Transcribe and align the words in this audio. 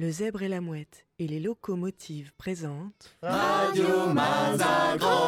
Le 0.00 0.10
zèbre 0.10 0.42
et 0.42 0.48
la 0.48 0.62
mouette 0.62 1.04
et 1.18 1.26
les 1.26 1.40
locomotives 1.40 2.32
présentent 2.38 3.14
Radio 3.20 4.06
Mazagran 4.14 5.18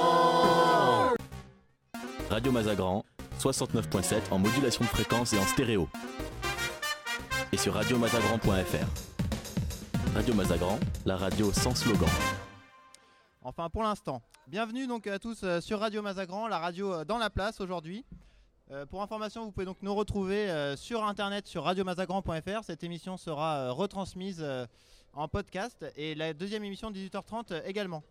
Radio 2.31 2.53
Mazagran, 2.53 3.05
69.7 3.39 4.31
en 4.31 4.39
modulation 4.39 4.83
de 4.83 4.89
fréquence 4.89 5.35
et 5.35 5.39
en 5.39 5.45
stéréo. 5.45 5.91
Et 7.53 7.59
sur 7.59 7.75
radiomazagran.fr. 7.75 8.87
Radio 10.15 10.33
Mazagran, 10.33 10.81
la 11.05 11.19
radio 11.19 11.53
sans 11.53 11.75
slogan. 11.75 12.09
Enfin 13.43 13.69
pour 13.69 13.83
l'instant. 13.83 14.23
Bienvenue 14.47 14.87
donc 14.87 15.07
à 15.07 15.19
tous 15.19 15.43
euh, 15.43 15.61
sur 15.61 15.81
Radio 15.81 16.01
Mazagran, 16.01 16.49
la 16.49 16.59
radio 16.59 16.95
euh, 16.95 17.05
dans 17.05 17.19
la 17.19 17.29
place 17.29 17.61
aujourd'hui. 17.61 18.07
Euh, 18.73 18.87
pour 18.87 19.03
information, 19.03 19.45
vous 19.45 19.53
pouvez 19.53 19.67
donc 19.67 19.77
nous 19.83 19.95
retrouver 19.95 20.49
euh, 20.49 20.77
sur 20.77 21.05
internet 21.05 21.47
sur 21.47 21.65
radiomazagran.fr. 21.65 22.65
Cette 22.65 22.83
émission 22.83 23.19
sera 23.19 23.57
euh, 23.57 23.73
retransmise 23.73 24.43
en 25.13 25.29
podcast 25.29 25.85
et 25.95 26.15
la 26.15 26.33
deuxième 26.33 26.65
émission 26.65 26.91
18h30 26.91 27.53
euh, 27.53 27.61
également. 27.67 28.03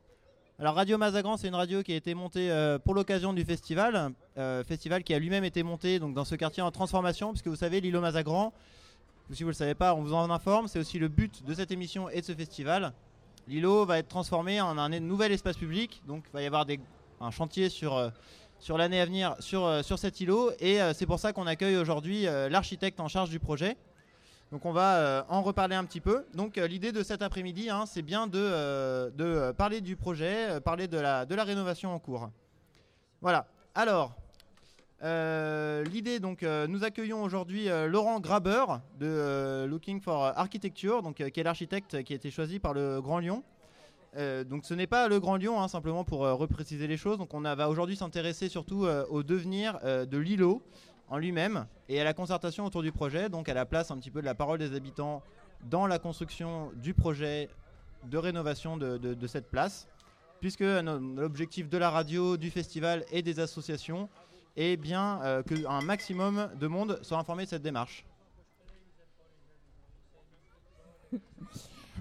Alors 0.60 0.76
Radio 0.76 1.00
Mazagran, 1.00 1.38
c'est 1.38 1.48
une 1.48 1.56
radio 1.56 1.82
qui 1.82 1.94
a 1.94 1.96
été 1.96 2.14
montée 2.14 2.52
pour 2.86 2.94
l'occasion 2.94 3.34
du 3.34 3.44
festival, 3.44 4.14
festival 4.68 5.04
qui 5.04 5.12
a 5.16 5.18
lui-même 5.18 5.44
été 5.44 5.64
monté 5.64 5.98
donc 5.98 6.14
dans 6.14 6.26
ce 6.26 6.36
quartier 6.36 6.62
en 6.62 6.70
transformation, 6.70 7.32
puisque 7.32 7.48
vous 7.48 7.56
savez 7.56 7.82
l'îlot 7.82 8.00
Mazagran, 8.00 8.54
si 9.32 9.42
vous 9.42 9.48
ne 9.48 9.54
le 9.54 9.58
savez 9.58 9.74
pas, 9.74 9.96
on 9.96 10.04
vous 10.04 10.14
en 10.14 10.30
informe, 10.30 10.68
c'est 10.68 10.78
aussi 10.78 11.00
le 11.00 11.08
but 11.08 11.44
de 11.44 11.56
cette 11.56 11.72
émission 11.72 12.10
et 12.10 12.22
de 12.22 12.26
ce 12.26 12.34
festival. 12.34 12.94
L'îlot 13.48 13.88
va 13.88 13.98
être 13.98 14.10
transformé 14.10 14.62
en 14.62 14.78
un 14.78 15.00
nouvel 15.00 15.32
espace 15.32 15.58
public, 15.58 16.04
donc 16.08 16.26
il 16.28 16.34
va 16.34 16.44
y 16.44 16.46
avoir 16.46 16.68
un 17.22 17.32
chantier 17.32 17.70
sur, 17.70 18.12
sur 18.62 18.78
l'année 18.78 19.02
à 19.02 19.06
venir 19.06 19.36
sur, 19.40 19.66
euh, 19.66 19.82
sur 19.82 19.98
cet 20.00 20.22
îlot, 20.22 20.52
et 20.60 20.82
euh, 20.82 20.94
c'est 20.94 21.08
pour 21.08 21.20
ça 21.20 21.34
qu'on 21.34 21.48
accueille 21.48 21.78
aujourd'hui 21.78 22.28
euh, 22.28 22.48
l'architecte 22.48 23.00
en 23.00 23.08
charge 23.08 23.32
du 23.32 23.40
projet. 23.40 23.76
Donc 24.52 24.66
on 24.66 24.72
va 24.72 25.26
en 25.30 25.42
reparler 25.44 25.76
un 25.78 25.86
petit 25.86 26.02
peu. 26.02 26.26
Donc 26.34 26.58
l'idée 26.58 26.92
de 26.92 27.04
cet 27.04 27.22
après-midi, 27.22 27.70
hein, 27.70 27.86
c'est 27.86 28.02
bien 28.02 28.28
de, 28.28 29.52
parler 29.54 29.80
du 29.80 29.96
projet, 29.96 30.60
parler 30.60 30.90
de 30.90 30.98
la, 30.98 31.26
rénovation 31.46 31.94
en 31.94 32.00
cours. 32.00 32.30
Voilà. 33.22 33.48
Alors, 33.76 34.14
l'idée, 35.02 36.20
donc, 36.20 36.42
nous 36.42 36.84
accueillons 36.84 37.24
aujourd'hui 37.24 37.70
Laurent 37.88 38.20
Graber 38.20 38.66
de 39.00 39.64
Looking 39.70 40.02
for 40.02 40.26
Architecture, 40.36 41.02
donc, 41.02 41.24
qui 41.26 41.40
est 41.40 41.44
l'architecte 41.44 42.04
qui 42.04 42.12
a 42.12 42.18
été 42.18 42.30
choisi 42.30 42.60
par 42.60 42.74
le 42.74 43.00
Grand 43.00 43.20
Lyon. 43.20 43.46
Euh, 44.18 44.44
donc 44.44 44.66
ce 44.66 44.74
n'est 44.74 44.88
pas 44.88 45.08
le 45.08 45.20
Grand 45.20 45.38
Lyon, 45.38 45.62
hein, 45.62 45.68
simplement 45.68 46.04
pour 46.04 46.26
euh, 46.26 46.34
repréciser 46.34 46.88
les 46.88 46.98
choses. 46.98 47.18
Donc 47.18 47.34
on 47.34 47.42
va 47.42 47.70
aujourd'hui 47.70 47.96
s'intéresser 47.96 48.50
surtout 48.50 48.86
euh, 48.86 49.06
au 49.10 49.24
devenir 49.24 49.80
de 49.84 50.18
l'îlot 50.18 50.62
en 51.10 51.18
lui-même 51.18 51.66
et 51.90 52.00
à 52.00 52.04
la 52.04 52.14
concertation 52.14 52.66
autour 52.66 52.84
du 52.84 52.92
projet, 52.92 53.30
donc 53.30 53.50
à 53.50 53.54
la 53.54 53.66
place 53.66 53.92
un 53.92 53.98
petit 53.98 54.12
peu 54.12 54.22
de 54.22 54.26
la 54.26 54.36
parole 54.36 54.60
des 54.60 54.76
habitants 54.76 55.22
dans 55.70 55.88
la 55.88 56.00
construction 56.00 56.72
du 56.76 56.94
projet 56.94 57.50
de 58.10 58.18
rénovation 58.18 58.78
de, 58.78 59.28
cette 59.28 59.52
place, 59.52 59.88
puisque 60.40 60.62
l'objectif 60.62 61.70
de 61.70 61.78
la 61.78 61.90
radio, 61.92 62.38
du 62.38 62.50
festival 62.50 63.06
et 63.12 63.22
des 63.22 63.40
associations 63.40 64.10
est 64.56 64.78
bien 64.78 65.44
qu'un 65.46 65.82
maximum 65.82 66.50
de 66.60 66.68
monde 66.68 66.98
soit 67.04 67.18
informé 67.18 67.44
de 67.44 67.50
cette 67.50 67.62
démarche. 67.62 68.06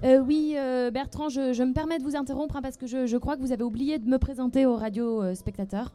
Euh, 0.03 0.19
oui, 0.19 0.55
euh, 0.57 0.91
Bertrand, 0.91 1.29
je, 1.29 1.53
je 1.53 1.63
me 1.63 1.75
permets 1.75 1.99
de 1.99 2.05
vous 2.05 2.17
interrompre 2.17 2.57
hein, 2.57 2.63
parce 2.63 2.77
que 2.77 2.87
je, 2.87 3.07
je 3.07 3.17
crois 3.19 3.37
que 3.37 3.43
vous 3.43 3.53
avez 3.53 3.65
oublié 3.65 3.99
de 3.99 4.09
me 4.09 4.19
présenter 4.19 4.65
aux 4.65 4.77
radio-spectateurs. 4.77 5.93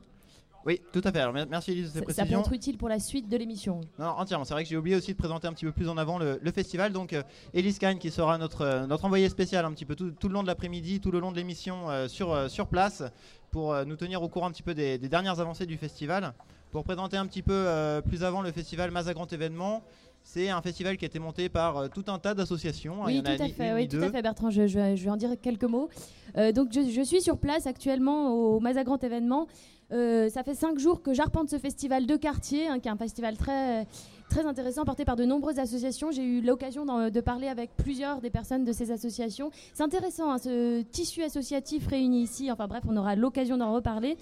Oui, 0.65 0.81
tout 0.91 1.01
à 1.03 1.11
fait. 1.11 1.19
Alors, 1.19 1.33
merci 1.47 1.71
Elise 1.73 1.93
de 1.93 1.99
ces 1.99 2.05
Ça, 2.07 2.13
ça 2.13 2.25
peut 2.25 2.39
être 2.39 2.53
utile 2.53 2.77
pour 2.77 2.89
la 2.89 2.99
suite 2.99 3.29
de 3.29 3.37
l'émission. 3.37 3.81
Non, 3.99 4.07
entièrement. 4.17 4.45
C'est 4.45 4.55
vrai 4.55 4.63
que 4.63 4.69
j'ai 4.69 4.77
oublié 4.77 4.95
aussi 4.95 5.11
de 5.11 5.17
présenter 5.17 5.47
un 5.47 5.53
petit 5.53 5.65
peu 5.65 5.71
plus 5.71 5.89
en 5.89 5.97
avant 5.97 6.17
le, 6.17 6.39
le 6.41 6.51
festival. 6.51 6.91
Donc, 6.91 7.13
euh, 7.13 7.21
Elise 7.53 7.77
Kahn 7.77 7.99
qui 7.99 8.09
sera 8.09 8.39
notre, 8.39 8.61
euh, 8.61 8.87
notre 8.87 9.05
envoyée 9.05 9.29
spéciale 9.29 9.65
un 9.65 9.71
petit 9.71 9.85
peu 9.85 9.95
tout, 9.95 10.09
tout 10.11 10.27
le 10.27 10.33
long 10.33 10.41
de 10.41 10.47
l'après-midi, 10.47 10.99
tout 10.99 11.11
le 11.11 11.19
long 11.19 11.31
de 11.31 11.37
l'émission 11.37 11.89
euh, 11.91 12.07
sur, 12.07 12.33
euh, 12.33 12.47
sur 12.47 12.65
place 12.65 13.03
pour 13.51 13.73
euh, 13.73 13.85
nous 13.85 13.95
tenir 13.95 14.23
au 14.23 14.27
courant 14.27 14.47
un 14.47 14.51
petit 14.51 14.63
peu 14.63 14.73
des, 14.73 14.97
des 14.97 15.09
dernières 15.09 15.39
avancées 15.39 15.67
du 15.67 15.77
festival. 15.77 16.33
Pour 16.71 16.83
présenter 16.83 17.15
un 17.15 17.27
petit 17.27 17.43
peu 17.43 17.53
euh, 17.53 18.01
plus 18.01 18.23
avant 18.23 18.41
le 18.41 18.51
festival 18.51 18.89
Mazagrand 18.89 19.27
Événement, 19.27 19.83
c'est 20.27 20.49
un 20.49 20.61
festival 20.61 20.97
qui 20.97 21.05
a 21.05 21.07
été 21.07 21.19
monté 21.19 21.49
par 21.49 21.77
euh, 21.77 21.87
tout 21.87 22.03
un 22.07 22.17
tas 22.19 22.33
d'associations. 22.33 23.07
Y 23.07 23.17
Oui, 23.19 23.23
tout 23.23 23.31
a 23.31 23.45
à 23.45 23.47
fait, 23.47 23.73
oui, 23.73 23.87
tout 23.87 23.97
à 23.97 24.09
fait, 24.09 24.21
Bertrand. 24.23 24.49
Je, 24.49 24.65
je- 24.67 24.95
je 24.95 25.03
vais 25.03 25.09
en 25.11 25.17
dire 25.17 25.29
quelques 25.41 25.63
mots. 25.63 25.87
Euh, 26.35 26.51
donc, 26.51 26.69
je, 26.73 26.81
je 26.89 27.01
suis 27.03 27.21
sur 27.21 27.37
place 27.37 27.67
actuellement 27.67 28.33
au 28.33 28.59
Mazagrand 28.59 28.97
événement. 28.97 29.47
Euh, 29.91 30.29
ça 30.29 30.41
fait 30.43 30.55
cinq 30.55 30.79
jours 30.79 31.03
que 31.03 31.13
j'arpente 31.13 31.47
ce 31.51 31.59
festival 31.59 32.07
de 32.07 32.15
quartier, 32.15 32.67
hein, 32.67 32.79
qui 32.79 32.87
est 32.87 32.91
un 32.91 32.97
festival 32.97 33.37
très 33.37 33.85
très 34.27 34.43
intéressant, 34.47 34.83
porté 34.83 35.05
par 35.05 35.15
de 35.15 35.23
nombreuses 35.23 35.59
associations. 35.59 36.09
J'ai 36.09 36.23
eu 36.23 36.41
l'occasion 36.41 36.83
de 37.11 37.21
parler 37.21 37.47
avec 37.47 37.69
plusieurs 37.77 38.19
des 38.21 38.31
personnes 38.31 38.63
de 38.65 38.71
ces 38.73 38.89
associations. 38.89 39.51
C'est 39.75 39.83
intéressant, 39.83 40.31
hein, 40.31 40.39
ce 40.39 40.81
tissu 40.81 41.21
associatif 41.21 41.85
réuni 41.85 42.23
ici. 42.23 42.51
Enfin 42.51 42.65
bref, 42.67 42.83
on 42.89 42.97
aura 42.97 43.15
l'occasion 43.15 43.57
d'en 43.57 43.71
reparler. 43.71 44.17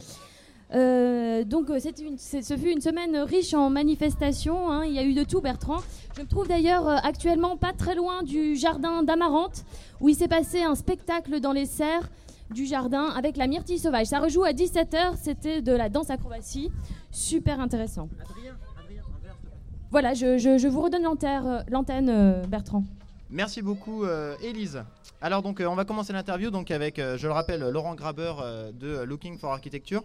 Euh, 0.74 1.44
donc 1.44 1.70
euh, 1.70 1.78
c'est 1.80 2.00
une- 2.00 2.18
ce 2.18 2.58
fut 2.58 2.72
une 2.72 2.82
semaine 2.82 3.16
riche 3.18 3.54
en 3.54 3.70
manifestations. 3.70 4.72
hein. 4.72 4.86
Il 4.86 4.94
y 4.94 5.00
a 5.00 5.04
eu 5.04 5.14
de 5.14 5.24
tout, 5.24 5.40
Bertrand. 5.42 5.78
Je 6.18 6.22
me 6.22 6.28
trouve 6.28 6.48
d'ailleurs 6.48 6.88
euh, 6.88 6.96
actuellement 7.04 7.58
pas 7.58 7.74
très 7.74 7.96
loin 7.96 8.24
du 8.24 8.56
jardin 8.56 9.04
d'Amarante, 9.04 9.66
où 10.02 10.10
il 10.10 10.16
s'est 10.16 10.28
passé 10.28 10.64
un 10.64 10.76
spectacle 10.76 11.40
dans 11.40 11.52
les 11.52 11.66
serres 11.66 12.10
du 12.50 12.66
jardin 12.66 13.06
avec 13.16 13.38
la 13.38 13.48
myrtille 13.48 13.78
sauvage. 13.80 14.08
Ça 14.08 14.20
rejoue 14.20 14.44
à 14.44 14.52
17h, 14.54 15.16
c'était 15.22 15.62
de 15.62 15.72
la 15.74 15.90
danse 15.90 16.10
acrobatie. 16.10 16.72
Super 17.12 17.60
intéressant. 17.60 18.10
Voilà, 19.92 20.14
je, 20.16 20.38
je- 20.40 20.58
je 20.58 20.68
vous 20.68 20.82
redonne 20.82 21.04
l'antenne, 21.04 22.10
euh, 22.10 22.42
Bertrand. 22.48 22.84
Merci 23.30 23.62
beaucoup, 23.62 24.06
Élise. 24.44 24.84
Alors 25.22 25.42
donc, 25.42 25.64
on 25.66 25.76
va 25.76 25.86
commencer 25.86 26.14
l'interview 26.14 26.50
donc 26.52 26.70
avec, 26.72 26.98
je 26.98 27.26
le 27.28 27.32
rappelle, 27.34 27.68
Laurent 27.70 27.96
Graber 27.96 28.34
de 28.74 29.04
Looking 29.04 29.38
for 29.38 29.52
Architecture. 29.54 30.04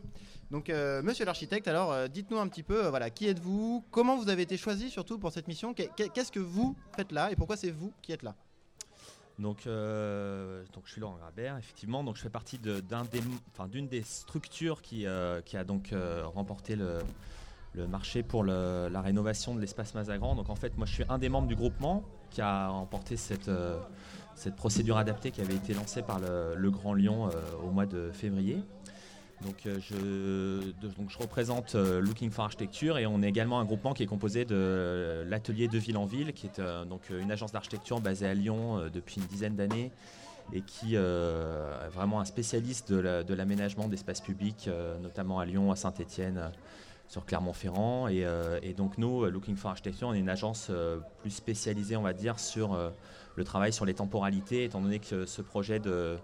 Donc, 0.51 0.71
euh, 0.71 1.03
Monsieur 1.03 1.27
l'architecte, 1.27 1.69
alors 1.69 1.93
euh, 1.93 2.09
dites-nous 2.09 2.39
un 2.39 2.49
petit 2.49 2.63
peu, 2.63 2.87
euh, 2.87 2.91
voilà, 2.91 3.11
qui 3.11 3.29
êtes-vous 3.29 3.85
Comment 3.91 4.17
vous 4.17 4.31
avez 4.31 4.43
été 4.43 4.57
choisi 4.57 4.89
surtout 4.89 5.19
pour 5.19 5.31
cette 5.31 5.47
mission 5.47 5.75
Qu'est- 5.75 5.91
qu'est- 5.95 6.09
Qu'est-ce 6.09 6.33
que 6.33 6.41
vous 6.41 6.75
faites 6.97 7.13
là 7.13 7.31
et 7.31 7.37
pourquoi 7.37 7.57
c'est 7.57 7.71
vous 7.71 7.93
qui 8.01 8.13
êtes 8.13 8.23
là? 8.23 8.35
Donc, 9.39 9.61
je 9.67 10.65
suis 10.87 11.01
Laurent 11.01 11.17
Grabert, 11.17 11.57
effectivement. 11.59 12.03
Donc 12.03 12.17
je 12.17 12.23
fais 12.23 12.31
partie 12.31 12.59
d'une 12.59 13.87
des 13.87 14.03
structures 14.03 14.83
qui, 14.83 15.07
a 15.07 15.65
donc 15.65 15.95
remporté 16.35 16.75
le, 16.75 16.99
marché 17.87 18.25
pour 18.25 18.43
la 18.43 19.01
rénovation 19.01 19.55
de 19.55 19.61
l'espace 19.61 19.95
Mazagran. 19.95 20.35
Donc 20.35 20.51
en 20.51 20.57
fait, 20.57 20.77
moi 20.77 20.87
je 20.87 20.95
suis 20.95 21.05
un 21.09 21.19
des 21.19 21.29
membres 21.29 21.47
du 21.47 21.55
groupement 21.55 22.03
qui 22.31 22.41
a 22.41 22.67
remporté 22.69 23.17
cette, 23.17 23.49
procédure 24.57 24.97
adaptée 24.97 25.31
qui 25.31 25.41
avait 25.41 25.55
été 25.55 25.73
lancée 25.73 26.03
par 26.03 26.19
le, 26.19 26.57
le 26.57 26.71
Grand 26.73 26.95
Lyon 26.95 27.31
au 27.63 27.71
mois 27.71 27.87
de 27.87 28.11
février. 28.11 28.65
Donc, 29.45 29.67
euh, 29.67 29.79
je, 29.81 30.73
donc 30.81 31.11
je 31.11 31.19
représente 31.19 31.77
euh, 31.77 32.01
Looking 32.01 32.31
for 32.31 32.45
Architecture 32.47 32.99
et 32.99 33.07
on 33.07 33.23
est 33.23 33.29
également 33.29 33.61
un 33.61 33.65
groupement 33.65 33.95
qui 33.95 34.03
est 34.03 34.07
composé 34.07 34.45
de 34.45 34.55
euh, 34.57 35.25
l'atelier 35.29 35.69
de 35.69 35.79
ville 35.79 35.97
en 35.97 36.07
ville, 36.07 36.33
qui 36.33 36.47
est 36.47 36.61
donc 36.89 37.03
une 37.11 37.31
agence 37.31 37.53
d'architecture 37.53 38.01
basée 38.01 38.27
à 38.27 38.35
Lyon 38.35 38.89
depuis 38.93 39.21
une 39.21 39.27
dizaine 39.27 39.55
d'années 39.55 39.93
et 40.53 40.63
qui 40.63 40.95
est 40.97 41.89
vraiment 41.93 42.21
un 42.21 42.25
spécialiste 42.25 42.91
de 42.91 42.99
la- 42.99 43.23
de 43.23 43.35
l'aménagement 43.35 43.87
d'espaces 43.87 44.23
publics, 44.23 44.69
notamment 45.03 45.39
à 45.39 45.45
Lyon, 45.45 45.71
à 45.71 45.77
Saint-Étienne, 45.77 46.51
sur 47.07 47.27
Clermont-Ferrand. 47.27 48.09
Et, 48.09 48.75
donc 48.77 48.97
nous, 48.99 49.27
Looking 49.27 49.57
for 49.57 49.71
Architecture, 49.73 50.09
on 50.09 50.15
est 50.15 50.19
une 50.19 50.31
agence 50.31 50.71
plus 51.21 51.31
spécialisée, 51.31 51.97
on 51.97 52.03
va 52.03 52.15
dire, 52.15 52.39
sur 52.41 52.77
le 53.37 53.45
travail 53.45 53.73
sur 53.75 53.85
les 53.85 53.95
temporalités, 53.95 54.65
étant 54.65 54.81
donné 54.81 55.01
que 55.01 55.27
ce 55.27 55.43
projet 55.43 55.81
de 55.81 56.17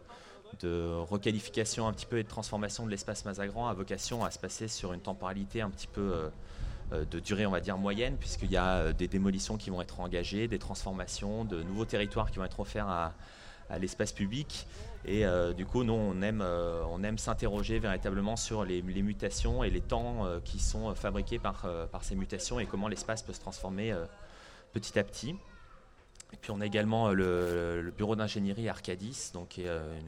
de 0.60 0.94
requalification 1.08 1.86
un 1.86 1.92
petit 1.92 2.06
peu 2.06 2.18
et 2.18 2.22
de 2.22 2.28
transformation 2.28 2.84
de 2.84 2.90
l'espace 2.90 3.24
Mazagran 3.24 3.68
a 3.68 3.74
vocation 3.74 4.24
à 4.24 4.30
se 4.30 4.38
passer 4.38 4.68
sur 4.68 4.92
une 4.92 5.00
temporalité 5.00 5.60
un 5.60 5.70
petit 5.70 5.86
peu 5.86 6.00
euh, 6.00 6.28
euh, 6.92 7.04
de 7.04 7.20
durée, 7.20 7.46
on 7.46 7.50
va 7.50 7.60
dire, 7.60 7.78
moyenne, 7.78 8.16
puisqu'il 8.16 8.50
y 8.50 8.56
a 8.56 8.76
euh, 8.76 8.92
des 8.92 9.08
démolitions 9.08 9.56
qui 9.56 9.70
vont 9.70 9.80
être 9.82 10.00
engagées, 10.00 10.48
des 10.48 10.58
transformations, 10.58 11.44
de 11.44 11.62
nouveaux 11.62 11.84
territoires 11.84 12.30
qui 12.30 12.38
vont 12.38 12.44
être 12.44 12.60
offerts 12.60 12.88
à, 12.88 13.12
l'espace 13.80 14.12
public. 14.12 14.66
Et 15.06 15.24
du 15.56 15.64
coup, 15.64 15.84
nous, 15.84 15.94
on 15.94 16.20
aime, 16.20 16.42
on 16.42 17.02
aime 17.02 17.16
s'interroger 17.16 17.78
véritablement 17.78 18.36
sur 18.36 18.62
les, 18.62 18.82
mutations 18.82 19.64
et 19.64 19.70
les 19.70 19.80
temps 19.80 20.26
qui 20.44 20.58
sont 20.58 20.94
fabriqués 20.94 21.38
par, 21.38 21.66
par 21.90 22.04
ces 22.04 22.14
mutations 22.14 22.60
et 22.60 22.66
comment 22.66 22.88
l'espace 22.88 23.22
peut 23.22 23.32
se 23.32 23.40
transformer 23.40 23.94
petit 24.74 24.98
à 24.98 25.02
petit. 25.02 25.34
Et 26.32 26.36
puis 26.36 26.50
on 26.50 26.60
a 26.60 26.66
également 26.66 27.08
euh, 27.08 27.82
le, 27.82 27.90
bureau 27.90 28.16
d'ingénierie 28.16 28.68
Arcadis, 28.68 29.30
donc 29.32 29.48
qui 29.48 29.62
est 29.62 29.68
euh, 29.68 30.00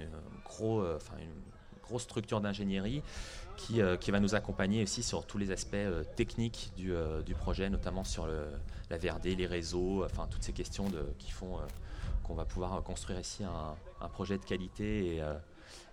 euh, 0.61 0.99
une 1.21 1.83
grosse 1.83 2.03
structure 2.03 2.41
d'ingénierie 2.41 3.03
qui, 3.57 3.81
qui 4.01 4.11
va 4.11 4.19
nous 4.19 4.35
accompagner 4.35 4.83
aussi 4.83 5.03
sur 5.05 5.25
tous 5.25 5.39
les 5.39 5.53
aspects 5.53 5.77
techniques 6.17 6.73
du, 6.77 6.93
projet, 7.39 7.71
notamment 7.71 8.03
sur 8.03 8.27
la 8.91 8.99
VRD, 8.99 9.37
les 9.37 9.47
réseaux, 9.47 10.05
enfin 10.05 10.27
toutes 10.29 10.43
ces 10.43 10.53
questions 10.53 10.91
qui 11.17 11.31
font 11.31 11.59
qu'on 12.25 12.35
va 12.35 12.45
pouvoir 12.45 12.83
construire 12.83 13.21
ici 13.21 13.45
un, 13.45 14.09
projet 14.09 14.37
de 14.37 14.45
qualité 14.45 15.17
et, 15.17 15.23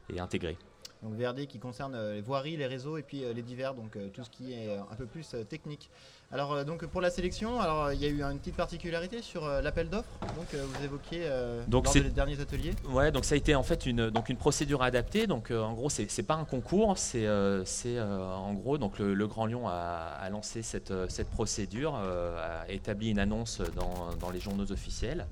et 0.10 0.20
intégré. 0.20 0.58
Donc 1.04 1.14
VRD 1.14 1.46
qui 1.46 1.60
concerne 1.60 1.96
les 1.96 2.22
voiries, 2.22 2.58
les 2.58 2.66
réseaux 2.66 2.98
et 2.98 3.04
puis 3.04 3.24
les 3.34 3.44
divers, 3.44 3.76
donc 3.76 3.96
tout 4.12 4.24
ce 4.24 4.30
qui 4.32 4.52
est 4.52 4.76
un 4.76 4.96
peu 4.96 5.06
plus 5.06 5.36
technique. 5.48 5.92
Alors 6.34 6.66
donc 6.66 6.86
pour 6.88 7.00
la 7.00 7.12
sélection, 7.12 7.62
alors 7.62 7.94
il 7.94 8.02
y 8.02 8.06
a 8.06 8.10
eu 8.10 8.24
une 8.24 8.40
petite 8.40 8.56
particularité 8.56 9.22
sur 9.22 9.48
l'appel 9.48 9.88
d'offres. 9.90 10.10
Donc 10.36 10.48
vous 10.54 10.84
évoquiez 10.84 11.30
donc 11.68 11.86
lors 11.86 11.94
des 11.94 12.10
derniers 12.10 12.40
ateliers. 12.40 12.74
Ouais, 12.90 13.12
donc 13.12 13.24
ça 13.24 13.36
a 13.36 13.38
été 13.38 13.54
en 13.54 13.62
fait 13.62 13.86
une 13.86 14.10
donc 14.10 14.30
une 14.30 14.38
procédure 14.38 14.82
adaptée. 14.82 15.28
Donc 15.28 15.52
en 15.52 15.74
gros 15.74 15.92
c'est 15.92 16.24
pas 16.24 16.34
un 16.34 16.46
concours, 16.46 16.98
c'est 16.98 17.28
c'est 17.66 18.02
en 18.02 18.54
gros 18.54 18.80
donc 18.80 18.98
le, 18.98 19.28
Grand 19.28 19.46
Lyon 19.46 19.68
a, 19.68 20.28
lancé 20.32 20.64
cette 20.64 20.92
cette 21.08 21.30
procédure, 21.30 21.94
a 21.96 22.68
établi 22.68 23.12
une 23.12 23.20
annonce 23.20 23.62
dans, 23.76 24.16
dans 24.20 24.32
les 24.32 24.40
journaux 24.40 24.72
officiels. 24.72 25.28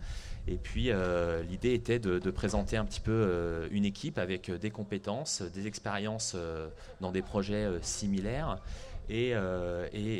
Et 0.48 0.56
puis 0.56 0.90
euh, 0.90 1.44
l'idée 1.44 1.74
était 1.74 2.00
de, 2.00 2.32
présenter 2.32 2.78
un 2.78 2.86
petit 2.86 3.00
peu 3.00 3.12
euh, 3.12 3.68
une 3.72 3.86
équipe 3.86 4.18
avec 4.18 4.50
euh, 4.50 4.58
des 4.58 4.72
compétences, 4.72 5.42
des 5.42 5.68
expériences 5.68 6.36
dans 7.00 7.12
des 7.12 7.22
projets 7.22 7.68
similaires. 7.82 8.58
Et, 9.14 9.34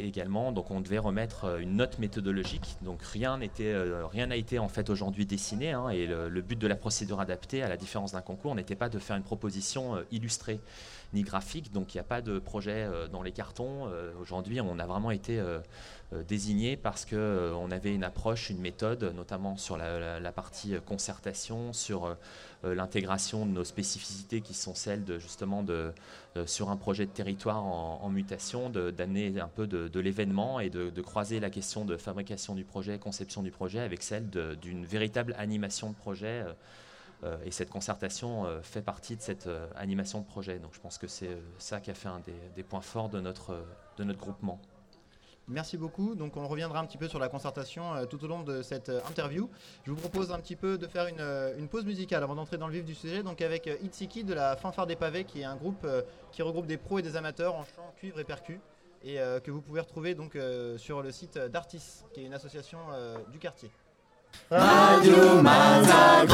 également, 0.06 0.52
donc 0.52 0.70
on 0.70 0.82
devait 0.82 0.98
remettre 0.98 1.60
une 1.62 1.78
note 1.78 1.98
méthodologique. 1.98 2.76
Donc 2.82 3.02
rien 3.04 3.38
n'était, 3.38 3.74
rien 4.12 4.28
n'a 4.28 4.36
été 4.36 4.60
en 4.60 4.68
fait 4.68 4.90
aujourd'hui 4.90 5.26
dessiné. 5.26 5.72
Hein, 5.72 5.90
et 5.90 6.06
le, 6.06 6.42
but 6.42 6.60
de 6.60 6.68
la 6.68 6.76
procédure 6.76 7.22
adaptée, 7.22 7.64
à 7.64 7.70
la 7.70 7.78
différence 7.78 8.12
d'un 8.12 8.22
concours, 8.22 8.54
n'était 8.54 8.76
pas 8.76 8.90
de 8.90 9.00
faire 9.00 9.16
une 9.16 9.24
proposition 9.24 9.96
illustrée 10.12 10.60
ni 11.14 11.24
graphique. 11.24 11.72
Donc 11.72 11.94
il 11.94 11.98
n'y 11.98 12.02
a 12.02 12.06
pas 12.06 12.22
de 12.22 12.40
projet 12.40 12.88
dans 13.12 13.22
les 13.22 13.32
cartons. 13.32 13.90
aujourd'hui, 14.20 14.62
on 14.62 14.80
a 14.80 14.86
vraiment 14.86 15.12
été 15.12 15.42
euh, 16.14 16.24
désigné 16.24 16.76
parce 16.76 17.06
qu'on 17.06 17.16
euh, 17.16 17.72
avait 17.72 17.96
une 17.96 18.04
approche, 18.04 18.50
une 18.50 18.60
méthode, 18.60 19.14
notamment 19.16 19.56
sur 19.56 19.78
la, 19.78 20.32
partie 20.34 20.74
concertation, 20.86 21.72
sur 21.72 22.06
euh, 22.06 22.76
l'intégration 22.76 23.46
de 23.46 23.52
nos 23.52 23.64
spécificités 23.64 24.42
qui 24.42 24.54
sont 24.54 24.76
celles 24.76 25.06
de 25.06 25.20
justement 25.20 25.64
de, 25.64 25.94
sur 26.46 26.70
un 26.70 26.76
projet 26.76 27.06
de 27.06 27.12
territoire 27.12 27.64
en, 27.64 28.10
mutation, 28.10 28.70
d'amener 28.70 29.40
un 29.40 29.48
peu 29.48 29.68
de, 29.68 30.00
l'événement 30.00 30.60
et 30.60 30.70
de, 30.70 31.02
croiser 31.02 31.40
la 31.40 31.50
question 31.50 31.86
de 31.86 31.96
fabrication 31.96 32.56
du 32.56 32.66
projet, 32.66 33.00
conception 33.00 33.42
du 33.42 33.52
projet 33.52 33.80
avec 33.80 34.04
celle 34.04 34.30
d'une 34.30 34.86
véritable 34.86 35.34
animation 35.38 35.92
de 35.92 35.96
projet. 35.96 36.44
Et 37.44 37.52
cette 37.52 37.70
concertation 37.70 38.46
fait 38.64 38.82
partie 38.82 39.16
de 39.16 39.22
cette 39.22 39.50
animation 39.76 40.22
de 40.22 40.26
projet. 40.26 40.60
Donc 40.60 40.74
je 40.74 40.80
pense 40.80 40.98
que 40.98 41.08
c'est 41.08 41.38
ça 41.58 41.80
qui 41.80 41.92
a 41.92 41.94
fait 41.94 42.10
un 42.10 42.22
des, 42.56 42.64
points 42.64 42.82
forts 42.82 43.10
de 43.10 43.20
notre, 43.20 43.64
de 43.98 44.04
notre 44.04 44.20
groupement. 44.20 44.60
Merci 45.52 45.78
beaucoup. 45.78 46.16
Donc 46.16 46.38
on 46.38 46.48
reviendra 46.48 46.80
un 46.80 46.86
petit 46.86 46.98
peu 46.98 47.08
sur 47.08 47.20
la 47.20 47.28
concertation 47.28 47.94
euh, 47.94 48.06
tout 48.06 48.24
au 48.24 48.28
long 48.28 48.42
de 48.44 48.62
cette 48.62 48.90
euh, 48.90 49.02
interview. 49.10 49.50
Je 49.84 49.92
vous 49.92 49.98
propose 49.98 50.32
un 50.32 50.40
petit 50.40 50.56
peu 50.56 50.78
de 50.78 50.88
faire 50.88 51.08
une, 51.08 51.20
euh, 51.20 51.68
pause 51.68 51.86
musicale 51.86 52.24
avant 52.24 52.36
d'entrer 52.36 52.58
dans 52.58 52.68
le 52.68 52.74
vif 52.74 52.86
du 52.86 52.96
sujet. 52.96 53.22
Donc 53.22 53.42
avec 53.42 53.70
Itsiki 53.84 54.24
de 54.24 54.34
la 54.34 54.56
Fanfare 54.56 54.88
des 54.88 54.96
Pavés, 54.96 55.26
qui 55.26 55.42
est 55.42 55.46
un 55.46 55.56
groupe 55.56 55.86
qui 56.32 56.42
regroupe 56.42 56.68
des 56.68 56.78
pros 56.78 57.00
et 57.00 57.02
des 57.02 57.18
amateurs 57.18 57.56
en 57.56 57.64
chant, 57.64 57.94
cuivre 57.98 58.20
et 58.20 58.24
percu, 58.24 58.62
et 59.04 59.16
que 59.44 59.52
vous 59.52 59.62
pouvez 59.62 59.82
retrouver 59.82 60.16
donc 60.16 60.38
sur 60.78 61.02
le 61.02 61.12
site 61.12 61.38
d'Artis, 61.38 62.04
qui 62.14 62.22
est 62.22 62.26
une 62.26 62.34
association 62.34 62.80
du 63.32 63.40
quartier. 63.40 63.72
Radio 64.50 65.42
Mazagran 65.42 66.32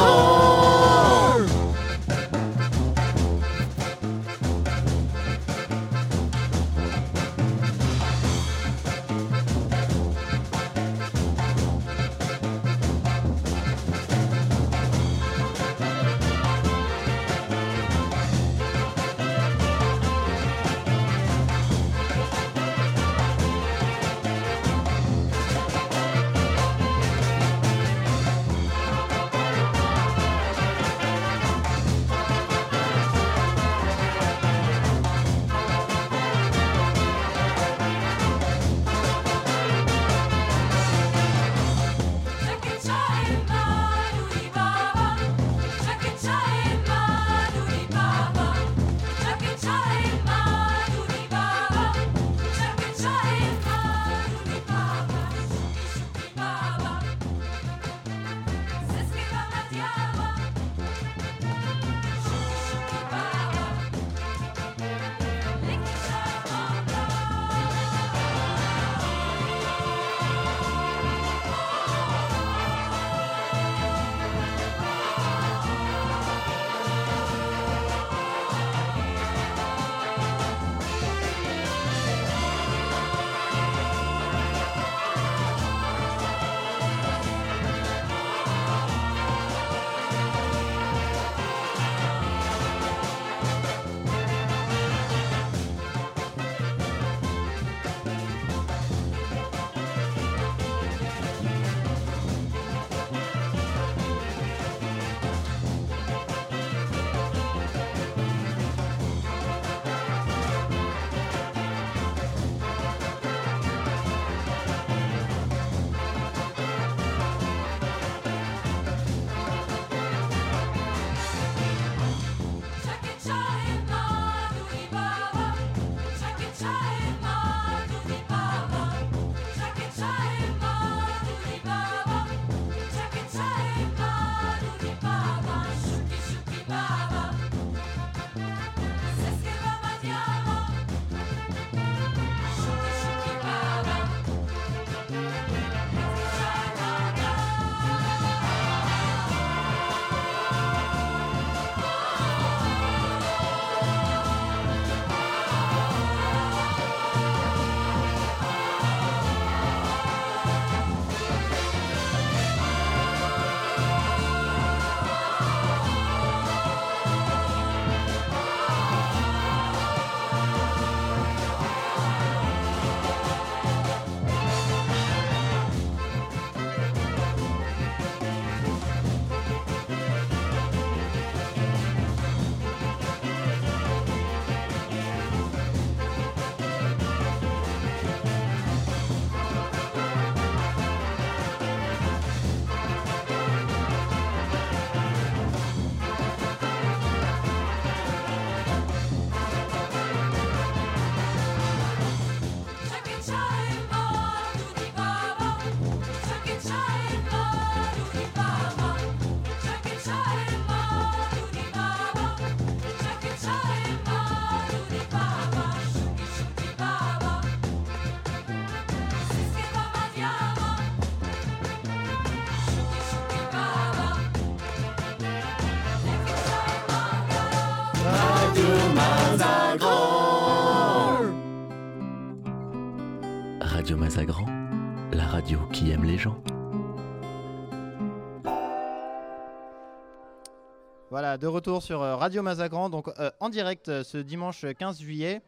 Voilà, 241.10 241.38
de 241.38 241.46
retour 241.46 241.82
sur 241.82 242.02
euh, 242.02 242.16
Radio 242.16 242.42
Mazagran, 242.42 242.90
donc 242.90 243.08
euh, 243.18 243.30
en 243.40 243.48
direct 243.48 243.88
euh, 243.88 244.04
ce 244.04 244.18
dimanche 244.18 244.66
15 244.78 245.00
juillet. 245.00 245.40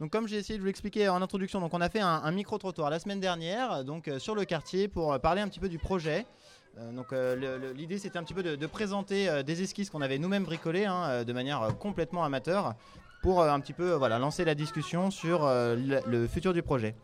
Donc 0.00 0.10
comme 0.10 0.26
j'ai 0.26 0.36
essayé 0.36 0.56
de 0.56 0.60
vous 0.60 0.66
l'expliquer 0.66 1.08
en 1.08 1.22
introduction, 1.22 1.60
donc 1.60 1.72
on 1.72 1.80
a 1.80 1.88
fait 1.88 2.00
un, 2.00 2.22
un 2.24 2.30
micro-trottoir 2.32 2.90
la 2.90 2.98
semaine 2.98 3.20
dernière, 3.20 3.84
donc 3.84 4.10
sur 4.18 4.34
le 4.34 4.44
quartier 4.44 4.88
pour 4.88 5.20
parler 5.20 5.40
un 5.40 5.48
petit 5.48 5.60
peu 5.60 5.68
du 5.68 5.78
projet. 5.78 6.26
Donc 6.94 7.14
l'idée 7.76 7.98
c'était 7.98 8.18
un 8.18 8.24
petit 8.24 8.34
peu 8.34 8.42
de, 8.42 8.66
présenter 8.66 9.44
des 9.44 9.62
esquisses 9.62 9.90
qu'on 9.90 10.02
avait 10.02 10.18
nous-mêmes 10.18 10.42
bricolées 10.42 10.86
hein, 10.86 11.22
de 11.22 11.32
manière 11.32 11.78
complètement 11.78 12.24
amateur 12.24 12.74
pour 13.22 13.44
un 13.44 13.60
petit 13.60 13.72
peu 13.72 13.92
voilà, 13.92 14.18
lancer 14.18 14.44
la 14.44 14.56
discussion 14.56 15.12
sur 15.12 15.48
le 15.48 16.26
futur 16.26 16.52
du 16.52 16.64
projet. 16.64 16.96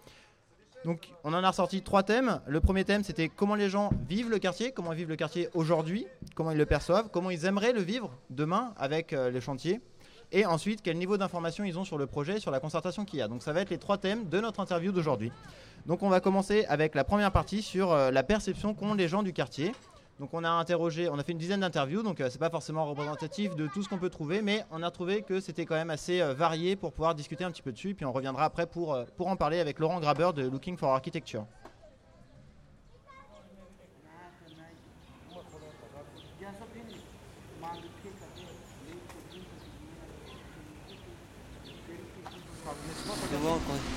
Donc 0.85 1.11
on 1.25 1.35
en 1.35 1.45
a 1.45 1.49
ressorti 1.49 1.83
trois 1.83 2.03
thèmes. 2.03 2.41
Le 2.47 2.61
premier 2.61 2.85
thème 2.85 3.05
c'était 3.05 3.29
comment 3.29 3.55
les 3.55 3.69
gens 3.69 3.91
vivent 4.09 4.31
le 4.31 4.39
quartier, 4.39 4.73
comment 4.73 4.93
vivent 4.93 5.11
le 5.11 5.17
quartier 5.17 5.49
aujourd'hui, 5.55 6.07
comment 6.35 6.53
ils 6.53 6.59
le 6.59 6.67
perçoivent, 6.67 7.09
comment 7.11 7.31
ils 7.31 7.45
aimeraient 7.45 7.73
le 7.73 7.83
vivre 7.83 8.11
demain 8.31 8.73
avec 8.79 9.13
euh, 9.13 9.31
les 9.31 9.41
chantiers. 9.41 9.81
Et 10.33 10.47
ensuite, 10.47 10.81
quel 10.83 10.97
niveau 10.97 11.17
d'information 11.17 11.65
ils 11.65 11.77
ont 11.79 11.85
sur 11.85 11.99
le 11.99 12.07
projet, 12.07 12.39
sur 12.39 12.53
la 12.53 12.61
concertation 12.61 13.05
qu'il 13.05 13.19
y 13.19 13.23
a. 13.23 13.29
Donc 13.29 13.43
ça 13.43 13.53
va 13.53 13.61
être 13.61 13.71
les 13.71 13.79
trois 13.79 13.99
thèmes 13.99 14.29
de 14.29 14.41
notre 14.41 14.61
interview 14.61 14.93
d'aujourd'hui. 14.93 15.33
Donc 15.87 16.03
on 16.03 16.09
va 16.09 16.21
commencer 16.21 16.65
avec 16.67 16.95
la 16.95 17.05
première 17.05 17.33
partie 17.33 17.63
sur 17.63 17.93
euh, 17.93 18.11
la 18.11 18.23
perception 18.23 18.75
qu'ont 18.75 18.95
les 18.95 19.09
gens 19.09 19.23
du 19.23 19.33
quartier. 19.33 19.73
Donc 20.21 20.35
on 20.35 20.45
a 20.45 20.51
interrogé, 20.51 21.09
on 21.09 21.19
a 21.19 21.25
fait 21.25 21.33
une 21.33 21.39
dizaine 21.39 21.61
d'interviews, 21.61 22.03
donc 22.03 22.21
euh, 22.21 22.29
c'est 22.29 22.39
pas 22.39 22.51
forcément 22.51 22.85
représentatif 22.85 23.57
de 23.57 23.67
tout 23.69 23.83
ce 23.83 23.89
qu'on 23.89 23.97
peut 23.97 24.11
trouver, 24.11 24.43
mais 24.43 24.67
on 24.71 24.83
a 24.83 24.91
trouvé 24.91 25.23
que 25.23 25.41
c'était 25.41 25.65
quand 25.65 25.77
même 25.77 25.89
assez 25.89 26.21
euh, 26.21 26.35
varié 26.35 26.77
pour 26.77 26.93
pouvoir 26.93 27.15
discuter 27.15 27.43
un 27.43 27.51
petit 27.51 27.63
peu 27.63 27.73
dessus. 27.73 27.95
Puis 27.95 28.05
on 28.05 28.13
reviendra 28.13 28.45
après 28.45 28.67
pour, 28.67 28.93
euh, 28.93 29.07
en 29.19 29.37
parler 29.37 29.61
avec 29.61 29.79
Laurent 29.79 29.99
Graber 29.99 30.33
de 30.37 30.47
Looking 30.47 30.77
for 30.77 30.93
Architecture. 30.93 31.47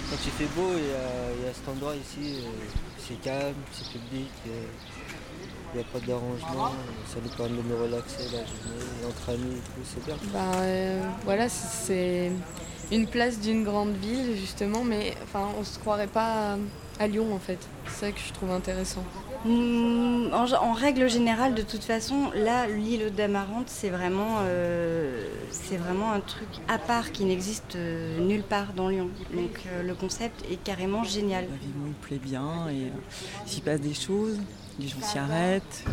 Quand, 0.10 0.18
il 0.40 0.48
beau, 0.56 0.72
il 0.78 0.86
y 0.86 1.48
a, 1.48 1.72
endroit 1.72 1.96
ici, 1.98 2.46
c'est 2.98 3.20
calme, 3.22 3.56
c'est 3.74 3.92
public, 3.92 4.32
il 5.74 5.78
n'y 5.78 5.84
a 5.84 5.88
pas 5.92 6.00
d'arrangement, 6.06 6.72
ça 7.06 7.20
nous 7.24 7.30
permet 7.36 7.62
de 7.62 7.68
nous 7.68 7.82
relaxer 7.82 8.24
la 8.26 8.46
journée, 8.46 9.06
entre 9.08 9.30
amis 9.30 9.56
et 9.56 9.60
tout, 9.60 9.82
c'est 9.84 10.06
bien. 10.06 10.16
Bah, 10.32 10.40
euh, 10.58 11.02
voilà, 11.24 11.50
c'est 11.50 12.32
une 12.92 13.08
place 13.08 13.40
d'une 13.40 13.64
grande 13.64 13.96
ville, 13.96 14.36
justement, 14.36 14.84
mais 14.84 15.16
enfin, 15.24 15.48
on 15.58 15.64
se 15.64 15.80
croirait 15.80 16.08
pas 16.08 16.58
à 17.00 17.08
Lyon, 17.08 17.34
en 17.34 17.40
fait. 17.40 17.60
C'est 17.88 18.06
ça 18.06 18.12
que 18.12 18.20
je 18.20 18.34
trouve 18.34 18.52
intéressant. 18.52 19.04
Mm, 19.46 20.32
En, 20.34 20.52
en 20.54 20.74
règle 20.74 21.10
générale, 21.10 21.54
de 21.54 21.62
toute 21.62 21.84
façon, 21.84 22.32
là, 22.34 22.66
l'île 22.68 23.14
d'Amarante, 23.14 23.68
c'est 23.68 23.90
vraiment, 23.90 24.38
euh, 24.42 25.26
c'est 25.52 25.78
vraiment 25.78 26.12
un 26.14 26.22
truc 26.22 26.48
à 26.68 26.78
part 26.78 27.12
qui 27.12 27.26
n'existe 27.26 27.76
euh, 27.76 28.18
nulle 28.20 28.44
part 28.44 28.74
dans 28.76 28.88
Lyon. 28.90 29.10
Donc 29.34 29.60
euh, 29.68 29.84
le 29.84 29.94
concept 29.96 30.44
est 30.52 30.56
carrément 30.64 31.04
génial. 31.04 31.46
La 31.50 31.58
vie 31.58 31.74
me 31.76 31.92
plaît 32.08 32.20
bien 32.24 32.68
et 32.70 32.86
euh, 32.86 32.90
s'y 33.46 33.62
passe 33.62 33.82
des 33.82 33.94
choses, 33.94 34.40
les 34.80 34.88
gens 34.88 35.02
s'y 35.02 35.18
arrêtent, 35.20 35.84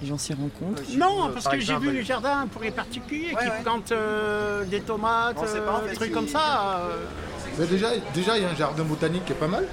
les 0.00 0.08
gens 0.08 0.18
s'y 0.18 0.32
rencontrent. 0.34 0.82
Non, 0.96 1.30
parce 1.32 1.46
que 1.48 1.60
j'ai 1.60 1.76
vu 1.76 1.92
les 1.92 2.02
jardins 2.02 2.46
pour 2.50 2.62
les 2.62 2.70
particuliers 2.72 3.30
qui 3.38 3.62
plantent 3.62 3.92
euh, 3.92 4.64
des 4.64 4.80
tomates, 4.80 5.36
euh, 5.42 5.88
des 5.88 5.94
trucs 5.94 6.12
comme 6.12 6.28
ça. 6.28 6.78
euh. 6.88 7.04
Mais 7.58 7.66
déjà, 7.66 7.88
déjà, 8.14 8.38
il 8.38 8.42
y 8.44 8.46
a 8.46 8.50
un 8.50 8.56
jardin 8.56 8.82
botanique 8.82 9.26
qui 9.26 9.32
est 9.32 9.36
pas 9.36 9.46
mal, 9.46 9.66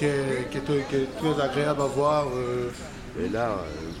qui 0.00 0.06
est, 0.06 0.48
qui 0.50 0.56
est- 0.58 0.88
qui 0.88 0.96
est 0.96 1.08
très 1.18 1.40
agréable 1.42 1.82
à 1.82 1.86
voir. 1.86 2.24
euh. 2.34 2.70
Et 3.22 3.28
là, 3.28 3.48
euh, 3.50 3.58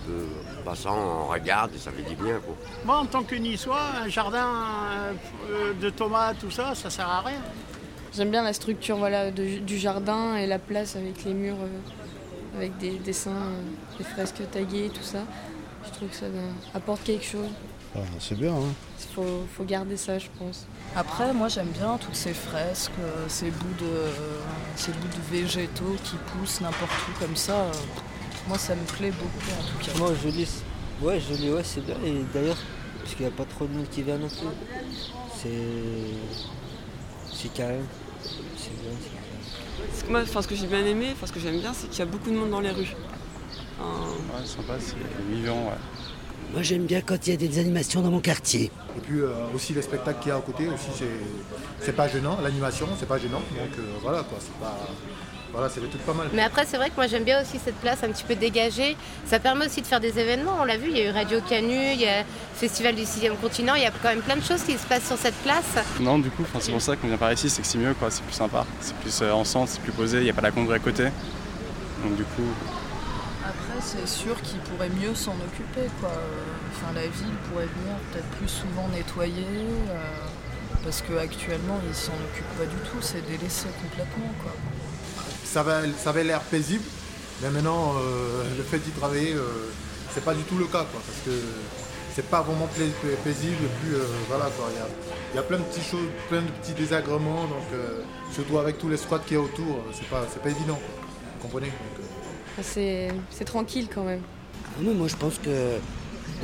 de 0.08 0.64
passant, 0.64 0.96
on 0.96 1.26
regarde 1.26 1.72
et 1.74 1.78
ça 1.78 1.90
fait 1.90 2.02
du 2.08 2.14
bien. 2.14 2.38
Quoi. 2.38 2.54
Moi, 2.84 2.96
en 2.98 3.06
tant 3.06 3.22
que 3.22 3.34
niçois, 3.34 3.80
un 4.04 4.08
jardin 4.08 4.46
euh, 5.50 5.72
de 5.80 5.90
tomates, 5.90 6.38
tout 6.40 6.50
ça, 6.50 6.74
ça 6.74 6.88
sert 6.90 7.08
à 7.08 7.20
rien. 7.20 7.40
J'aime 8.16 8.30
bien 8.30 8.42
la 8.42 8.52
structure 8.52 8.96
voilà, 8.96 9.30
de- 9.30 9.58
du 9.58 9.78
jardin 9.78 10.36
et 10.36 10.46
la 10.46 10.58
place 10.58 10.96
avec 10.96 11.24
les 11.24 11.34
murs, 11.34 11.56
euh, 11.60 12.56
avec 12.56 12.78
des 12.78 12.92
dessins, 12.98 13.30
euh, 13.30 13.98
des 13.98 14.04
fresques 14.04 14.42
taguées, 14.50 14.90
tout 14.94 15.02
ça. 15.02 15.24
Je 15.86 15.90
trouve 15.90 16.08
que 16.08 16.16
ça 16.16 16.26
euh, 16.26 16.50
apporte 16.74 17.02
quelque 17.04 17.24
chose. 17.26 17.48
c'est 18.20 18.38
bien, 18.38 18.52
hein. 18.54 18.72
Il 19.10 19.14
faut, 19.14 19.44
faut 19.56 19.64
garder 19.64 19.96
ça, 19.96 20.18
je 20.20 20.28
pense. 20.38 20.66
Après, 20.94 21.32
moi 21.34 21.48
j'aime 21.48 21.68
bien 21.70 21.98
toutes 21.98 22.14
ces 22.14 22.32
fresques, 22.32 22.92
euh, 23.00 23.24
ces 23.28 23.50
bouts 23.50 23.74
de, 23.80 23.84
euh, 23.86 24.10
ces 24.76 24.92
bouts 24.92 25.08
de 25.08 25.36
végétaux 25.36 25.96
qui 26.04 26.14
poussent 26.32 26.60
n'importe 26.60 26.92
où 27.08 27.18
comme 27.24 27.34
ça. 27.34 27.54
euh, 27.54 27.72
moi 28.48 28.56
ça 28.56 28.74
me 28.76 28.84
plaît 28.84 29.10
beaucoup 29.10 29.50
en 29.60 29.62
tout 29.64 29.84
cas. 29.84 29.98
Moi, 29.98 30.12
joli, 30.22 30.46
c'est- 30.46 31.04
ouais, 31.04 31.20
joli, 31.20 31.50
ouais, 31.50 31.62
c'est 31.64 31.84
bien. 31.84 31.96
Et 32.04 32.22
d'ailleurs, 32.32 32.56
parce 33.02 33.14
qu'il 33.16 33.26
n'y 33.26 33.32
a 33.32 33.34
pas 33.36 33.44
trop 33.44 33.66
de 33.66 33.72
monde 33.72 33.88
qui 33.90 34.02
vient 34.02 34.16
non 34.18 34.28
plus, 34.28 34.46
c'est, 35.36 35.48
c'est 37.32 37.52
calme, 37.52 37.84
c'est 38.22 38.70
bien. 38.80 38.92
c'est 39.02 39.10
calme. 39.10 39.88
Ce 39.92 40.04
que 40.04 40.10
moi, 40.10 40.20
enfin, 40.22 40.42
ce 40.42 40.48
que 40.48 40.54
j'ai 40.54 40.66
bien 40.68 40.84
aimé, 40.86 41.08
enfin, 41.12 41.26
ce 41.26 41.32
que 41.32 41.40
j'aime 41.40 41.58
bien, 41.58 41.72
c'est 41.74 41.88
qu'il 41.90 41.98
y 41.98 42.02
a 42.02 42.06
beaucoup 42.06 42.30
de 42.30 42.36
monde 42.36 42.50
dans 42.50 42.60
les 42.60 42.70
rues. 42.70 42.94
Ouais, 43.80 44.46
sympa, 44.46 44.74
c'est 44.78 44.94
vivant, 45.34 45.64
ouais. 45.64 45.99
Moi 46.52 46.62
j'aime 46.62 46.86
bien 46.86 47.00
quand 47.00 47.26
il 47.26 47.30
y 47.30 47.34
a 47.34 47.36
des 47.36 47.58
animations 47.58 48.02
dans 48.02 48.10
mon 48.10 48.20
quartier. 48.20 48.70
Et 48.96 49.00
puis 49.00 49.20
euh, 49.20 49.30
aussi 49.54 49.72
les 49.72 49.82
spectacles 49.82 50.20
qu'il 50.20 50.30
y 50.30 50.32
a 50.32 50.36
à 50.36 50.40
côté, 50.40 50.68
aussi 50.68 50.88
c'est, 50.96 51.06
c'est 51.80 51.94
pas 51.94 52.08
gênant, 52.08 52.38
l'animation 52.42 52.88
c'est 52.98 53.08
pas 53.08 53.18
gênant, 53.18 53.38
donc 53.38 53.78
euh, 53.78 53.82
voilà 54.02 54.22
quoi, 54.22 54.38
c'est 54.40 54.54
pas, 54.58 54.76
voilà, 55.52 55.68
c'est 55.68 55.80
des 55.80 55.88
trucs 55.88 56.04
pas 56.04 56.14
mal. 56.14 56.28
Mais 56.32 56.42
après, 56.42 56.64
c'est 56.64 56.76
vrai 56.76 56.90
que 56.90 56.96
moi 56.96 57.06
j'aime 57.06 57.24
bien 57.24 57.42
aussi 57.42 57.58
cette 57.64 57.74
place 57.76 58.02
un 58.04 58.08
petit 58.08 58.24
peu 58.24 58.34
dégagée. 58.34 58.96
Ça 59.26 59.38
permet 59.38 59.66
aussi 59.66 59.80
de 59.82 59.86
faire 59.86 60.00
des 60.00 60.18
événements. 60.18 60.56
On 60.60 60.64
l'a 60.64 60.76
vu, 60.76 60.88
il 60.90 60.96
y 60.96 61.00
a 61.00 61.10
eu 61.10 61.10
Radio 61.10 61.40
Canu, 61.40 61.92
il 61.92 62.00
y 62.00 62.06
a 62.06 62.20
le 62.20 62.24
Festival 62.54 62.94
du 62.94 63.04
6 63.04 63.30
continent. 63.40 63.74
Il 63.74 63.82
y 63.82 63.86
a 63.86 63.90
quand 63.90 64.10
même 64.10 64.22
plein 64.22 64.36
de 64.36 64.44
choses 64.44 64.62
qui 64.62 64.78
se 64.78 64.86
passent 64.86 65.06
sur 65.06 65.18
cette 65.18 65.34
place. 65.42 65.74
Non, 66.00 66.18
du 66.18 66.30
coup, 66.30 66.44
c'est 66.60 66.70
pour 66.70 66.80
ça 66.80 66.94
qu'on 66.96 67.08
vient 67.08 67.16
par 67.16 67.32
ici, 67.32 67.50
c'est 67.50 67.62
que 67.62 67.68
c'est 67.68 67.78
mieux, 67.78 67.94
quoi. 67.94 68.10
C'est 68.10 68.22
plus 68.22 68.34
sympa, 68.34 68.64
c'est 68.80 68.94
plus 68.96 69.22
euh, 69.22 69.32
ensemble, 69.32 69.68
c'est 69.68 69.80
plus 69.80 69.92
posé, 69.92 70.18
il 70.18 70.24
n'y 70.24 70.30
a 70.30 70.34
pas 70.34 70.42
la 70.42 70.52
congrès 70.52 70.76
à 70.76 70.78
côté. 70.78 71.04
Donc 72.04 72.16
du 72.16 72.24
coup, 72.24 72.46
c'est 73.82 74.08
sûr 74.08 74.40
qu'ils 74.42 74.60
pourraient 74.60 74.90
mieux 74.90 75.14
s'en 75.14 75.32
occuper 75.32 75.88
quoi. 76.00 76.12
Enfin 76.72 76.92
la 76.94 77.02
ville 77.02 77.36
pourrait 77.48 77.66
venir 77.66 77.96
peut-être 78.12 78.28
plus 78.38 78.48
souvent 78.48 78.88
nettoyer. 78.88 79.46
euh, 79.90 80.30
parce 80.84 81.02
qu'actuellement 81.02 81.78
ils 81.88 81.94
s'en 81.94 82.12
occupent 82.12 82.58
pas 82.58 82.66
du 82.66 82.76
tout, 82.88 83.00
c'est 83.00 83.26
délaissé 83.26 83.66
complètement 83.82 84.32
quoi. 84.42 84.52
Ça, 85.44 85.62
va, 85.62 85.80
ça 85.98 86.10
avait 86.10 86.24
l'air 86.24 86.40
paisible, 86.42 86.84
mais 87.42 87.50
maintenant 87.50 87.94
euh, 87.98 88.44
le 88.56 88.62
fait 88.62 88.78
d'y 88.78 88.90
travailler, 88.90 89.34
euh, 89.34 89.70
c'est 90.14 90.24
pas 90.24 90.34
du 90.34 90.42
tout 90.42 90.56
le 90.56 90.66
cas 90.66 90.84
quoi, 90.90 91.00
parce 91.04 91.20
que 91.24 91.30
c'est 92.14 92.26
pas 92.28 92.42
vraiment 92.42 92.68
paisible, 93.24 93.56
euh, 93.92 94.04
voilà 94.28 94.48
il 95.32 95.36
y 95.36 95.38
a, 95.38 95.42
plein 95.42 95.58
de 95.58 95.62
petites 95.64 95.84
choses, 95.84 96.08
plein 96.28 96.42
de 96.42 96.48
petits 96.48 96.72
désagréments, 96.72 97.44
donc 97.44 97.80
surtout 98.32 98.58
avec 98.58 98.78
tous 98.78 98.88
les 98.88 98.96
squats 98.96 99.20
qu'il 99.20 99.36
y 99.36 99.40
a 99.40 99.42
autour, 99.42 99.84
c'est 99.92 100.08
pas, 100.08 100.22
pas 100.22 100.50
évident, 100.50 100.78
vous 100.78 101.42
comprenez 101.42 101.72
C'est 102.62 103.08
c'est 103.30 103.44
tranquille 103.44 103.88
quand 103.92 104.04
même. 104.04 104.20
Ah 104.76 104.82
non, 104.82 104.94
moi 104.94 105.08
je 105.08 105.16
pense 105.16 105.38
que 105.38 105.78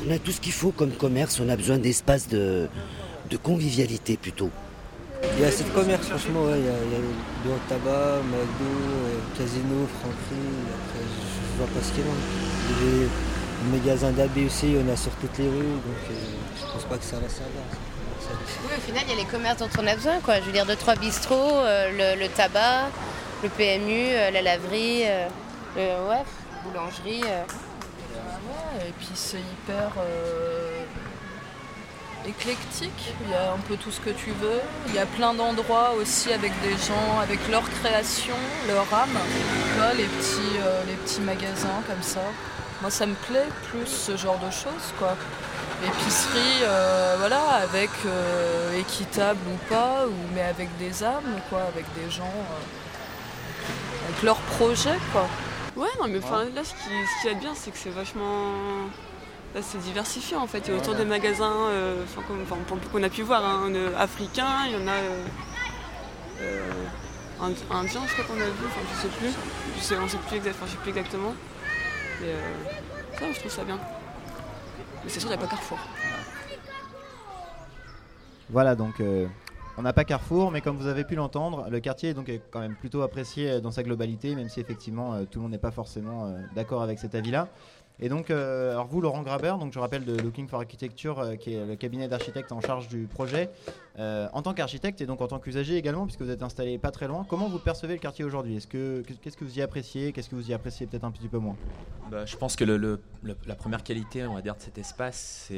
on 0.05 0.11
a 0.11 0.19
tout 0.19 0.31
ce 0.31 0.39
qu'il 0.39 0.51
faut 0.51 0.71
comme 0.71 0.91
commerce, 0.91 1.39
on 1.39 1.49
a 1.49 1.55
besoin 1.55 1.77
d'espace 1.77 2.27
de, 2.27 2.67
de 3.29 3.37
convivialité 3.37 4.17
plutôt. 4.17 4.51
Il 5.35 5.41
y 5.41 5.45
a 5.45 5.47
assez 5.47 5.63
de 5.63 5.69
commerce, 5.69 6.07
franchement, 6.07 6.43
ouais. 6.43 6.59
Il 6.59 6.65
y 6.65 6.69
a, 6.69 6.77
il 6.85 6.91
y 6.91 6.95
a 6.95 6.99
le 6.99 7.13
bureau 7.43 7.55
de 7.57 7.69
tabac, 7.69 8.21
McDo, 8.29 8.69
euh, 8.69 9.17
casino, 9.37 9.87
franquerie. 9.99 10.53
Après, 10.77 11.01
je, 11.01 11.57
vois 11.57 11.67
pas 11.67 11.81
ce 11.83 11.91
qu'il 11.91 12.05
y 12.05 12.07
a. 12.07 12.11
Il 12.69 12.99
y 12.99 13.05
a 13.05 13.07
les 13.71 13.79
magasins 13.79 14.11
d'habits 14.11 14.45
aussi, 14.45 14.75
on 14.77 14.91
a 14.93 14.95
sur 14.95 15.11
toutes 15.13 15.37
les 15.39 15.47
rues, 15.47 15.81
donc 15.81 16.01
euh, 16.11 16.13
je 16.59 16.71
pense 16.71 16.83
pas 16.83 16.97
que 16.97 17.03
ça 17.03 17.15
va 17.15 17.27
servir. 17.27 17.61
Oui, 18.29 18.75
au 18.77 18.81
final, 18.81 19.03
il 19.07 19.15
y 19.15 19.19
a 19.19 19.23
les 19.23 19.29
commerces 19.29 19.59
dont 19.59 19.69
on 19.79 19.87
a 19.87 19.95
besoin. 19.95 20.19
Quoi. 20.19 20.39
Je 20.39 20.45
veux 20.45 20.51
dire, 20.51 20.65
deux, 20.65 20.75
trois 20.75 20.95
bistrots, 20.95 21.33
euh, 21.33 22.15
le, 22.15 22.21
le 22.21 22.27
tabac, 22.29 22.89
le 23.41 23.49
PMU, 23.49 23.89
euh, 23.89 24.31
la 24.31 24.41
laverie, 24.41 25.03
euh, 25.77 26.09
ouais, 26.09 26.23
boulangerie. 26.63 27.21
euh. 27.25 27.43
Ouais, 27.43 28.87
et 28.89 28.93
puis 28.97 29.09
c'est 29.13 29.39
hyper 29.39 29.91
euh, 29.99 30.83
éclectique, 32.27 33.13
il 33.25 33.31
y 33.31 33.33
a 33.33 33.51
un 33.51 33.59
peu 33.67 33.75
tout 33.77 33.91
ce 33.91 33.99
que 33.99 34.09
tu 34.09 34.31
veux. 34.31 34.61
Il 34.87 34.95
y 34.95 34.99
a 34.99 35.05
plein 35.05 35.33
d'endroits 35.33 35.91
aussi 35.99 36.33
avec 36.33 36.51
des 36.61 36.71
gens, 36.71 37.19
avec 37.21 37.39
leur 37.49 37.63
création, 37.69 38.35
leur 38.67 38.91
âme. 38.93 39.17
Les 39.97 40.05
petits, 40.05 41.21
magasins 41.21 41.81
comme 41.87 42.01
ça. 42.01 42.21
Moi 42.81 42.91
ça 42.91 43.05
me 43.05 43.13
plaît 43.13 43.47
plus 43.69 43.87
ce 43.87 44.17
genre 44.17 44.37
de 44.39 44.51
choses 44.51 44.93
quoi. 44.99 45.15
Épicerie, 45.85 46.63
voilà, 47.19 47.41
avec 47.63 47.89
équitable 48.77 49.39
ou 49.47 49.57
pas, 49.69 50.05
mais 50.33 50.43
avec 50.43 50.75
des 50.77 51.03
âmes 51.03 51.39
quoi, 51.49 51.61
avec 51.61 51.85
des 51.95 52.09
gens, 52.11 52.33
avec 54.07 54.23
leurs 54.23 54.41
projets 54.41 54.99
quoi. 55.13 55.27
Ouais, 55.77 55.87
non, 56.01 56.07
mais 56.09 56.17
enfin, 56.17 56.45
là, 56.55 56.63
ce 56.63 56.71
qui, 56.73 56.89
ce 56.89 57.21
qui 57.21 57.27
est 57.27 57.35
bien, 57.35 57.53
c'est 57.55 57.71
que 57.71 57.77
c'est 57.77 57.89
vachement. 57.91 58.53
C'est 59.61 59.79
diversifié 59.79 60.37
en 60.37 60.45
fait. 60.45 60.59
Il 60.67 60.73
y 60.73 60.77
a 60.77 60.79
autour 60.79 60.93
des 60.93 61.05
magasins, 61.05 61.51
euh, 61.69 62.03
enfin, 62.03 62.21
comme, 62.27 62.41
enfin, 62.43 62.57
qu'on 62.91 63.01
a 63.01 63.09
pu 63.09 63.23
voir, 63.23 63.43
hein, 63.43 63.71
euh, 63.73 63.91
africains, 63.97 64.65
il 64.67 64.73
y 64.73 64.75
en 64.75 64.87
a 64.87 64.91
euh, 64.91 65.25
euh, 66.41 66.61
ind- 67.41 67.55
indiens, 67.71 68.01
je 68.07 68.13
crois 68.13 68.25
qu'on 68.25 68.39
a 68.41 68.45
vu, 68.45 68.65
enfin, 68.67 68.81
je 68.93 69.01
sais 69.01 69.07
plus. 69.07 69.29
Je 69.77 69.81
sais, 69.81 69.97
on 69.97 70.07
sait 70.07 70.17
plus, 70.27 70.37
exact- 70.37 70.55
enfin, 70.57 70.65
je 70.67 70.71
sais 70.73 70.77
plus 70.77 70.89
exactement. 70.89 71.33
Mais 72.21 72.27
euh, 72.27 73.17
ça, 73.19 73.31
je 73.31 73.39
trouve 73.39 73.51
ça 73.51 73.63
bien. 73.63 73.79
Mais 75.03 75.09
c'est 75.09 75.19
sûr, 75.19 75.29
il 75.29 75.37
n'y 75.37 75.43
a 75.43 75.43
pas 75.43 75.47
Carrefour. 75.47 75.79
Voilà, 78.49 78.75
donc 78.75 78.99
euh, 78.99 79.25
on 79.77 79.83
n'a 79.83 79.93
pas 79.93 80.03
Carrefour, 80.05 80.51
mais 80.51 80.61
comme 80.61 80.77
vous 80.77 80.87
avez 80.87 81.03
pu 81.03 81.15
l'entendre, 81.15 81.67
le 81.69 81.79
quartier 81.79 82.13
donc 82.13 82.29
est 82.29 82.41
quand 82.49 82.59
même 82.59 82.75
plutôt 82.75 83.01
apprécié 83.03 83.51
euh, 83.51 83.59
dans 83.59 83.71
sa 83.71 83.83
globalité, 83.83 84.35
même 84.35 84.49
si 84.49 84.59
effectivement 84.59 85.13
euh, 85.13 85.23
tout 85.29 85.39
le 85.39 85.43
monde 85.43 85.51
n'est 85.51 85.57
pas 85.57 85.71
forcément 85.71 86.25
euh, 86.25 86.39
d'accord 86.55 86.81
avec 86.81 86.97
cet 86.99 87.13
avis-là. 87.13 87.47
Et 87.99 88.09
donc, 88.09 88.29
alors 88.29 88.85
vous, 88.85 89.01
Laurent 89.01 89.23
Grabert, 89.23 89.57
donc 89.57 89.73
je 89.73 89.79
rappelle 89.79 90.05
de 90.05 90.15
Looking 90.15 90.47
for 90.47 90.59
Architecture, 90.59 91.35
qui 91.39 91.55
est 91.55 91.65
le 91.65 91.75
cabinet 91.75 92.07
d'architectes 92.07 92.51
en 92.51 92.61
charge 92.61 92.87
du 92.89 93.07
projet, 93.07 93.49
en 93.97 94.41
tant 94.43 94.53
qu'architecte 94.53 95.01
et 95.01 95.07
donc 95.07 95.19
en 95.19 95.27
tant 95.27 95.39
qu'usager 95.39 95.77
également, 95.77 96.05
puisque 96.05 96.21
vous 96.21 96.29
êtes 96.29 96.43
installé 96.43 96.77
pas 96.77 96.91
très 96.91 97.07
loin, 97.07 97.25
comment 97.27 97.47
vous 97.49 97.57
percevez 97.57 97.95
le 97.95 97.99
quartier 97.99 98.23
aujourd'hui? 98.23 98.57
Est-ce 98.57 98.67
que 98.67 99.01
qu'est-ce 99.23 99.35
que 99.35 99.43
vous 99.45 99.57
y 99.57 99.63
appréciez? 99.63 100.11
Qu'est-ce 100.11 100.29
que 100.29 100.35
vous 100.35 100.51
y 100.51 100.53
appréciez 100.53 100.85
peut-être 100.85 101.05
un 101.05 101.11
petit 101.11 101.27
peu 101.27 101.39
moins? 101.39 101.55
Bah, 102.11 102.23
je 102.27 102.37
pense 102.37 102.55
que 102.55 102.65
la 102.65 103.55
première 103.55 103.81
qualité, 103.81 104.27
on 104.27 104.35
va 104.35 104.43
dire, 104.43 104.55
de 104.55 104.61
cet 104.61 104.77
espace, 104.77 105.51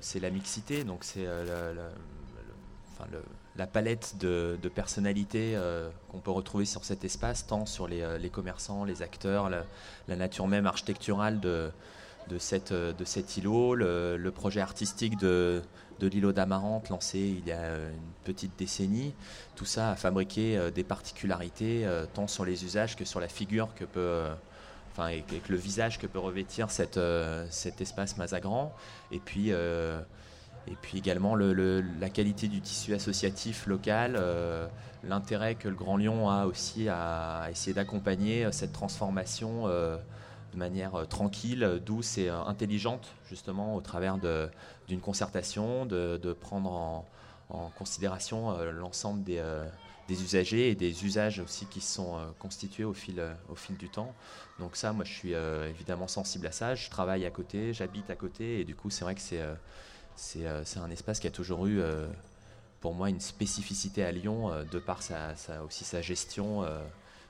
c'est 0.00 0.18
la 0.20 0.30
mixité. 0.30 0.82
Donc, 0.82 1.04
c'est 1.04 1.28
enfin, 1.28 3.08
le- 3.12 3.22
la 3.56 3.66
palette 3.66 4.16
de, 4.18 4.56
personnalités 4.74 5.52
euh, 5.54 5.88
qu'on 6.10 6.18
peut 6.18 6.30
retrouver 6.30 6.64
sur 6.64 6.84
cet 6.84 7.04
espace, 7.04 7.46
tant 7.46 7.66
sur 7.66 7.86
les, 7.86 8.02
euh, 8.02 8.28
commerçants, 8.28 8.84
les 8.84 9.02
acteurs, 9.02 9.48
la, 9.48 10.16
nature 10.16 10.48
même 10.48 10.66
architecturale 10.66 11.40
de, 11.40 11.70
euh, 12.32 12.38
cet 13.04 13.36
îlot, 13.36 13.74
le, 13.74 14.30
projet 14.30 14.60
artistique 14.60 15.18
de, 15.18 15.62
l'îlot 16.00 16.32
d'Amarante 16.32 16.90
lancé 16.90 17.18
il 17.18 17.46
y 17.46 17.52
a 17.52 17.76
une 17.76 18.12
petite 18.24 18.58
décennie. 18.58 19.14
Tout 19.54 19.64
ça 19.64 19.92
a 19.92 19.96
fabriqué 19.96 20.70
des 20.74 20.84
particularités, 20.84 21.88
tant 22.12 22.26
sur 22.26 22.44
les 22.44 22.62
usages 22.64 22.94
que 22.94 23.06
sur 23.06 23.20
la 23.20 23.28
figure 23.28 23.74
que 23.74 23.86
peut. 23.86 24.24
enfin, 24.92 25.08
et 25.08 25.24
le 25.48 25.56
visage 25.56 25.98
que 25.98 26.06
peut 26.06 26.18
revêtir 26.18 26.70
cet 26.70 26.98
espace 27.80 28.18
Mazagran. 28.18 28.74
Et 29.12 29.18
puis, 29.18 29.50
et 30.66 30.76
puis 30.76 30.98
également 30.98 31.34
le- 31.34 31.52
le- 31.52 31.84
la 32.00 32.08
qualité 32.08 32.48
du 32.48 32.60
tissu 32.60 32.94
associatif 32.94 33.66
local, 33.66 34.16
euh, 34.18 34.66
l'intérêt 35.02 35.54
que 35.54 35.68
le 35.68 35.74
Grand 35.74 35.96
Lyon 35.96 36.30
a 36.30 36.46
aussi 36.46 36.88
à 36.88 37.48
essayer 37.50 37.74
d'accompagner 37.74 38.46
euh, 38.46 38.52
cette 38.52 38.72
transformation 38.72 39.66
euh, 39.66 39.96
de 40.52 40.58
manière 40.58 41.06
tranquille, 41.08 41.82
douce 41.84 42.16
et 42.16 42.28
intelligente, 42.28 43.12
justement 43.28 43.74
au 43.74 43.80
travers 43.80 44.18
d'une 44.86 45.00
concertation, 45.00 45.84
de, 45.84 46.32
prendre 46.32 46.70
en, 46.70 47.70
considération 47.76 48.56
l'ensemble 48.70 49.24
des, 49.24 49.42
usagers 50.08 50.70
et 50.70 50.76
des 50.76 51.04
usages 51.04 51.40
aussi 51.40 51.66
qui 51.66 51.80
se 51.80 51.94
sont 51.94 52.18
constitués 52.38 52.84
au 52.84 52.94
fil, 52.94 53.20
du 53.70 53.88
temps. 53.88 54.14
Donc 54.60 54.76
ça, 54.76 54.92
moi, 54.92 55.04
je 55.04 55.12
suis 55.12 55.32
évidemment 55.32 56.06
sensible 56.06 56.46
à 56.46 56.52
ça. 56.52 56.76
Je 56.76 56.88
travaille 56.88 57.26
à 57.26 57.30
côté, 57.30 57.72
j'habite 57.72 58.08
à 58.08 58.14
côté, 58.14 58.60
et 58.60 58.64
du 58.64 58.76
coup, 58.76 58.90
c'est 58.90 59.02
vrai 59.04 59.16
que 59.16 59.20
c'est 59.20 59.42
c'est 60.16 60.46
euh, 60.46 60.64
c'est 60.64 60.78
un 60.78 60.90
espace 60.90 61.20
qui 61.20 61.26
a 61.26 61.30
toujours 61.30 61.66
eu, 61.66 61.80
euh, 61.80 62.06
pour 62.80 62.94
moi, 62.94 63.10
une 63.10 63.20
spécificité 63.20 64.04
à 64.04 64.12
Lyon, 64.12 64.52
euh, 64.52 64.64
de 64.64 64.78
par 64.78 65.02
sa, 65.02 65.34
aussi 65.64 65.84
sa 65.84 66.02
gestion, 66.02 66.66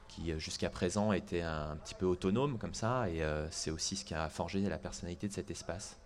qui 0.09 0.39
jusqu'à 0.39 0.71
présent 0.71 1.13
était 1.13 1.43
un, 1.43 1.77
petit 1.85 1.95
peu 1.95 2.07
autonome 2.07 2.59
comme 2.59 2.75
ça, 2.75 3.09
et 3.11 3.23
c'est 3.51 3.71
aussi 3.71 3.97
ce 3.97 4.05
qui 4.05 4.15
a 4.15 4.29
forgé 4.29 4.61
la 4.61 4.79
personnalité 4.79 5.29
de 5.29 5.33
cet 5.33 5.51
espace. 5.51 5.97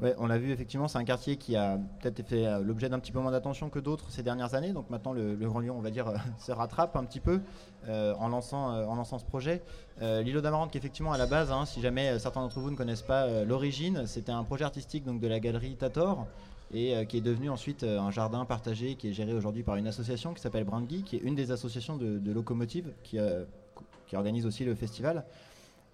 Ouais, 0.00 0.14
on 0.16 0.26
l'a 0.26 0.38
vu 0.38 0.50
effectivement, 0.50 0.88
c'est 0.88 0.96
un 0.96 1.04
quartier 1.04 1.36
qui 1.36 1.56
a 1.56 1.78
peut-être 2.00 2.26
fait 2.26 2.46
euh, 2.46 2.60
l'objet 2.60 2.88
d'un 2.88 2.98
petit 2.98 3.12
peu 3.12 3.20
moins 3.20 3.32
d'attention 3.32 3.68
que 3.68 3.78
d'autres 3.78 4.10
ces 4.10 4.22
dernières 4.22 4.54
années. 4.54 4.72
Donc 4.72 4.88
maintenant, 4.88 5.12
le, 5.12 5.36
Grand 5.36 5.60
Lyon, 5.60 5.74
on 5.76 5.82
va 5.82 5.90
dire, 5.90 6.08
euh, 6.08 6.16
se 6.38 6.52
rattrape 6.52 6.96
un 6.96 7.04
petit 7.04 7.20
peu 7.20 7.40
euh, 7.86 8.14
en, 8.18 8.28
lançant, 8.28 8.68
en 8.68 8.94
lançant 8.94 9.18
ce 9.18 9.24
projet. 9.24 9.62
L'îlot 10.00 10.40
d'Amarante, 10.40 10.70
qui 10.70 10.78
effectivement 10.78 11.12
à 11.12 11.18
la 11.18 11.26
base, 11.26 11.52
hein, 11.52 11.66
si 11.66 11.82
jamais 11.82 12.18
certains 12.18 12.40
d'entre 12.40 12.58
vous 12.58 12.70
ne 12.70 12.76
connaissent 12.76 13.02
pas 13.02 13.44
l'origine, 13.44 14.06
c'était 14.06 14.32
un 14.32 14.44
projet 14.44 14.64
artistique 14.64 15.04
donc 15.04 15.20
de 15.20 15.28
la 15.28 15.40
galerie 15.40 15.76
Tator 15.76 16.26
et 16.72 17.04
qui 17.06 17.18
est 17.18 17.20
devenu 17.20 17.50
ensuite 17.50 17.84
un 17.84 18.10
jardin 18.10 18.46
partagé 18.46 18.94
qui 18.94 19.08
est 19.08 19.12
géré 19.12 19.34
aujourd'hui 19.34 19.62
par 19.62 19.76
une 19.76 19.86
association 19.86 20.32
qui 20.32 20.40
s'appelle 20.40 20.64
Brandgy, 20.64 21.02
qui 21.02 21.16
est 21.16 21.18
une 21.18 21.34
des 21.34 21.52
associations 21.52 21.98
de, 21.98 22.32
locomotives 22.32 22.90
qui 23.02 23.18
organise 24.14 24.46
aussi 24.46 24.64
le 24.64 24.74
festival. 24.74 25.22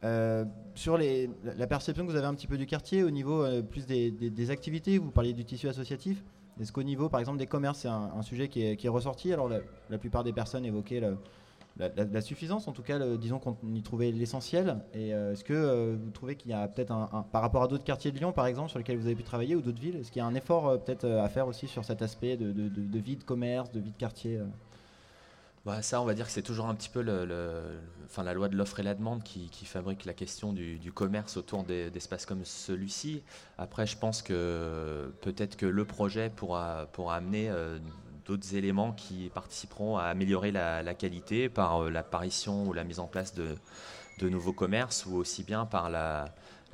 Euh, 0.07 0.45
sur 0.75 0.99
la- 0.99 1.67
perception 1.67 2.07
que 2.07 2.11
vous 2.11 2.17
avez 2.17 2.27
un 2.27 2.35
petit 2.35 2.47
peu 2.47 2.59
du 2.59 2.67
quartier, 2.67 3.03
au 3.03 3.11
niveau 3.11 3.43
euh, 3.43 3.63
plus 3.63 3.87
des, 3.87 4.51
activités, 4.51 4.99
vous 4.99 5.11
parliez 5.11 5.33
du 5.33 5.45
tissu 5.45 5.69
associatif. 5.69 6.23
Est-ce 6.61 6.73
qu'au 6.73 6.83
niveau, 6.83 7.09
par 7.09 7.21
exemple, 7.21 7.39
des 7.39 7.47
commerces, 7.47 7.81
c'est 7.81 7.89
un, 7.89 8.23
sujet 8.23 8.49
qui 8.49 8.63
est, 8.63 8.89
ressorti? 8.89 9.33
Alors, 9.33 9.49
la, 9.49 9.99
plupart 9.99 10.23
des 10.23 10.33
personnes 10.33 10.65
évoquaient 10.65 11.03
la, 11.79 12.21
suffisance, 12.21 12.69
en 12.69 12.73
tout 12.73 12.83
cas, 12.83 12.99
disons 13.17 13.39
qu'on 13.39 13.57
y 13.75 13.83
trouvait 13.83 14.11
l'essentiel. 14.11 14.79
Et 14.95 15.13
euh, 15.13 15.33
est-ce 15.33 15.45
que 15.45 15.99
vous 16.03 16.11
trouvez 16.11 16.37
qu'il 16.37 16.51
y 16.51 16.55
a 16.55 16.69
peut-être, 16.69 16.93
un, 16.93 17.27
par 17.31 17.43
rapport 17.43 17.63
à 17.63 17.69
d'autres 17.69 17.85
quartiers 17.85 18.11
de 18.11 18.19
Lyon, 18.19 18.33
par 18.33 18.47
exemple, 18.47 18.71
sur 18.71 18.79
lesquels 18.79 18.97
vous 18.97 19.07
avez 19.07 19.17
pu 19.17 19.25
travailler, 19.25 19.55
ou 19.55 19.61
d'autres 19.61 19.81
villes, 19.81 19.97
est-ce 19.97 20.13
qu'il 20.13 20.21
y 20.21 20.25
a 20.25 20.27
un 20.27 20.35
effort 20.35 20.83
peut-être 20.83 21.07
à 21.07 21.29
faire 21.29 21.47
aussi 21.47 21.67
sur 21.67 21.85
cet 21.85 22.01
aspect 22.01 22.37
de, 22.37 22.99
vie 22.99 23.17
de 23.17 23.25
commerce, 23.25 23.71
de 23.73 23.81
vie 23.81 23.93
de 23.93 23.99
quartier 23.99 24.41
Bah, 25.67 25.83
ça, 25.83 26.01
on 26.01 26.05
va 26.05 26.15
dire 26.15 26.27
que 26.27 26.31
c'est 26.31 26.43
toujours 26.43 26.67
un 26.67 26.77
petit 26.77 26.89
peu 26.89 27.01
la 27.01 28.35
loi 28.35 28.49
de 28.49 28.57
l'offre 28.57 28.79
et 28.79 28.85
la 28.85 28.95
demande 28.95 29.25
qui, 29.25 29.51
fabrique 29.65 30.05
la 30.05 30.15
question 30.15 30.53
du, 30.53 30.93
commerce 30.93 31.37
autour 31.37 31.65
des- 31.65 31.91
d'espaces 31.91 32.25
comme 32.25 32.45
celui-ci. 32.45 33.25
Après, 33.59 33.85
je 33.85 33.99
pense 33.99 34.23
que 34.23 35.13
peut-être 35.23 35.57
que 35.57 35.67
le 35.67 35.85
projet 35.85 36.31
pourra, 36.31 36.87
pourra 36.93 37.17
amener 37.17 37.51
euh, 37.51 37.81
d'autres 38.27 38.55
éléments 38.55 38.93
qui 38.93 39.29
participeront 39.35 39.97
à 39.99 40.05
améliorer 40.05 40.53
la, 40.53 40.95
qualité 40.95 41.49
par 41.49 41.83
euh, 41.83 41.91
l'apparition 41.91 42.69
ou 42.69 42.73
la 42.73 42.85
mise 42.85 43.01
en 43.01 43.09
place 43.09 43.35
de, 43.35 43.57
nouveaux 44.29 44.53
commerces 44.53 45.05
ou 45.05 45.17
aussi 45.17 45.43
bien 45.43 45.67
par 45.67 45.91
la, 45.91 46.27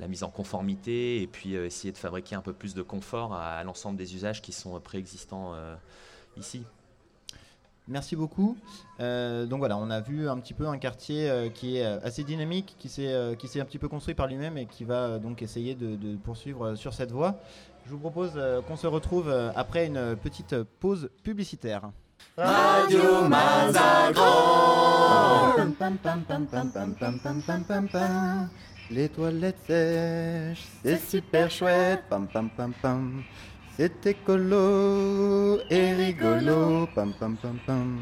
mise 0.07 0.23
en 0.23 0.31
conformité 0.31 1.23
et 1.23 1.27
puis 1.27 1.57
euh, 1.57 1.65
essayer 1.65 1.93
de 1.93 1.99
fabriquer 1.99 2.35
un 2.35 2.43
peu 2.43 2.53
plus 2.53 2.75
de 2.75 2.83
confort 2.83 3.33
à, 3.33 3.65
l'ensemble 3.65 3.97
des 3.97 4.15
usages 4.15 4.43
qui 4.43 4.53
sont 4.53 4.79
préexistants 4.81 5.55
ici. 6.37 6.67
Merci 7.89 8.15
beaucoup. 8.15 8.57
Euh, 9.01 9.45
donc 9.45 9.59
voilà, 9.59 9.77
on 9.77 9.91
a 9.91 10.01
vu 10.01 10.29
un 10.29 10.39
petit 10.39 10.55
peu 10.55 10.69
un 10.69 10.79
quartier 10.79 11.29
euh, 11.29 11.49
qui 11.49 11.79
est 11.79 11.85
euh, 11.85 11.99
assez 12.05 12.23
dynamique, 12.23 12.77
qui 12.79 12.89
s'est 12.89 13.13
qui 13.39 13.49
s'est 13.49 13.61
un 13.61 13.65
petit 13.65 13.79
peu 13.79 13.89
construit 13.89 14.15
par 14.15 14.29
lui-même 14.29 14.57
et 14.57 14.67
qui 14.67 14.85
va 14.85 15.19
donc 15.19 15.43
essayer 15.43 15.75
de, 15.75 16.17
poursuivre 16.17 16.77
sur 16.77 16.95
cette 16.95 17.11
voie. 17.11 17.41
Je 17.85 17.91
vous 17.91 17.99
propose 17.99 18.41
qu'on 18.69 18.77
se 18.77 18.87
retrouve 18.87 19.33
après 19.57 19.87
une 19.87 20.17
petite 20.17 20.55
pause 20.79 21.11
publicitaire. 21.25 21.91
Radio 22.37 23.01
Les 28.91 29.09
toilettes 29.09 29.59
sèches, 29.67 30.65
c'est 30.85 30.99
super 30.99 31.51
chouette. 31.51 32.05
C'est 33.77 34.07
écolo 34.07 35.61
et 35.71 35.95
rigolo. 35.95 36.87
Pam, 36.95 37.13
pam, 37.19 37.37
pam, 37.37 37.59
pam. 37.67 38.01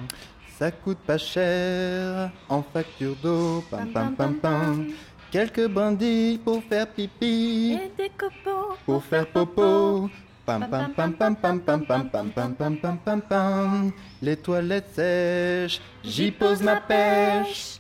Ça 0.59 0.71
coûte 0.71 0.99
pas 1.07 1.17
cher 1.17 2.31
en 2.49 2.63
facture 2.63 3.15
d'eau. 3.23 3.63
Pam, 3.71 3.89
pam, 3.89 4.15
pam, 4.15 4.35
pam. 4.35 4.89
Quelques 5.31 5.69
bandits 5.69 6.41
pour 6.45 6.63
faire 6.65 6.89
pipi. 6.89 7.79
Et 7.81 7.93
des 7.97 8.11
copeaux 8.11 8.75
Pour 8.85 9.05
faire 9.05 9.27
popo. 9.29 10.11
Pam 10.45 10.67
pam 10.69 10.93
pam 10.93 11.13
pam 11.13 11.37
pam 11.37 11.61
pam 11.61 11.85
pam 11.87 12.09
pam 12.11 12.31
pam 12.31 12.55
pam 12.55 12.77
pam 12.77 12.99
pam 12.99 13.21
pam. 13.21 13.93
Les 14.21 14.37
toilettes 14.37 14.93
sèches, 14.95 15.81
j'y 16.03 16.33
pose 16.33 16.63
ma 16.63 16.81
pêche. 16.81 17.80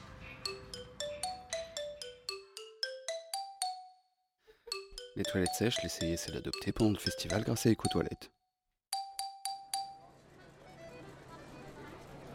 Les 5.20 5.24
toilettes 5.24 5.52
sèches, 5.52 5.82
l'essayer, 5.82 6.16
c'est 6.16 6.32
l'adopter 6.32 6.72
pendant 6.72 6.92
le 6.92 6.96
festival 6.96 7.44
grâce 7.44 7.66
à 7.66 7.70
EcoToilettes. 7.70 8.30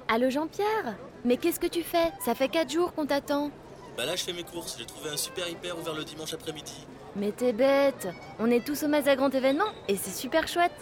Allô 0.08 0.30
Jean-Pierre? 0.30 0.95
Mais 1.24 1.38
qu'est-ce 1.38 1.60
que 1.60 1.65
tu 1.65 1.82
fais? 1.82 2.12
Ça 2.24 2.36
fait 2.36 2.48
4 2.48 2.71
jours 2.71 2.93
qu'on 2.93 3.08
t'attend. 3.08 3.50
Bah 3.98 4.06
là, 4.06 4.15
je 4.15 4.24
fais 4.24 4.34
mes 4.34 4.43
courses. 4.43 4.78
J'ai 4.78 4.86
trouvé 4.86 5.10
un 5.10 5.17
super 5.17 5.50
hyper 5.50 5.80
ouvert 5.80 5.95
le 5.95 6.04
dimanche 6.04 6.36
après-midi. 6.36 6.86
Mais 7.15 7.32
t'es 7.32 7.54
bête 7.54 8.08
On 8.38 8.52
est 8.52 8.63
tous 8.63 8.84
au 8.84 8.88
Mazagran 8.88 9.32
événement 9.32 9.74
et 9.88 9.98
c'est 9.98 10.15
super 10.15 10.48
chouette. 10.48 10.80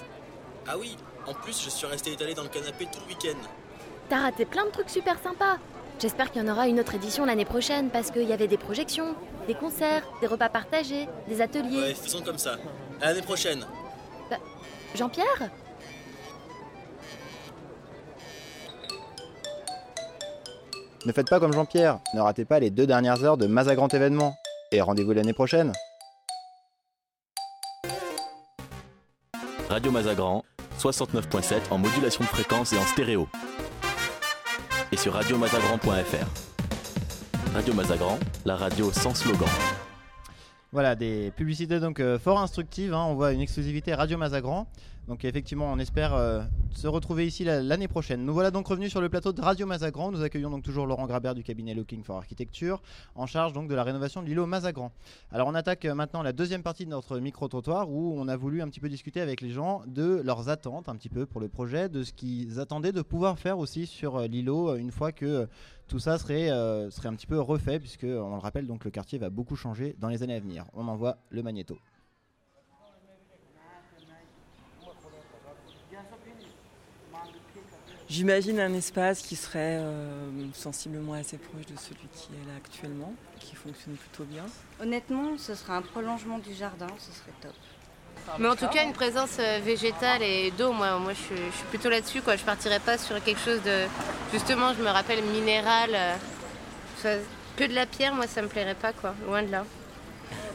Ah 0.67 0.77
oui, 0.77 0.97
en 1.25 1.33
plus, 1.33 1.63
je 1.63 1.69
suis 1.69 1.87
resté 1.87 2.11
étalé 2.11 2.33
dans 2.33 2.43
le 2.43 2.49
canapé 2.49 2.85
tout 2.91 2.99
le 2.99 3.15
week-end. 3.15 3.39
T'as 4.09 4.23
raté 4.23 4.43
plein 4.43 4.65
de 4.65 4.71
trucs 4.71 4.89
super 4.89 5.17
sympas. 5.19 5.57
J'espère 5.99 6.31
qu'il 6.31 6.41
y 6.43 6.45
en 6.45 6.51
aura 6.51 6.67
une 6.67 6.79
autre 6.79 6.95
édition 6.95 7.25
l'année 7.25 7.45
prochaine 7.45 7.89
parce 7.89 8.11
qu'il 8.11 8.27
y 8.27 8.33
avait 8.33 8.47
des 8.47 8.57
projections, 8.57 9.15
des 9.47 9.53
concerts, 9.53 10.03
des 10.21 10.27
repas 10.27 10.49
partagés, 10.49 11.07
des 11.27 11.41
ateliers. 11.41 11.79
Ouais, 11.79 11.93
faisons 11.93 12.21
comme 12.21 12.37
ça. 12.37 12.57
À 13.01 13.07
l'année 13.07 13.21
prochaine. 13.21 13.65
Bah, 14.29 14.37
Jean-Pierre? 14.95 15.49
Ne 21.05 21.11
faites 21.11 21.29
pas 21.29 21.39
comme 21.39 21.51
Jean-Pierre, 21.51 21.99
ne 22.13 22.21
ratez 22.21 22.45
pas 22.45 22.59
les 22.59 22.69
deux 22.69 22.87
dernières 22.87 23.23
heures 23.23 23.37
de 23.37 23.45
Mazagran 23.45 23.89
événement. 23.89 24.35
Et 24.71 24.81
rendez-vous 24.81 25.11
l'année 25.11 25.33
prochaine. 25.33 25.73
Radio 29.69 29.91
Mazagran, 29.91 30.43
69.7 30.79 31.71
en 31.71 31.77
modulation 31.77 32.23
de 32.23 32.29
fréquence 32.29 32.73
et 32.73 32.77
en 32.77 32.85
stéréo. 32.85 33.27
Et 34.93 34.95
sur 34.95 35.13
radiomazagran.fr. 35.13 36.27
Radio 37.55 37.73
Mazagran, 37.73 38.19
la 38.45 38.55
radio 38.55 38.91
sans 38.91 39.15
slogan. 39.15 39.49
Voilà, 40.71 40.93
des 40.93 41.31
publicités 41.35 41.79
donc 41.79 41.99
euh, 41.99 42.19
fort 42.19 42.39
instructives. 42.39 42.93
hein. 42.93 43.03
On 43.09 43.15
voit 43.15 43.31
une 43.31 43.41
exclusivité 43.41 43.95
Radio 43.95 44.19
Mazagran. 44.19 44.67
Donc 45.07 45.25
effectivement, 45.25 45.69
on 45.69 45.79
espère 45.79 46.13
euh, 46.13 46.43
se 46.71 46.87
retrouver 46.87 47.27
ici 47.27 47.43
la- 47.43 47.61
l'année 47.61 47.89
prochaine. 47.89 48.23
Nous 48.23 48.33
voilà 48.33 48.51
donc 48.51 48.65
revenus 48.67 48.89
sur 48.89 49.01
le 49.01 49.09
plateau 49.09 49.33
de 49.33 49.41
Radio 49.41 49.65
Mazagran. 49.65 50.11
Nous 50.11 50.21
accueillons 50.21 50.49
donc 50.49 50.63
toujours 50.63 50.87
Laurent 50.87 51.07
Grabert 51.07 51.35
du 51.35 51.43
cabinet 51.43 51.73
Looking 51.73 52.03
for 52.03 52.15
Architecture, 52.15 52.81
en 53.15 53.25
charge 53.25 53.51
donc 53.51 53.67
de 53.67 53.75
la 53.75 53.83
rénovation 53.83 54.21
de 54.21 54.27
l'îlot 54.27 54.45
Mazagran. 54.45 54.93
Alors 55.31 55.49
on 55.49 55.55
attaque 55.55 55.83
euh, 55.83 55.93
maintenant 55.93 56.23
la 56.23 56.31
deuxième 56.31 56.63
partie 56.63 56.85
de 56.85 56.89
notre 56.89 57.19
micro-trottoir 57.19 57.89
où 57.91 58.15
on 58.17 58.29
a 58.29 58.37
voulu 58.37 58.61
un 58.61 58.69
petit 58.69 58.79
peu 58.79 58.87
discuter 58.87 59.19
avec 59.19 59.41
les 59.41 59.49
gens 59.49 59.81
de 59.87 60.21
leurs 60.23 60.47
attentes 60.47 60.87
un 60.87 60.95
petit 60.95 61.09
peu 61.09 61.25
pour 61.25 61.41
le 61.41 61.49
projet, 61.49 61.89
de 61.89 62.03
ce 62.03 62.13
qu'ils 62.13 62.61
attendaient 62.61 62.93
de 62.93 63.01
pouvoir 63.01 63.37
faire 63.37 63.59
aussi 63.59 63.85
sur 63.85 64.15
euh, 64.15 64.27
l'îlot 64.27 64.77
une 64.77 64.91
fois 64.91 65.11
que 65.11 65.49
tout 65.89 65.99
ça 65.99 66.17
serait, 66.17 66.47
serait 66.91 67.09
un 67.09 67.13
petit 67.13 67.27
peu 67.27 67.39
refait 67.41 67.77
puisque 67.77 68.05
on 68.05 68.33
le 68.35 68.39
rappelle 68.39 68.65
donc 68.67 68.85
le 68.85 68.89
quartier 68.89 69.19
va 69.19 69.29
beaucoup 69.29 69.57
changer 69.57 69.95
dans 69.99 70.07
les 70.07 70.23
années 70.23 70.35
à 70.35 70.39
venir. 70.39 70.65
On 70.73 70.87
envoie 70.87 71.17
le 71.29 71.43
magnéto. 71.43 71.77
J'imagine 78.17 78.59
un 78.59 78.71
espace 78.75 79.23
qui 79.23 79.35
serait 79.35 79.79
euh, 79.81 80.29
sensiblement 80.53 81.13
assez 81.13 81.39
proche 81.39 81.65
de 81.65 81.75
celui 81.75 82.07
qui 82.13 82.27
est 82.33 82.45
là 82.47 82.53
actuellement, 82.57 83.11
qui 83.39 83.55
fonctionne 83.55 83.95
plutôt 83.95 84.23
bien. 84.25 84.43
Honnêtement, 84.79 85.35
ce 85.39 85.55
serait 85.55 85.73
un 85.73 85.81
prolongement 85.81 86.37
du 86.37 86.53
jardin, 86.53 86.85
ce 86.99 87.11
serait 87.11 87.33
top. 87.41 87.53
Mais 88.37 88.47
en 88.47 88.55
tout 88.55 88.67
cas, 88.67 88.85
une 88.85 88.93
présence 88.93 89.37
euh, 89.39 89.59
végétale 89.65 90.21
et 90.21 90.51
d'eau, 90.51 90.73
moi, 90.73 90.99
moi 90.99 91.13
je, 91.13 91.21
suis- 91.21 91.35
je 91.51 91.57
suis 91.57 91.65
plutôt 91.71 91.89
là-dessus. 91.89 92.21
Quoi. 92.21 92.35
Je 92.35 92.43
partirais 92.43 92.79
pas 92.79 92.99
sur 92.99 93.21
quelque 93.23 93.39
chose 93.41 93.63
de. 93.63 93.85
Justement, 94.31 94.75
je 94.75 94.83
me 94.83 94.89
rappelle 94.89 95.23
minéral. 95.23 95.89
euh, 95.95 97.19
que 97.57 97.63
de 97.63 97.73
la 97.73 97.87
pierre, 97.87 98.13
moi, 98.13 98.27
ça 98.27 98.43
me 98.43 98.47
plairait 98.47 98.75
pas, 98.75 98.93
quoi. 98.93 99.15
Loin 99.25 99.41
de 99.41 99.49
là. 99.49 99.65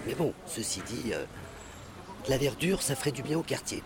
Mais 0.07 0.15
bon, 0.15 0.33
ceci 0.47 0.81
dit, 0.87 1.13
euh, 1.13 1.25
de 2.25 2.31
la 2.31 2.39
verdure, 2.39 2.83
ça 2.83 2.95
ferait 2.95 3.11
du 3.11 3.25
bien 3.25 3.37
au 3.37 3.43
quartier. 3.43 3.83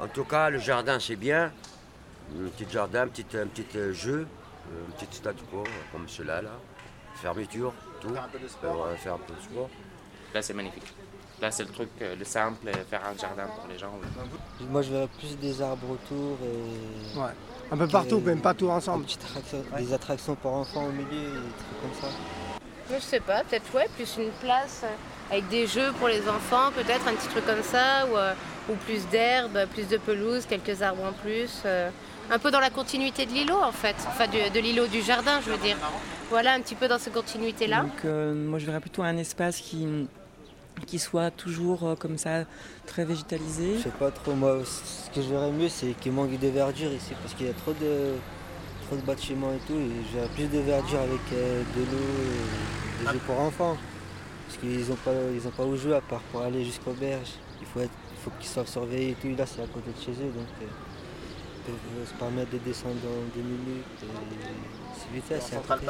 En 0.00 0.08
tout 0.08 0.24
cas, 0.24 0.50
le 0.50 0.58
jardin, 0.58 0.98
c'est 0.98 1.14
bien. 1.16 1.52
Un 2.34 2.48
petit 2.48 2.66
jardin, 2.70 3.02
un 3.02 3.08
petit, 3.08 3.26
un 3.36 3.46
petit 3.46 3.66
euh, 3.76 3.92
jeu, 3.92 4.26
euh, 4.70 4.84
une 4.88 4.92
petite 4.94 5.14
statue 5.14 5.44
quoi, 5.50 5.64
comme 5.92 6.08
cela 6.08 6.40
là. 6.42 6.50
Fermeture, 7.16 7.72
tout. 8.00 8.08
Faire 8.14 8.24
un 8.24 8.28
peu 8.28 8.38
de 8.38 8.48
sport. 8.48 8.88
faire 8.98 9.14
un 9.14 9.18
peu 9.18 9.34
de 9.34 9.40
sport. 9.40 9.68
Là, 10.34 10.40
c'est 10.42 10.54
magnifique. 10.54 10.92
Là, 11.40 11.50
c'est 11.50 11.64
le 11.64 11.70
truc, 11.70 11.90
euh, 12.00 12.16
le 12.16 12.24
simple, 12.24 12.66
euh, 12.68 12.72
faire 12.88 13.02
un 13.04 13.18
jardin 13.18 13.46
pour 13.46 13.66
les 13.68 13.78
gens. 13.78 13.92
oui. 14.00 14.66
Moi, 14.70 14.80
je 14.82 14.92
verrais 14.92 15.08
plus 15.18 15.36
des 15.36 15.60
arbres 15.60 15.90
autour 15.90 16.38
et. 16.44 17.18
Ouais. 17.18 17.32
Un 17.70 17.76
peu 17.76 17.86
partout, 17.88 18.20
même 18.20 18.40
pas 18.40 18.54
tout 18.54 18.70
ensemble. 18.70 19.04
Des, 19.04 19.14
petites 19.14 19.24
attractions- 19.24 19.64
des 19.76 19.92
attractions 19.92 20.34
pour 20.36 20.52
enfants 20.54 20.84
au 20.86 20.92
milieu, 20.92 21.04
et 21.10 21.32
des 21.32 21.32
trucs 21.32 21.80
comme 21.82 21.94
ça. 22.00 22.06
Moi, 22.88 22.98
je 22.98 23.04
sais 23.04 23.20
pas, 23.20 23.42
peut-être, 23.44 23.74
ouais, 23.74 23.88
plus 23.96 24.16
une 24.18 24.30
place 24.40 24.82
euh, 24.84 24.88
avec 25.30 25.48
des 25.48 25.66
jeux 25.66 25.92
pour 25.98 26.08
les 26.08 26.26
enfants, 26.28 26.70
peut-être 26.74 27.06
un 27.08 27.14
petit 27.14 27.28
truc 27.28 27.44
comme 27.46 27.62
ça, 27.62 28.06
ou, 28.06 28.16
euh, 28.16 28.34
ou 28.70 28.74
plus 28.74 29.06
d'herbe, 29.08 29.66
plus 29.72 29.88
de 29.88 29.96
pelouse, 29.96 30.46
quelques 30.46 30.80
arbres 30.82 31.04
en 31.04 31.12
plus. 31.12 31.62
euh, 31.64 31.90
un 32.32 32.38
peu 32.38 32.50
dans 32.50 32.60
la 32.60 32.70
continuité 32.70 33.26
de 33.26 33.32
l'îlot, 33.32 33.60
en 33.62 33.72
fait. 33.72 33.94
Enfin, 34.08 34.26
du- 34.26 34.50
de 34.50 34.58
l'îlot 34.60 34.86
du 34.86 35.02
jardin, 35.02 35.40
je 35.44 35.50
veux 35.50 35.58
dire. 35.58 35.76
Voilà, 36.30 36.54
un 36.54 36.60
petit 36.60 36.74
peu 36.74 36.88
dans 36.88 36.98
cette 36.98 37.12
continuité-là. 37.12 37.82
Donc 37.82 38.04
euh, 38.06 38.32
moi 38.34 38.58
je 38.58 38.64
verrais 38.64 38.80
plutôt 38.80 39.02
un 39.02 39.18
espace 39.18 39.58
qui, 39.58 39.86
qui 40.86 40.98
soit 40.98 41.30
toujours 41.30 41.86
euh, 41.86 41.94
comme 41.94 42.16
ça, 42.16 42.44
très 42.86 43.04
végétalisé. 43.04 43.76
Je 43.76 43.82
sais 43.82 43.90
pas 43.90 44.10
trop, 44.10 44.32
moi, 44.32 44.60
ce 44.64 45.10
que 45.14 45.20
je 45.20 45.28
verrais 45.28 45.50
mieux, 45.52 45.68
c'est 45.68 45.92
qu'il 46.00 46.12
manque 46.12 46.38
de 46.38 46.48
verdure 46.48 46.90
ici, 46.92 47.12
parce 47.22 47.34
qu'il 47.34 47.46
y 47.46 47.50
a 47.50 47.52
trop 47.52 47.72
de, 47.74 48.14
trop 48.86 48.96
de 48.96 49.02
bâtiments 49.02 49.52
et 49.52 49.60
tout, 49.66 49.74
et 49.74 49.90
je 50.10 50.16
verrais 50.16 50.30
plus 50.34 50.46
de 50.46 50.58
verdure 50.60 51.00
avec 51.00 51.20
euh, 51.34 51.62
de 51.76 51.80
l'eau, 51.80 52.08
et 53.02 53.06
des 53.06 53.12
jeux 53.12 53.20
pour 53.26 53.38
enfants. 53.38 53.76
Parce 54.46 54.58
qu'ils 54.58 54.88
n'ont 54.88 54.96
pas, 55.04 55.12
ils 55.34 55.46
ont 55.46 55.50
pas 55.50 55.64
où 55.64 55.76
jouer 55.76 55.96
à 55.96 56.00
part 56.00 56.20
pour 56.30 56.40
aller 56.40 56.64
jusqu'aux 56.64 56.92
berges. 56.92 57.32
Il 57.60 57.66
faut, 57.66 57.80
être- 57.80 57.90
il 58.12 58.18
faut 58.24 58.30
qu'ils 58.40 58.48
soient 58.48 58.66
surveillés 58.66 59.10
et 59.10 59.14
tout, 59.20 59.28
là 59.36 59.44
c'est 59.46 59.62
à 59.62 59.66
côté 59.66 59.90
de 59.94 60.00
chez 60.02 60.12
eux, 60.12 60.30
donc 60.32 60.48
euh, 60.62 60.66
peuvent 61.64 62.06
se 62.08 62.14
permettre 62.14 62.50
de 62.50 62.58
descendre 62.58 62.96
dans 62.96 63.22
deux 63.34 63.42
minutes. 63.42 63.84
et 64.02 64.06
C'est 64.98 65.10
vite 65.14 65.24
fait, 65.24 65.40
c'est 65.40 65.56
à 65.56 65.60
côté. 65.60 65.86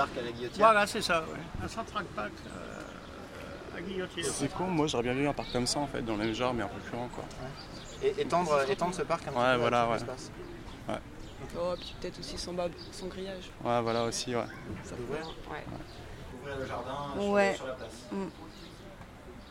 Voilà, 0.58 0.86
c'est 0.86 1.02
ça, 1.02 1.20
ouais. 1.22 1.64
Un 1.64 1.68
Central 1.68 2.04
Park 2.16 2.32
euh, 2.46 3.78
à 3.78 3.80
Guillotière. 3.80 4.24
C'est 4.26 4.52
con, 4.52 4.64
moi 4.66 4.86
j'aurais 4.86 5.02
bien 5.04 5.14
vu 5.14 5.26
un 5.26 5.32
parc 5.32 5.52
comme 5.52 5.66
ça 5.66 5.78
en 5.80 5.86
fait, 5.86 6.02
dans 6.02 6.16
le 6.16 6.24
même 6.24 6.34
genre 6.34 6.52
mais 6.54 6.62
en 6.62 6.68
plus 6.68 6.80
plus 6.80 6.96
grand 6.96 7.08
quoi. 7.08 7.24
Et 8.02 8.20
étendre, 8.20 8.68
étendre 8.70 8.94
ce 8.94 9.02
parc 9.02 9.22
un 9.28 9.32
Ouais, 9.32 9.54
peu 9.54 9.60
voilà, 9.60 9.86
ouais. 9.86 9.94
l'espace. 9.94 10.30
Ouais. 10.88 10.98
Oh, 11.58 11.74
puis 11.78 11.94
peut-être 12.00 12.18
aussi 12.18 12.38
sans, 12.38 12.52
sans 12.92 13.06
grillage. 13.06 13.50
Ouais, 13.64 13.80
voilà 13.82 14.04
aussi, 14.04 14.34
ouais. 14.34 14.44
Ça 14.84 14.94
l'ouvrir 14.96 15.26
Ouais. 15.50 15.64
Ouvrir 16.40 16.56
le 16.58 16.66
jardin 16.66 16.92
sur- 17.14 17.30
Ouais. 17.30 17.54
sur 17.56 17.66
la 17.66 17.72
place. 17.74 17.92
Mm. 18.10 18.24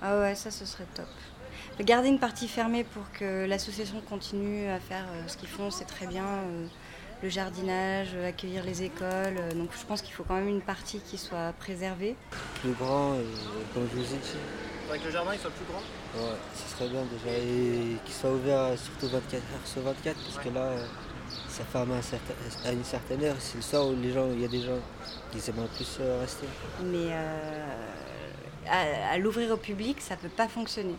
Ah 0.01 0.19
ouais, 0.19 0.35
ça 0.35 0.49
ce 0.51 0.65
serait 0.65 0.87
top. 0.95 1.05
Garder 1.81 2.09
une 2.09 2.19
partie 2.19 2.47
fermée 2.47 2.83
pour 2.83 3.03
que 3.11 3.45
l'association 3.45 4.01
continue 4.09 4.67
à 4.67 4.79
faire 4.79 5.05
euh, 5.13 5.27
ce 5.27 5.37
qu'ils 5.37 5.49
font, 5.49 5.71
c'est 5.71 5.85
très 5.85 6.07
bien. 6.07 6.25
euh, 6.25 6.65
le 7.23 7.29
jardinage, 7.29 8.09
euh, 8.15 8.27
accueillir 8.29 8.63
les 8.63 8.81
écoles. 8.81 9.37
euh, 9.37 9.51
donc 9.53 9.69
je 9.79 9.85
pense 9.85 10.01
qu'il 10.01 10.11
faut 10.13 10.23
quand 10.23 10.33
même 10.35 10.47
une 10.47 10.61
partie 10.61 10.99
qui 11.01 11.19
soit 11.19 11.53
préservée. 11.59 12.15
Plus 12.61 12.71
grand, 12.71 13.13
et 13.13 13.25
comme 13.75 13.87
je 13.93 13.99
vous 13.99 14.13
ai 14.15 14.17
dit. 14.17 14.29
Faudrait 14.85 14.97
que 14.99 15.05
le 15.05 15.11
jardin 15.11 15.33
il 15.33 15.39
soit 15.39 15.51
plus 15.51 15.65
grand 15.65 15.81
Ouais, 16.15 16.35
ce 16.55 16.75
serait 16.75 16.89
bien 16.89 17.03
déjà. 17.05 17.37
Et 17.37 17.97
qu'il 18.05 18.13
soit 18.15 18.31
ouvert 18.31 18.69
surtout 18.75 19.07
24 19.07 19.33
heures 19.35 19.41
sur 19.65 19.81
24, 19.83 20.15
parce 20.17 20.37
que 20.43 20.49
là, 20.49 20.61
euh, 20.61 20.85
ça 21.47 21.63
ferme 21.63 21.91
à, 21.91 21.95
un 21.97 22.01
certain- 22.01 22.33
à 22.65 22.71
une 22.71 22.83
certaine 22.83 23.23
heure. 23.23 23.35
C'est 23.39 23.57
le 23.57 23.61
soir 23.61 23.87
où 23.87 23.95
les 24.01 24.11
gens, 24.11 24.27
il 24.33 24.41
y 24.41 24.45
a 24.45 24.47
des 24.47 24.61
gens 24.61 24.79
qui 25.31 25.37
aimeraient 25.47 25.67
plus 25.75 25.97
euh, 25.99 26.19
rester. 26.21 26.47
Mais 26.83 27.11
euh, 27.11 27.67
à, 28.67 29.13
à 29.13 29.17
l'ouvrir 29.19 29.51
au 29.51 29.57
public, 29.57 30.01
ça 30.01 30.15
peut 30.15 30.27
pas 30.27 30.47
fonctionner. 30.47 30.95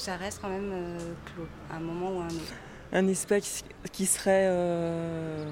Que 0.00 0.06
ça 0.06 0.16
reste 0.16 0.38
quand 0.40 0.48
même 0.48 0.70
euh, 0.72 0.98
clos 1.26 1.46
à 1.70 1.76
un 1.76 1.80
moment 1.80 2.16
ou 2.16 2.20
à 2.20 2.24
un 2.24 2.28
autre. 2.28 2.54
Un 2.90 3.06
espace 3.06 3.62
qui 3.92 4.06
serait 4.06 4.46
euh, 4.48 5.44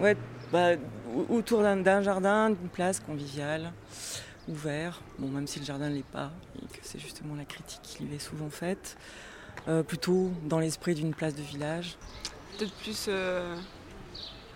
ouais, 0.00 0.16
bah, 0.50 0.70
au- 1.14 1.34
autour 1.36 1.60
d'un- 1.62 2.00
jardin, 2.00 2.48
d'une 2.48 2.70
place 2.70 2.98
conviviale, 2.98 3.72
ouvert. 4.48 5.02
Bon, 5.18 5.28
même 5.28 5.46
si 5.46 5.58
le 5.58 5.66
jardin 5.66 5.90
ne 5.90 5.96
l'est 5.96 6.02
pas, 6.02 6.30
et 6.56 6.66
que 6.66 6.78
c'est 6.80 6.98
justement 6.98 7.34
la 7.34 7.44
critique 7.44 7.82
qui 7.82 8.04
lui 8.04 8.16
est 8.16 8.20
souvent 8.20 8.48
faite. 8.48 8.96
Euh, 9.68 9.82
plutôt 9.82 10.30
dans 10.44 10.60
l'esprit 10.60 10.94
d'une 10.94 11.12
place 11.12 11.34
de 11.34 11.42
village. 11.42 11.98
Peut-être 12.56 12.72
plus 12.76 13.04
euh, 13.08 13.54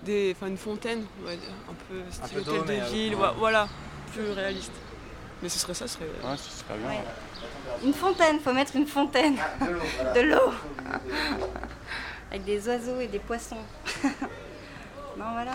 des, 0.06 0.32
enfin, 0.34 0.46
une 0.46 0.56
fontaine, 0.56 1.04
un 1.28 1.74
peu 1.90 2.00
style 2.10 2.38
hôtel 2.38 2.78
de 2.80 2.84
ville, 2.94 3.14
ouais, 3.14 3.28
voilà, 3.36 3.68
plus 4.10 4.30
réaliste. 4.30 4.72
Mais 5.42 5.50
ce 5.50 5.58
serait 5.58 5.74
ça, 5.74 5.86
ce 5.86 5.96
serait. 5.96 6.06
Ouais, 6.06 6.36
ce 6.38 6.50
serait 6.50 6.78
bien. 6.78 6.88
Ouais. 6.88 7.04
Une 7.82 7.94
fontaine, 7.94 8.38
faut 8.40 8.52
mettre 8.52 8.76
une 8.76 8.86
fontaine. 8.86 9.36
de 9.60 9.70
l'eau, 9.70 9.80
voilà. 9.96 10.12
De 10.12 10.20
l'eau. 10.20 10.52
Avec 12.30 12.44
des 12.44 12.68
oiseaux 12.68 13.00
et 13.00 13.06
des 13.06 13.18
poissons. 13.18 13.56
non, 15.16 15.24
voilà. 15.32 15.52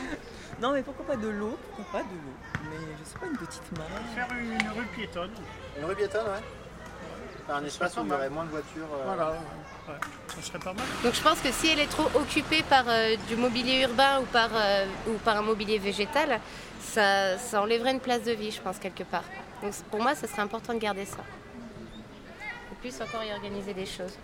Non, 0.62 0.74
mais 0.74 0.82
pourquoi 0.82 1.06
pas 1.06 1.16
de 1.16 1.28
l'eau 1.30 1.58
Pourquoi 1.76 2.00
pas 2.02 2.06
de 2.06 2.14
l'eau? 2.14 2.70
Mais 2.70 2.78
je 3.00 3.10
sais 3.10 3.18
pas, 3.20 3.26
une 3.28 3.38
petite 3.38 3.78
mare. 3.78 3.88
Faire 4.16 4.28
une 4.38 4.58
rue 4.80 4.86
piétonne. 4.96 5.32
Une 5.78 5.86
rue 5.86 5.96
piétonne, 5.96 6.26
ouais. 6.28 7.54
Un 7.54 7.66
espace 7.66 7.98
où 7.98 8.02
il 8.04 8.10
y 8.10 8.12
aurait 8.14 8.30
moins 8.30 8.46
de 8.46 8.50
voitures. 8.52 8.86
euh, 8.94 9.04
Voilà, 9.06 9.32
ouais, 9.32 9.96
ça 10.28 10.42
serait 10.42 10.60
pas 10.60 10.74
mal. 10.74 10.86
Donc 11.04 11.16
je 11.16 11.22
pense 11.22 11.40
que 11.40 11.52
si 11.52 11.70
elle 11.70 11.80
est 11.80 11.88
trop 11.90 12.08
occupée 12.14 12.62
par 12.70 12.84
euh, 12.88 13.16
du 13.28 13.36
mobilier 13.36 13.82
urbain 13.82 14.20
ou 14.22 14.26
par, 14.26 14.50
euh, 14.54 14.86
ou 15.08 15.14
par 15.14 15.36
un 15.38 15.42
mobilier 15.42 15.80
végétal, 15.80 16.40
ça, 16.80 17.40
ça 17.40 17.62
enlèverait 17.64 17.92
une 17.94 18.00
place 18.00 18.22
de 18.22 18.34
vie, 18.34 18.52
je 18.52 18.62
pense, 18.62 18.78
quelque 18.78 19.02
part. 19.04 19.24
Donc 19.64 19.74
pour 19.90 20.00
moi, 20.00 20.14
ce 20.14 20.28
serait 20.28 20.44
important 20.44 20.76
de 20.76 20.80
garder 20.80 21.06
ça. 21.06 21.18
Et 22.84 22.90
puis 22.90 22.94
encore 23.02 23.24
y 23.24 23.32
organiser 23.34 23.74
des 23.74 23.86
choses. 23.86 24.18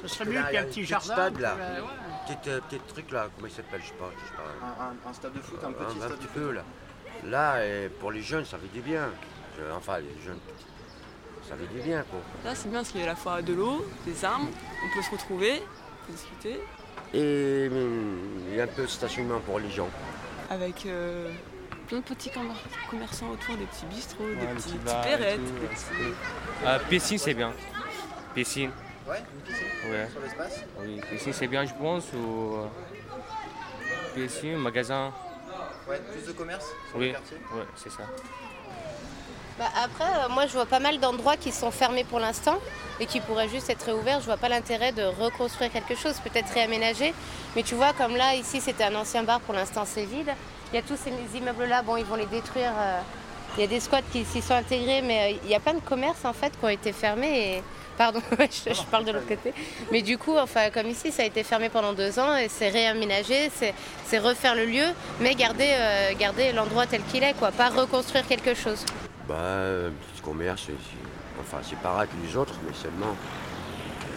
Ce 0.00 0.08
serait 0.08 0.24
mieux 0.24 0.38
il 0.40 0.42
qu'il 0.44 0.52
y 0.52 0.56
ait 0.56 0.58
a 0.58 0.62
un 0.62 0.64
petit 0.66 0.84
jardin. 0.84 1.12
stade, 1.14 1.38
là. 1.40 1.54
ouais. 1.54 2.34
Petit, 2.34 2.50
euh, 2.50 2.60
petit 2.68 2.78
truc 2.88 3.10
là, 3.12 3.28
comment 3.34 3.46
il 3.46 3.52
s'appelle, 3.54 3.80
je 3.82 3.88
sais 3.88 3.94
pas. 3.94 4.10
Je 4.18 4.28
sais 4.28 4.34
pas. 4.36 4.66
Un, 4.66 4.86
un- 4.90 5.10
un 5.10 5.12
stade 5.12 5.32
de 5.34 5.40
foot, 5.40 5.58
un 5.62 5.68
un, 5.68 5.72
petit 5.72 5.84
un 5.96 6.00
stade 6.06 6.12
petit 6.18 6.22
de 6.22 6.28
peu 6.28 6.46
foot. 6.46 6.54
là. 6.54 6.62
Là, 7.24 7.64
et 7.66 7.88
pour 7.88 8.10
les 8.12 8.22
jeunes, 8.22 8.44
ça 8.44 8.58
fait 8.58 8.72
du 8.72 8.80
bien. 8.80 9.08
Enfin, 9.76 9.98
les 9.98 10.22
jeunes, 10.24 10.38
ça 11.48 11.54
fait 11.56 11.72
du 11.72 11.80
bien 11.80 12.02
quoi. 12.10 12.20
Là, 12.44 12.54
c'est 12.54 12.68
bien 12.68 12.80
parce 12.80 12.90
qu'il 12.90 13.00
y 13.00 13.04
a 13.04 13.06
à 13.06 13.10
la 13.10 13.16
fois 13.16 13.40
de 13.42 13.52
l'eau, 13.54 13.86
des 14.04 14.24
arbres, 14.24 14.48
on 14.84 14.96
peut 14.96 15.02
se 15.02 15.10
retrouver, 15.10 15.62
on 15.62 16.06
peut 16.06 16.12
discuter, 16.12 16.60
Et 17.14 17.68
hum, 17.70 18.18
il 18.50 18.56
y 18.56 18.60
a 18.60 18.64
un 18.64 18.66
peu 18.66 18.82
de 18.82 18.86
stationnement 18.88 19.38
pour 19.40 19.58
les 19.60 19.70
gens. 19.70 19.88
avec 20.50 20.84
euh, 20.86 21.30
plein 21.86 21.98
de 21.98 22.02
petits 22.04 22.30
commer- 22.30 22.52
commerçants 22.90 23.28
autour, 23.30 23.56
des 23.56 23.64
petits 23.66 23.86
bistrots, 23.86 24.24
des 24.28 24.46
petits, 24.56 24.72
petits 24.72 24.94
perrettes. 25.02 25.40
des 25.60 25.66
petits- 25.68 26.14
Euh, 26.66 26.78
piscine, 26.90 27.18
c'est 27.18 27.34
bien. 27.34 27.52
Piscine. 28.34 28.70
Ouais, 29.08 29.18
une 29.34 29.40
piscine 29.42 29.66
Ouais. 29.92 30.08
sur 30.10 30.20
l'espace. 30.20 30.60
Oui, 30.80 31.00
piscine, 31.10 31.32
c'est 31.32 31.46
bien, 31.46 31.64
je 31.64 31.74
pense. 31.74 32.04
Ou... 32.14 32.56
euh, 32.56 32.66
Piscine, 34.14 34.56
magasin. 34.56 35.12
Ouais, 35.88 36.00
plus 36.10 36.26
de 36.26 36.32
commerce 36.32 36.64
sur 36.88 36.98
Oui, 36.98 37.08
le 37.08 37.12
quartier. 37.12 37.36
ouais, 37.54 37.64
c'est 37.76 37.90
ça. 37.90 38.02
Bah, 39.58 39.66
après, 39.84 40.04
euh, 40.24 40.28
moi 40.30 40.46
je 40.46 40.52
vois 40.52 40.66
pas 40.66 40.80
mal 40.80 40.98
d'endroits 40.98 41.36
qui 41.36 41.52
sont 41.52 41.70
fermés 41.70 42.02
pour 42.04 42.18
l'instant 42.18 42.58
et 42.98 43.06
qui 43.06 43.20
pourraient 43.20 43.48
juste 43.48 43.70
être 43.70 43.84
réouverts. 43.86 44.20
Je 44.20 44.24
vois 44.26 44.36
pas 44.36 44.48
l'intérêt 44.48 44.90
de 44.92 45.02
reconstruire 45.04 45.70
quelque 45.70 45.94
chose, 45.94 46.18
peut-être 46.24 46.52
réaménager. 46.52 47.14
Mais 47.54 47.62
tu 47.62 47.74
vois, 47.76 47.92
comme 47.92 48.16
là, 48.16 48.34
ici 48.34 48.60
c'était 48.60 48.84
un 48.84 48.94
ancien 48.96 49.22
bar, 49.22 49.40
pour 49.40 49.54
l'instant 49.54 49.84
c'est 49.86 50.04
vide. 50.06 50.30
Il 50.72 50.76
y 50.76 50.78
a 50.78 50.82
tous 50.82 50.96
ces 50.96 51.12
immeubles-là, 51.38 51.82
bon, 51.82 51.96
ils 51.96 52.04
vont 52.04 52.16
les 52.16 52.26
détruire. 52.26 52.72
euh, 52.76 53.00
Il 53.56 53.60
y 53.60 53.64
a 53.64 53.68
des 53.68 53.78
squats 53.78 54.02
qui 54.10 54.24
s'y 54.24 54.42
sont 54.42 54.54
intégrés, 54.54 55.02
mais 55.02 55.34
euh, 55.34 55.38
il 55.44 55.50
y 55.50 55.54
a 55.54 55.60
plein 55.60 55.74
de 55.74 55.80
commerces 55.80 56.24
en 56.24 56.32
fait 56.32 56.50
qui 56.58 56.64
ont 56.64 56.68
été 56.68 56.92
fermés. 56.92 57.58
Et... 57.58 57.62
Pardon, 57.96 58.20
je, 58.38 58.82
parle 58.90 59.04
de 59.04 59.12
l'autre 59.12 59.28
côté. 59.28 59.52
Mais 59.92 60.02
du 60.02 60.18
coup, 60.18 60.36
enfin, 60.36 60.70
comme 60.70 60.88
ici, 60.88 61.12
ça 61.12 61.22
a 61.22 61.26
été 61.26 61.42
fermé 61.44 61.68
pendant 61.68 61.92
deux 61.92 62.18
ans 62.18 62.36
et 62.36 62.48
c'est 62.48 62.68
réaménagé, 62.68 63.50
c'est 63.50 64.18
refaire 64.18 64.54
le 64.54 64.64
lieu, 64.64 64.86
mais 65.20 65.34
garder, 65.34 65.70
euh, 65.72 66.12
garder 66.18 66.52
l'endroit 66.52 66.86
tel 66.86 67.02
qu'il 67.04 67.22
est, 67.22 67.34
quoi, 67.34 67.50
pas 67.50 67.68
reconstruire 67.68 68.26
quelque 68.26 68.54
chose. 68.54 68.84
Bah, 69.28 69.34
un 69.36 69.90
petit 69.90 70.22
commerce, 70.22 70.68
enfin, 71.40 71.58
c'est 71.62 71.78
pareil 71.78 72.08
que 72.08 72.26
les 72.26 72.36
autres, 72.36 72.54
mais 72.66 72.74
seulement, 72.74 73.16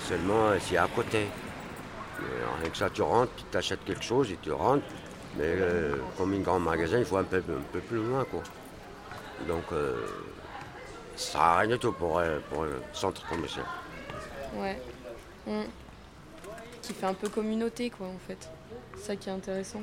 seulement 0.08 0.48
euh, 0.48 0.58
c'est 0.60 0.78
à 0.78 0.88
côté. 0.94 1.28
Mais 2.63 2.70
que 2.70 2.78
ça, 2.78 2.90
tu 2.90 3.04
rentres, 3.04 3.32
tu 3.38 3.44
t'achètes 3.44 3.86
quelque 3.86 4.04
chose 4.04 4.32
et 4.32 4.38
tu 4.42 4.52
rentres. 4.52 4.84
Mais 5.38 5.44
euh, 5.46 5.98
comme 6.18 6.34
un 6.34 6.40
grand 6.40 6.60
magasin, 6.60 6.98
il 6.98 7.06
faut 7.06 7.18
un 7.18 7.24
peu, 7.24 7.42
plus 7.42 7.98
loin, 7.98 8.26
quoi. 8.26 8.42
Donc, 9.48 9.66
ça 11.17 11.32
sert 11.32 11.41
à 11.41 11.58
rien 11.60 11.69
du 11.75 11.80
tout 11.80 11.91
pour, 11.91 12.19
euh, 12.19 12.39
pour 12.49 12.63
un 12.63 12.67
centre 12.93 13.27
commercial. 13.27 13.65
Ouais. 14.56 14.80
Mm. 15.45 15.63
Qui 16.82 16.93
fait 16.93 17.06
un 17.06 17.13
peu 17.13 17.27
communauté, 17.30 17.89
quoi, 17.89 18.08
en 18.08 18.19
fait. 18.27 18.49
C'est 18.95 19.03
ça 19.03 19.15
qui 19.15 19.30
est 19.30 19.32
intéressant. 19.34 19.82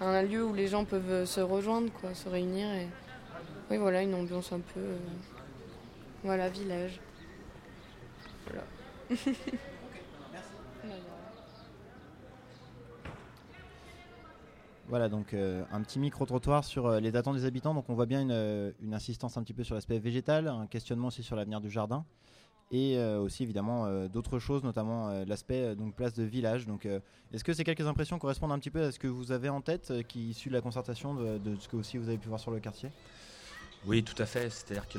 Un 0.00 0.22
lieu 0.22 0.44
où 0.44 0.54
les 0.54 0.68
gens 0.68 0.84
peuvent 0.84 1.10
euh, 1.10 1.26
se 1.26 1.40
rejoindre, 1.40 1.90
quoi, 2.00 2.14
se 2.14 2.28
réunir 2.28 2.68
et. 2.72 2.88
Oui, 3.70 3.78
voilà, 3.78 4.02
une 4.02 4.14
ambiance 4.14 4.52
un 4.52 4.60
peu. 4.60 4.80
euh, 4.80 4.96
Voilà, 6.22 6.48
village. 6.48 7.00
Voilà. 8.46 8.64
Voilà, 14.94 15.08
donc 15.08 15.34
euh, 15.34 15.64
un 15.72 15.82
petit 15.82 15.98
micro-trottoir 15.98 16.62
sur 16.62 16.86
euh, 16.86 17.00
les 17.00 17.16
attentes 17.16 17.34
des 17.34 17.46
habitants. 17.46 17.74
Donc 17.74 17.90
on 17.90 17.94
voit 17.94 18.06
bien 18.06 18.20
une, 18.20 18.30
euh, 18.30 18.70
une 18.80 18.94
insistance 18.94 19.36
un 19.36 19.42
petit 19.42 19.52
peu 19.52 19.64
sur 19.64 19.74
l'aspect 19.74 19.98
végétal, 19.98 20.46
un 20.46 20.68
questionnement 20.68 21.08
aussi 21.08 21.24
sur 21.24 21.34
l'avenir 21.34 21.60
du 21.60 21.68
jardin. 21.68 22.04
Et 22.70 22.96
aussi 22.96 23.42
évidemment 23.42 24.06
d'autres 24.06 24.38
choses, 24.38 24.62
notamment 24.62 25.24
l'aspect 25.26 25.76
donc 25.76 25.94
place 25.94 26.14
de 26.14 26.22
village. 26.22 26.66
Donc 26.66 26.88
est-ce 27.32 27.44
que 27.44 27.52
ces 27.52 27.62
quelques 27.62 27.86
impressions 27.86 28.18
correspondent 28.18 28.52
un 28.52 28.58
petit 28.58 28.70
peu 28.70 28.82
à 28.84 28.92
ce 28.92 28.98
que 28.98 29.08
vous 29.08 29.32
avez 29.32 29.48
en 29.48 29.60
tête, 29.60 29.92
qui 30.08 30.30
issu 30.30 30.48
de 30.48 30.54
la 30.54 30.60
concertation 30.60 31.14
de, 31.14 31.56
ce 31.58 31.68
que 31.68 31.76
aussi 31.76 31.98
vous 31.98 32.08
avez 32.08 32.18
pu 32.18 32.28
voir 32.28 32.40
sur 32.40 32.50
le 32.52 32.60
quartier? 32.60 32.90
Oui, 33.86 34.02
tout 34.02 34.20
à 34.20 34.26
fait. 34.26 34.48
C'est-à-dire 34.50 34.88
que 34.88 34.98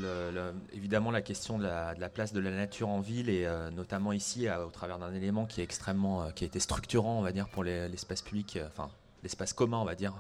évidemment 0.73 1.11
la 1.11 1.21
question 1.21 1.57
de 1.57 1.63
la, 1.63 2.09
place 2.09 2.33
de 2.33 2.39
la 2.39 2.51
nature 2.51 2.89
en 2.89 2.99
ville 2.99 3.29
et 3.29 3.47
notamment 3.73 4.11
ici 4.11 4.47
au 4.49 4.69
travers 4.69 4.99
d'un 4.99 5.13
élément 5.13 5.45
qui 5.45 5.59
est 5.61 5.63
extrêmement, 5.63 6.31
qui 6.31 6.43
a 6.43 6.47
été 6.47 6.59
structurant, 6.59 7.17
on 7.19 7.23
va 7.23 7.31
dire, 7.31 7.47
pour 7.49 7.63
les- 7.63 7.89
l'espace 7.89 8.21
public, 8.21 8.59
enfin 8.67 8.89
l'espace 9.25 9.53
commun, 9.53 9.79
on 9.79 9.85
va 9.85 9.95
dire, 9.95 10.13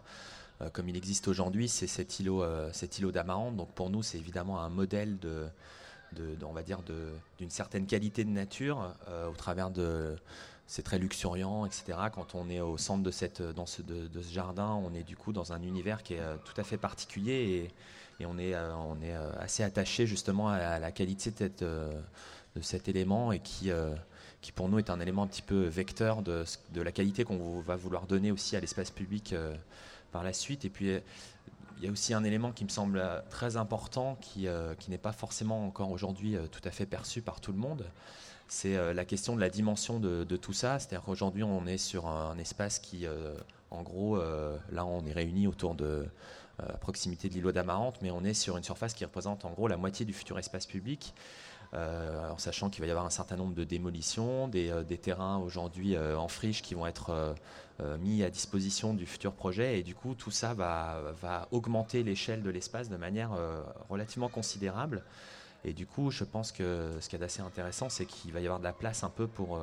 euh, 0.61 0.69
comme 0.69 0.89
il 0.89 0.97
existe 0.97 1.27
aujourd'hui, 1.27 1.69
c'est 1.69 1.87
cet 1.87 2.19
îlot, 2.19 2.43
euh, 2.43 2.69
cet 2.73 2.97
îlot 2.97 3.11
d'Amarante. 3.11 3.55
Donc 3.55 3.71
pour 3.73 3.89
nous, 3.89 4.03
c'est 4.03 4.17
évidemment 4.17 4.61
un 4.61 4.69
modèle 4.69 5.17
de, 5.19 5.47
on 6.43 6.53
va 6.53 6.63
dire, 6.63 6.79
d'une 7.37 7.49
certaine 7.49 7.85
qualité 7.85 8.23
de 8.23 8.29
nature 8.29 8.93
euh, 9.07 9.29
au 9.29 9.33
travers 9.33 9.69
de 9.69 10.15
c'est 10.67 10.81
très 10.81 10.97
luxuriant, 10.97 11.67
etc. 11.67 11.93
Quand 12.11 12.33
on 12.33 12.49
est 12.49 12.59
au 12.59 12.77
centre 12.77 13.03
de, 13.03 13.11
cette, 13.11 13.43
dans 13.43 13.67
ce, 13.67 13.83
de, 13.83 14.09
ce 14.19 14.33
jardin, 14.33 14.71
on 14.71 14.95
est 14.95 15.03
du 15.03 15.15
coup 15.15 15.31
dans 15.31 15.53
un 15.53 15.61
univers 15.61 16.01
qui 16.01 16.15
est 16.15 16.23
tout 16.43 16.59
à 16.59 16.63
fait 16.63 16.77
particulier 16.77 17.69
et, 18.19 18.25
on 18.25 18.39
est, 18.39 18.55
on 18.55 18.99
est 19.03 19.13
assez 19.39 19.61
attaché 19.61 20.07
justement 20.07 20.49
à 20.49 20.79
la, 20.79 20.91
qualité 20.91 21.29
de, 21.29 21.91
de 22.55 22.61
cet 22.61 22.87
élément 22.87 23.31
et 23.31 23.39
qui, 23.39 23.69
qui 24.45 24.51
pour 24.51 24.69
nous 24.69 24.77
est 24.77 24.91
un 24.91 24.99
élément 24.99 25.23
un 25.23 25.27
petit 25.27 25.41
peu 25.41 25.63
vecteur 25.63 26.21
de, 26.21 26.45
la 26.75 26.91
qualité 26.91 27.23
qu'on 27.23 27.61
va 27.61 27.75
vouloir 27.75 28.05
donner 28.05 28.31
aussi 28.31 28.55
à 28.55 28.59
l'espace 28.59 28.91
public 28.91 29.33
euh, 29.33 29.55
par 30.11 30.23
la 30.23 30.33
suite. 30.33 30.65
Et 30.65 30.69
puis 30.69 30.91
il 31.79 31.83
y 31.83 31.87
a 31.87 31.91
aussi 31.91 32.13
un 32.13 32.23
élément 32.23 32.51
qui 32.51 32.63
me 32.63 32.69
semble 32.69 32.99
euh, 32.99 33.21
très 33.31 33.57
important, 33.57 34.19
qui, 34.21 34.47
euh, 34.47 34.75
qui 34.75 34.91
n'est 34.91 34.99
pas 34.99 35.13
forcément 35.13 35.65
encore 35.65 35.89
aujourd'hui 35.89 36.37
tout 36.51 36.61
à 36.63 36.69
fait 36.69 36.85
perçu 36.85 37.23
par 37.23 37.41
tout 37.41 37.53
le 37.53 37.57
monde. 37.57 37.87
C'est 38.47 38.93
la 38.93 39.05
question 39.05 39.35
de 39.35 39.41
la 39.41 39.49
dimension 39.49 39.99
de, 39.99 40.35
tout 40.37 40.53
ça. 40.53 40.77
C'est-à-dire 40.77 41.01
qu'aujourd'hui, 41.01 41.41
on 41.41 41.65
est 41.65 41.79
sur 41.79 42.05
un, 42.05 42.37
espace 42.37 42.77
qui, 42.77 43.07
en 43.71 43.81
gros, 43.81 44.17
là, 44.71 44.85
on 44.85 45.03
est 45.07 45.11
réunis 45.11 45.47
autour 45.47 45.73
de, 45.73 46.05
à 46.59 46.77
proximité 46.77 47.27
de 47.27 47.33
l'îlot 47.33 47.51
d'Amarante, 47.51 47.97
mais 48.03 48.11
on 48.11 48.23
est 48.23 48.35
sur 48.35 48.55
une 48.55 48.63
surface 48.63 48.93
qui 48.93 49.03
représente 49.03 49.45
en 49.45 49.49
gros 49.49 49.67
la 49.67 49.77
moitié 49.77 50.05
du 50.05 50.13
futur 50.13 50.37
espace 50.37 50.67
public. 50.67 51.15
Euh, 51.75 52.29
en 52.31 52.37
sachant 52.37 52.69
qu'il 52.69 52.81
va 52.81 52.87
y 52.87 52.91
avoir 52.91 53.05
un 53.05 53.09
certain 53.09 53.35
nombre 53.35 53.53
de 53.53 53.65
démolitions, 53.65 54.47
des, 54.47 54.69
euh, 54.69 54.83
des 54.83 54.97
terrains 54.97 55.39
aujourd'hui 55.39 55.95
euh, 55.95 56.17
en 56.17 56.29
friche 56.29 56.61
qui 56.61 56.73
vont 56.73 56.87
être 56.87 57.35
mis 57.99 58.23
à 58.23 58.29
disposition 58.29 58.93
du 58.93 59.05
futur 59.05 59.33
projet. 59.33 59.79
Et 59.79 59.83
du 59.83 59.93
coup 59.93 60.15
tout 60.15 60.31
ça 60.31 60.53
va, 60.53 61.01
va 61.21 61.49
augmenter 61.51 62.03
l'échelle 62.03 62.41
de 62.41 62.49
l'espace 62.49 62.87
de 62.87 62.95
manière 62.95 63.31
relativement 63.89 64.29
considérable. 64.29 65.03
Et 65.65 65.73
du 65.73 65.85
coup 65.85 66.09
je 66.09 66.23
pense 66.23 66.53
que 66.53 66.91
ce 67.01 67.09
qui 67.09 67.17
est 67.17 67.23
assez 67.23 67.41
intéressant 67.41 67.89
c'est 67.89 68.05
qu'il 68.05 68.31
va 68.31 68.39
y 68.39 68.45
avoir 68.45 68.59
de 68.59 68.63
la 68.63 68.71
place 68.71 69.03
un 69.03 69.09
peu 69.09 69.27
pour, 69.27 69.59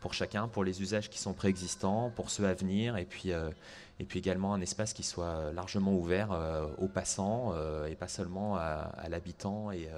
pour 0.00 0.12
chacun, 0.12 0.48
pour 0.48 0.64
les 0.64 0.82
usages 0.82 1.08
qui 1.08 1.20
sont 1.20 1.34
préexistants, 1.34 2.10
pour 2.16 2.30
ceux 2.30 2.48
à 2.48 2.54
venir. 2.54 2.96
Et 2.96 3.04
puis, 3.04 3.30
et 3.30 4.04
puis 4.04 4.18
également 4.18 4.52
un 4.52 4.60
espace 4.60 4.92
qui 4.92 5.04
soit 5.04 5.52
largement 5.52 5.94
ouvert 5.94 6.36
aux 6.78 6.88
passants 6.88 7.54
et 7.86 7.94
pas 7.94 8.08
seulement 8.08 8.56
à, 8.56 9.08
l'habitant 9.08 9.70
et 9.70 9.88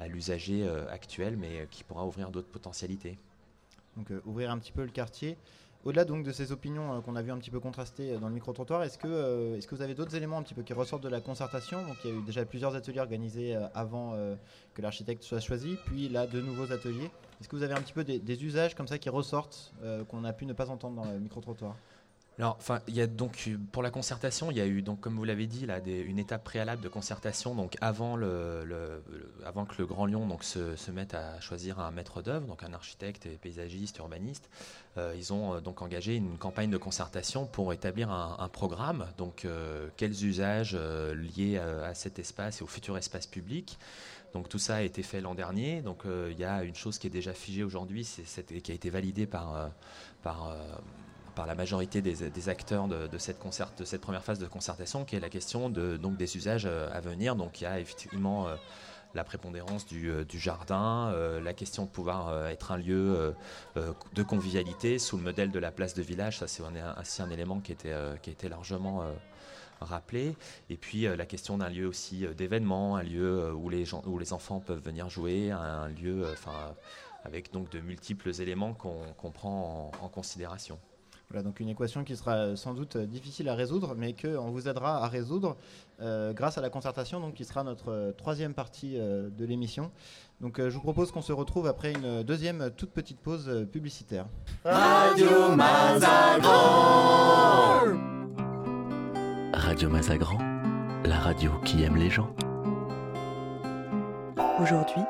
à 0.00 0.08
l'usager 0.08 0.66
euh, 0.66 0.88
actuel 0.90 1.36
mais 1.36 1.66
qui 1.70 1.84
pourra 1.84 2.04
ouvrir 2.06 2.30
d'autres 2.30 2.48
potentialités. 2.48 3.18
Donc 3.96 4.10
euh, 4.10 4.20
ouvrir 4.24 4.50
un 4.50 4.58
petit 4.58 4.72
peu 4.72 4.82
le 4.82 4.90
quartier. 4.90 5.36
Au-delà 5.84 6.06
donc 6.06 6.24
de 6.24 6.32
ces 6.32 6.50
opinions 6.50 6.94
euh, 6.94 7.00
qu'on 7.00 7.14
a 7.14 7.22
vu 7.22 7.30
un 7.30 7.38
petit 7.38 7.50
peu 7.50 7.60
contrastées 7.60 8.12
euh, 8.12 8.18
dans 8.18 8.28
le 8.28 8.34
micro-trottoir, 8.34 8.82
est-ce 8.82 8.96
que, 8.96 9.06
euh, 9.06 9.56
est-ce 9.56 9.68
que 9.68 9.74
vous 9.74 9.82
avez 9.82 9.94
d'autres 9.94 10.16
éléments 10.16 10.38
un 10.38 10.42
petit 10.42 10.54
peu 10.54 10.62
qui 10.62 10.72
ressortent 10.72 11.02
de 11.02 11.10
la 11.10 11.20
concertation? 11.20 11.86
Donc 11.86 11.96
il 12.04 12.10
y 12.10 12.12
a 12.12 12.16
eu 12.16 12.22
déjà 12.22 12.44
plusieurs 12.46 12.74
ateliers 12.74 13.00
organisés 13.00 13.54
euh, 13.54 13.66
avant 13.74 14.14
euh, 14.14 14.34
que 14.72 14.80
l'architecte 14.80 15.22
soit 15.22 15.40
choisi, 15.40 15.76
puis 15.84 16.08
là 16.08 16.26
de 16.26 16.40
nouveaux 16.40 16.72
ateliers. 16.72 17.10
Est-ce 17.40 17.48
que 17.48 17.56
vous 17.56 17.62
avez 17.62 17.74
un 17.74 17.82
petit 17.82 17.92
peu 17.92 18.02
des, 18.02 18.18
des 18.18 18.44
usages 18.44 18.74
comme 18.74 18.88
ça 18.88 18.96
qui 18.98 19.10
ressortent 19.10 19.74
euh, 19.82 20.04
qu'on 20.04 20.24
a 20.24 20.32
pu 20.32 20.46
ne 20.46 20.54
pas 20.54 20.70
entendre 20.70 20.96
dans 20.96 21.10
le 21.10 21.18
micro-trottoir? 21.18 21.76
Alors, 22.38 22.56
enfin, 22.58 22.80
il 22.88 22.96
y 22.96 23.00
a 23.00 23.06
donc 23.06 23.48
pour 23.70 23.82
la 23.82 23.90
concertation, 23.90 24.50
il 24.50 24.56
y 24.56 24.60
a 24.60 24.66
eu 24.66 24.82
donc 24.82 25.00
comme 25.00 25.14
vous 25.14 25.24
l'avez 25.24 25.46
dit 25.46 25.66
là 25.66 25.78
une 25.86 26.18
étape 26.18 26.42
préalable 26.42 26.82
de 26.82 26.88
concertation 26.88 27.54
donc 27.54 27.76
avant 27.80 28.16
le, 28.16 29.02
avant 29.44 29.64
que 29.64 29.76
le 29.78 29.86
Grand 29.86 30.06
Lyon 30.06 30.26
donc 30.26 30.42
se, 30.42 30.74
se 30.74 30.90
mette 30.90 31.14
à 31.14 31.40
choisir 31.40 31.78
un 31.78 31.92
maître 31.92 32.22
d'œuvre 32.22 32.48
donc 32.48 32.64
un 32.64 32.72
architecte, 32.72 33.28
paysagiste, 33.40 33.98
urbaniste. 33.98 34.50
Euh, 34.96 35.14
ils 35.16 35.32
ont 35.32 35.54
euh, 35.54 35.60
donc 35.60 35.80
engagé 35.80 36.16
une 36.16 36.36
campagne 36.36 36.70
de 36.70 36.76
concertation 36.76 37.46
pour 37.46 37.72
établir 37.72 38.10
un, 38.10 38.48
programme 38.48 39.06
donc 39.16 39.44
euh, 39.44 39.88
quels 39.96 40.24
usages 40.24 40.76
liés 40.76 41.58
à 41.58 41.94
cet 41.94 42.18
espace 42.18 42.60
et 42.60 42.64
au 42.64 42.66
futur 42.66 42.98
espace 42.98 43.28
public. 43.28 43.78
Donc 44.32 44.48
tout 44.48 44.58
ça 44.58 44.76
a 44.76 44.82
été 44.82 45.04
fait 45.04 45.20
l'an 45.20 45.36
dernier. 45.36 45.82
Donc 45.82 46.02
il 46.06 46.36
y 46.36 46.44
a 46.44 46.64
une 46.64 46.74
chose 46.74 46.98
qui 46.98 47.06
est 47.06 47.10
déjà 47.10 47.32
figée 47.32 47.62
aujourd'hui, 47.62 48.04
c'est 48.04 48.44
qui 48.60 48.72
a 48.72 48.74
été 48.74 48.90
validée 48.90 49.26
par 49.26 49.70
par 50.22 50.56
par 51.34 51.46
la 51.46 51.54
majorité 51.54 52.00
des, 52.02 52.48
acteurs 52.48 52.88
de, 52.88 53.18
cette 53.18 53.38
première 54.00 54.22
phase 54.22 54.38
de 54.38 54.46
concertation, 54.46 55.04
qui 55.04 55.16
est 55.16 55.20
la 55.20 55.28
question 55.28 55.68
des 55.68 56.36
usages 56.36 56.66
euh, 56.66 56.88
à 56.92 57.00
venir. 57.00 57.36
Donc 57.36 57.60
il 57.60 57.64
y 57.64 57.66
a 57.66 57.80
effectivement 57.80 58.48
euh, 58.48 58.56
la 59.14 59.24
prépondérance 59.24 59.86
du, 59.86 60.10
euh, 60.10 60.24
jardin, 60.32 61.12
la 61.42 61.52
question 61.52 61.84
de 61.84 61.90
pouvoir 61.90 62.48
être 62.48 62.72
un 62.72 62.76
lieu 62.76 63.34
de 63.76 64.22
convivialité 64.22 64.98
sous 64.98 65.16
le 65.16 65.22
modèle 65.22 65.50
de 65.50 65.58
la 65.58 65.70
place 65.70 65.94
de 65.94 66.02
village. 66.02 66.38
Ça, 66.38 66.46
c'est 66.48 66.62
un, 67.22 67.30
élément 67.30 67.60
qui 67.60 67.72
était, 67.72 67.94
qui 68.22 68.30
a 68.30 68.32
été 68.32 68.48
largement 68.48 69.04
rappelé. 69.80 70.36
Et 70.70 70.76
puis 70.76 71.02
la 71.02 71.26
question 71.26 71.58
d'un 71.58 71.68
lieu 71.68 71.86
aussi 71.86 72.26
d'événement, 72.36 72.96
un 72.96 73.02
lieu 73.02 73.52
où 73.52 73.68
les, 73.68 74.32
enfants 74.32 74.60
peuvent 74.60 74.82
venir 74.82 75.08
jouer, 75.08 75.50
un 75.52 75.88
lieu, 75.88 76.26
avec 77.24 77.52
donc 77.52 77.70
de 77.70 77.80
multiples 77.80 78.30
éléments 78.40 78.74
qu'on 78.74 79.30
prend 79.30 79.92
en- 80.00 80.04
en 80.04 80.08
considération. 80.08 80.78
Voilà, 81.30 81.42
donc 81.42 81.58
une 81.58 81.70
équation 81.70 82.04
qui 82.04 82.16
sera 82.16 82.54
sans 82.54 82.74
doute 82.74 82.96
euh, 82.96 83.06
difficile 83.06 83.48
à 83.48 83.54
résoudre, 83.54 83.94
mais 83.96 84.12
qu'on 84.14 84.50
vous 84.50 84.68
aidera 84.68 85.02
à 85.02 85.08
résoudre 85.08 85.56
euh, 86.00 86.32
grâce 86.34 86.58
à 86.58 86.60
la 86.60 86.68
concertation, 86.70 87.18
donc 87.18 87.34
qui 87.34 87.44
sera 87.44 87.64
notre 87.64 87.90
euh, 87.90 88.12
troisième 88.12 88.52
partie 88.54 88.98
euh, 88.98 89.30
de 89.30 89.44
l'émission. 89.44 89.90
Donc 90.40 90.58
euh, 90.60 90.68
je 90.68 90.74
vous 90.74 90.82
propose 90.82 91.10
qu'on 91.12 91.22
se 91.22 91.32
retrouve 91.32 91.66
après 91.66 91.92
une 91.92 92.22
deuxième 92.22 92.70
toute 92.76 92.90
petite 92.90 93.20
pause 93.20 93.48
euh, 93.48 93.64
publicitaire. 93.64 94.26
Radio 94.64 95.54
Mazagran 95.56 96.60
Radio 99.54 99.88
Mazagran, 99.88 100.38
la 101.04 101.18
radio 101.18 101.52
qui 101.64 101.82
aime 101.82 101.96
les 101.96 102.10
gens. 102.10 102.34
Aujourd'hui, 104.60 105.02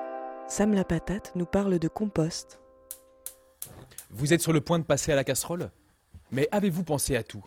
Sam 0.48 0.72
la 0.74 0.84
patate 0.84 1.32
nous 1.34 1.44
parle 1.46 1.78
de 1.78 1.88
compost. 1.88 2.60
Vous 4.10 4.32
êtes 4.32 4.40
sur 4.40 4.52
le 4.52 4.60
point 4.60 4.78
de 4.78 4.84
passer 4.84 5.10
à 5.12 5.16
la 5.16 5.24
casserole? 5.24 5.70
Mais 6.30 6.48
avez-vous 6.52 6.84
pensé 6.84 7.16
à 7.16 7.22
tout? 7.22 7.44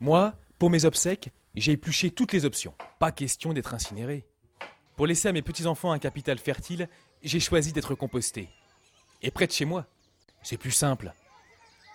Moi, 0.00 0.34
pour 0.58 0.70
mes 0.70 0.84
obsèques, 0.84 1.30
j'ai 1.54 1.72
épluché 1.72 2.10
toutes 2.10 2.32
les 2.32 2.44
options. 2.44 2.74
Pas 2.98 3.12
question 3.12 3.52
d'être 3.52 3.74
incinéré. 3.74 4.26
Pour 4.96 5.06
laisser 5.06 5.28
à 5.28 5.32
mes 5.32 5.42
petits-enfants 5.42 5.92
un 5.92 5.98
capital 5.98 6.38
fertile, 6.38 6.88
j'ai 7.22 7.40
choisi 7.40 7.72
d'être 7.72 7.94
composté. 7.94 8.48
Et 9.22 9.30
près 9.30 9.46
de 9.46 9.52
chez 9.52 9.64
moi, 9.64 9.86
c'est 10.42 10.58
plus 10.58 10.70
simple. 10.70 11.12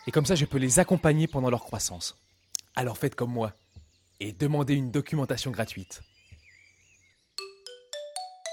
Et 0.07 0.11
comme 0.11 0.25
ça, 0.25 0.35
je 0.35 0.45
peux 0.45 0.57
les 0.57 0.79
accompagner 0.79 1.27
pendant 1.27 1.49
leur 1.49 1.63
croissance. 1.63 2.17
Alors 2.75 2.97
faites 2.97 3.15
comme 3.15 3.31
moi 3.31 3.53
et 4.19 4.33
demandez 4.33 4.73
une 4.73 4.91
documentation 4.91 5.51
gratuite. 5.51 6.01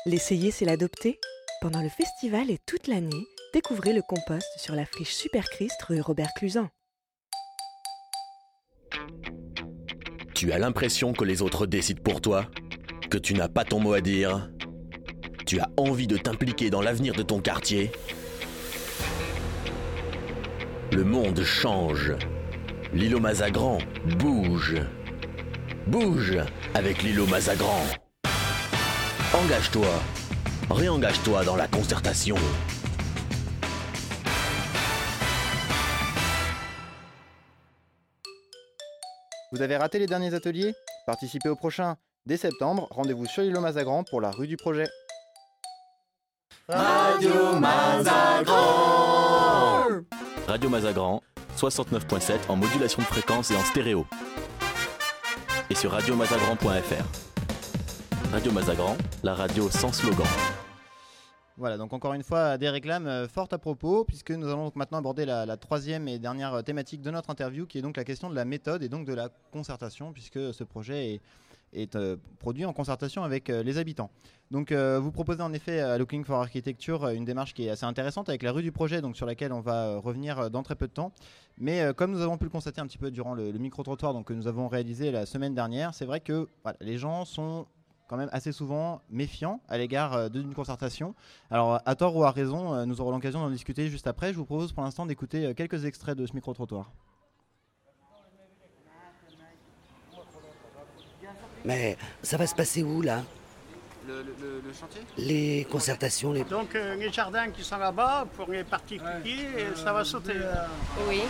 L'essayer, 0.06 0.50
c'est 0.50 0.64
l'adopter? 0.64 1.18
Pendant 1.60 1.82
le 1.82 1.88
festival 1.88 2.50
et 2.50 2.58
toute 2.58 2.86
l'année, 2.86 3.26
découvrez 3.52 3.92
le 3.92 4.02
compost 4.02 4.48
sur 4.58 4.74
la 4.74 4.86
friche 4.86 5.14
Super 5.14 5.48
Christ 5.50 5.82
rue 5.82 6.00
Robert 6.00 6.32
Cluzan. 6.34 6.70
Tu 10.38 10.52
as 10.52 10.58
l'impression 10.60 11.12
que 11.12 11.24
les 11.24 11.42
autres 11.42 11.66
décident 11.66 12.00
pour 12.00 12.20
toi 12.20 12.44
Que 13.10 13.18
tu 13.18 13.34
n'as 13.34 13.48
pas 13.48 13.64
ton 13.64 13.80
mot 13.80 13.92
à 13.92 14.00
dire 14.00 14.48
Tu 15.46 15.58
as 15.58 15.68
envie 15.76 16.06
de 16.06 16.16
t'impliquer 16.16 16.70
dans 16.70 16.80
l'avenir 16.80 17.12
de 17.14 17.24
ton 17.24 17.40
quartier 17.40 17.90
Le 20.92 21.02
monde 21.02 21.42
change. 21.42 22.12
L'îlot 22.94 23.18
Mazagran 23.18 23.78
bouge. 24.16 24.76
Bouge 25.88 26.38
avec 26.72 27.02
l'îlot 27.02 27.26
Mazagran. 27.26 27.82
Engage-toi. 29.34 29.90
Réengage-toi 30.70 31.44
dans 31.46 31.56
la 31.56 31.66
concertation. 31.66 32.36
Vous 39.52 39.62
avez 39.62 39.76
raté 39.76 39.98
les 39.98 40.06
derniers 40.06 40.34
ateliers? 40.34 40.74
Participez 41.06 41.48
au 41.48 41.56
prochain. 41.56 41.96
Dès 42.26 42.36
septembre, 42.36 42.86
rendez-vous 42.90 43.24
sur 43.24 43.42
l'îlot 43.42 43.60
Mazagran 43.60 44.04
pour 44.04 44.20
la 44.20 44.30
rue 44.30 44.46
du 44.46 44.58
projet. 44.58 44.86
Radio 46.68 47.58
Mazagran 47.58 48.98
Radio 50.46 50.68
Mazagran, 50.68 51.22
69.7 51.56 52.50
en 52.50 52.56
modulation 52.56 53.00
de 53.00 53.06
fréquence 53.06 53.50
et 53.50 53.56
en 53.56 53.64
stéréo. 53.64 54.06
Et 55.70 55.74
sur 55.74 55.92
radiomazagran.fr. 55.92 57.04
Radio 58.32 58.52
Mazagran, 58.52 58.96
la 59.22 59.34
radio 59.34 59.70
sans 59.70 59.92
slogan. 59.92 60.26
Voilà, 61.58 61.76
donc 61.76 61.92
encore 61.92 62.14
une 62.14 62.22
fois, 62.22 62.56
des 62.56 62.68
réclames 62.68 63.08
euh, 63.08 63.26
fortes 63.26 63.52
à 63.52 63.58
propos, 63.58 64.04
puisque 64.04 64.30
nous 64.30 64.46
allons 64.46 64.70
maintenant 64.76 64.98
aborder 64.98 65.24
la, 65.26 65.56
troisième 65.56 66.06
et 66.06 66.20
dernière 66.20 66.54
euh, 66.54 66.62
thématique 66.62 67.02
de 67.02 67.10
notre 67.10 67.30
interview, 67.30 67.66
qui 67.66 67.78
est 67.78 67.82
donc 67.82 67.96
la 67.96 68.04
question 68.04 68.30
de 68.30 68.36
la 68.36 68.44
méthode 68.44 68.84
et 68.84 68.88
donc 68.88 69.04
de 69.04 69.12
la 69.12 69.28
concertation, 69.50 70.12
puisque 70.12 70.54
ce 70.54 70.62
projet 70.62 71.20
est, 71.72 71.96
euh, 71.96 72.16
produit 72.38 72.64
en 72.64 72.72
concertation 72.72 73.24
avec 73.24 73.48
les 73.48 73.76
habitants. 73.76 74.08
Donc 74.52 74.72
vous 74.72 75.10
proposez 75.10 75.42
en 75.42 75.52
effet 75.52 75.80
à 75.80 75.98
Looking 75.98 76.24
for 76.24 76.36
Architecture 76.36 77.08
une 77.08 77.26
démarche 77.26 77.52
qui 77.52 77.66
est 77.66 77.70
assez 77.70 77.84
intéressante 77.84 78.30
avec 78.30 78.42
la 78.42 78.52
rue 78.52 78.62
du 78.62 78.72
projet, 78.72 79.02
donc 79.02 79.14
sur 79.16 79.26
laquelle 79.26 79.52
on 79.52 79.60
va 79.60 79.98
revenir 79.98 80.50
dans 80.50 80.62
très 80.62 80.74
peu 80.76 80.86
de 80.86 80.92
temps. 80.92 81.12
Mais 81.58 81.92
comme 81.94 82.12
nous 82.12 82.22
avons 82.22 82.38
pu 82.38 82.44
le 82.44 82.50
constater 82.50 82.80
un 82.80 82.86
petit 82.86 82.96
peu 82.96 83.10
durant 83.10 83.34
le, 83.34 83.52
micro-trottoir 83.52 84.14
donc, 84.14 84.28
que 84.28 84.32
nous 84.32 84.46
avons 84.46 84.68
réalisé 84.68 85.10
la 85.10 85.26
semaine 85.26 85.54
dernière, 85.54 85.92
c'est 85.92 86.06
vrai 86.06 86.20
que 86.20 86.48
les 86.80 86.96
gens 86.96 87.26
sont 87.26 87.66
quand 88.08 88.16
même 88.16 88.30
assez 88.32 88.52
souvent 88.52 89.02
méfiants 89.10 89.60
à 89.68 89.78
l'égard 89.78 90.14
euh, 90.14 90.28
d'une 90.28 90.54
concertation. 90.54 91.14
Alors 91.50 91.80
à 91.84 91.94
tort 91.94 92.16
ou 92.16 92.24
à 92.24 92.30
raison, 92.30 92.74
euh, 92.74 92.84
nous 92.86 93.00
aurons 93.00 93.12
l'occasion 93.12 93.40
d'en 93.40 93.50
discuter 93.50 93.88
juste 93.88 94.06
après. 94.06 94.32
Je 94.32 94.38
vous 94.38 94.46
propose 94.46 94.72
pour 94.72 94.82
l'instant 94.82 95.06
d'écouter 95.06 95.46
euh, 95.46 95.54
quelques 95.54 95.84
extraits 95.84 96.16
de 96.16 96.26
ce 96.26 96.32
micro-trottoir. 96.32 96.90
Mais 101.64 101.98
ça 102.22 102.36
va 102.36 102.46
se 102.46 102.54
passer 102.54 102.82
où 102.82 103.02
là? 103.02 103.22
Le, 104.06 104.22
le- 104.22 104.62
le 104.66 104.72
chantier? 104.72 105.02
Les 105.18 105.66
concertations, 105.70 106.32
les... 106.32 106.44
Donc 106.44 106.74
euh, 106.74 106.94
les 106.94 107.12
jardins 107.12 107.50
qui 107.50 107.62
sont 107.62 107.76
là-bas, 107.76 108.26
pour 108.36 108.48
les 108.48 108.64
particuliers, 108.64 109.48
et 109.58 109.76
ça 109.76 109.92
va 109.92 110.02
sauter. 110.02 110.40
Oui, 111.06 111.20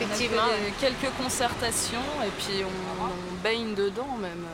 effectivement. 0.00 0.48
Quelques 0.80 1.14
concertations 1.16 1.98
et 2.26 2.30
puis 2.38 2.64
on, 2.64 3.04
on 3.04 3.42
baigne 3.44 3.76
dedans 3.76 4.16
même 4.20 4.44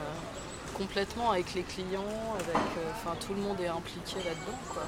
complètement 0.76 1.30
avec 1.32 1.54
les 1.54 1.62
clients, 1.62 2.04
avec 2.34 2.54
euh, 2.54 2.90
enfin 2.94 3.16
tout 3.24 3.34
le 3.34 3.40
monde 3.40 3.60
est 3.60 3.68
impliqué 3.68 4.16
là-dedans 4.16 4.58
quoi. 4.72 4.82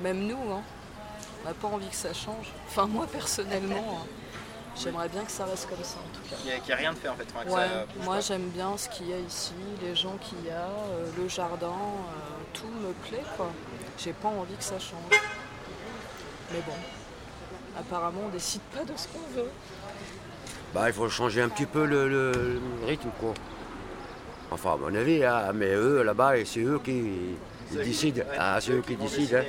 Même 0.00 0.26
nous, 0.26 0.52
hein. 0.52 0.62
on 1.44 1.48
n'a 1.48 1.54
pas 1.54 1.68
envie 1.68 1.88
que 1.88 1.94
ça 1.96 2.12
change. 2.12 2.52
Enfin 2.68 2.86
moi 2.86 3.06
personnellement, 3.10 4.00
hein, 4.02 4.06
j'aimerais 4.76 5.08
bien 5.08 5.22
que 5.24 5.30
ça 5.30 5.44
reste 5.44 5.68
comme 5.68 5.82
ça 5.84 5.96
en 5.98 6.16
tout 6.16 6.28
cas. 6.28 6.36
Qu'il 6.36 6.64
n'y 6.66 6.72
a, 6.72 6.76
rien 6.76 6.92
de 6.92 6.98
fait 6.98 7.08
en 7.08 7.14
fait. 7.16 7.26
enfin, 7.34 7.44
que 7.44 7.50
Ouais, 7.50 7.68
ça 7.68 7.86
bouge 7.94 8.04
moi 8.04 8.14
pas. 8.16 8.20
j'aime 8.20 8.48
bien 8.48 8.76
ce 8.76 8.88
qu'il 8.88 9.08
y 9.08 9.12
a 9.14 9.18
ici, 9.18 9.52
les 9.82 9.94
gens 9.94 10.16
qu'il 10.20 10.44
y 10.44 10.50
a, 10.50 10.66
euh, 10.66 11.06
le 11.16 11.28
jardin, 11.28 11.66
euh, 11.68 12.42
tout 12.54 12.66
me 12.66 12.92
plaît 13.08 13.24
quoi. 13.36 13.50
J'ai 13.98 14.12
pas 14.12 14.28
envie 14.28 14.54
que 14.56 14.64
ça 14.64 14.78
change. 14.78 15.20
Mais 16.52 16.60
bon, 16.66 16.72
apparemment 17.78 18.22
on 18.26 18.28
décide 18.30 18.62
pas 18.74 18.84
de 18.84 18.96
ce 18.96 19.06
qu'on 19.08 19.26
veut. 19.40 19.50
Bah, 20.74 20.88
il 20.88 20.92
faut 20.92 21.08
changer 21.08 21.40
un 21.42 21.48
petit 21.48 21.64
peu 21.66 21.86
le, 21.86 22.08
le- 22.08 22.60
le 22.80 22.86
rythme, 22.86 23.08
quoi. 23.18 23.32
Enfin, 24.50 24.72
à 24.72 24.76
mon 24.76 24.94
avis, 24.94 25.24
hein, 25.24 25.52
mais 25.54 25.74
eux, 25.74 26.02
là-bas, 26.02 26.32
c'est 26.44 26.60
eux 26.60 26.80
qui 26.82 27.02
ils 27.70 27.78
décident. 27.84 28.22
Ah, 28.38 28.58
c'est 28.60 28.72
eux 28.72 28.82
qui 28.86 28.96
décident. 28.96 29.38
hein. 29.38 29.42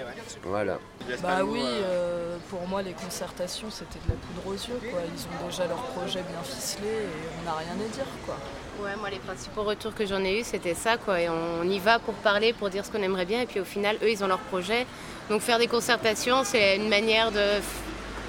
Voilà. 0.44 0.78
Bah 1.24 1.40
oui, 1.44 1.62
euh, 1.64 2.38
pour 2.50 2.68
moi 2.68 2.82
les 2.84 2.92
concertations 2.92 3.68
c'était 3.72 3.98
de 4.06 4.10
la 4.10 4.16
poudre 4.16 4.48
aux 4.48 4.54
yeux 4.54 4.80
quoi. 4.92 5.00
Ils 5.16 5.24
ont 5.44 5.50
déjà 5.50 5.66
leur 5.66 5.78
projet 5.78 6.22
bien 6.22 6.44
ficelé 6.44 6.88
et 6.88 7.08
on 7.42 7.46
n'a 7.46 7.58
rien 7.58 7.72
à 7.74 7.88
dire 7.96 8.06
quoi. 8.26 8.36
Ouais, 8.84 8.96
moi, 8.98 9.10
les 9.10 9.18
principaux 9.20 9.64
retours 9.64 9.94
que 9.94 10.06
j'en 10.06 10.24
ai 10.24 10.40
eu, 10.40 10.44
c'était 10.44 10.74
ça, 10.74 10.96
quoi. 10.98 11.20
Et 11.20 11.28
on 11.28 11.64
y 11.64 11.80
va 11.80 12.00
pour 12.00 12.14
parler, 12.14 12.54
pour 12.54 12.70
dire 12.70 12.86
ce 12.86 12.92
qu'on 12.92 13.02
aimerait 13.04 13.26
bien, 13.26 13.42
et 13.42 13.46
puis 13.46 13.60
au 13.60 13.66
final, 13.66 13.98
eux, 14.02 14.10
ils 14.10 14.24
ont 14.24 14.28
leur 14.28 14.40
projet. 14.40 14.86
Donc 15.30 15.42
faire 15.42 15.60
des 15.60 15.68
concertations, 15.68 16.44
c'est 16.46 16.78
une 16.78 16.88
manière 16.88 17.30
de 17.32 17.44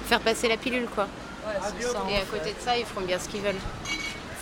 faire 0.07 0.19
passer 0.19 0.49
la 0.49 0.57
pilule, 0.57 0.87
quoi. 0.93 1.07
et 2.09 2.17
à 2.17 2.21
côté 2.25 2.49
fait. 2.49 2.53
de 2.53 2.59
ça, 2.59 2.77
ils 2.77 2.83
feront 2.85 3.05
bien 3.05 3.17
ce 3.17 3.29
qu'ils 3.29 3.41
veulent. 3.41 3.55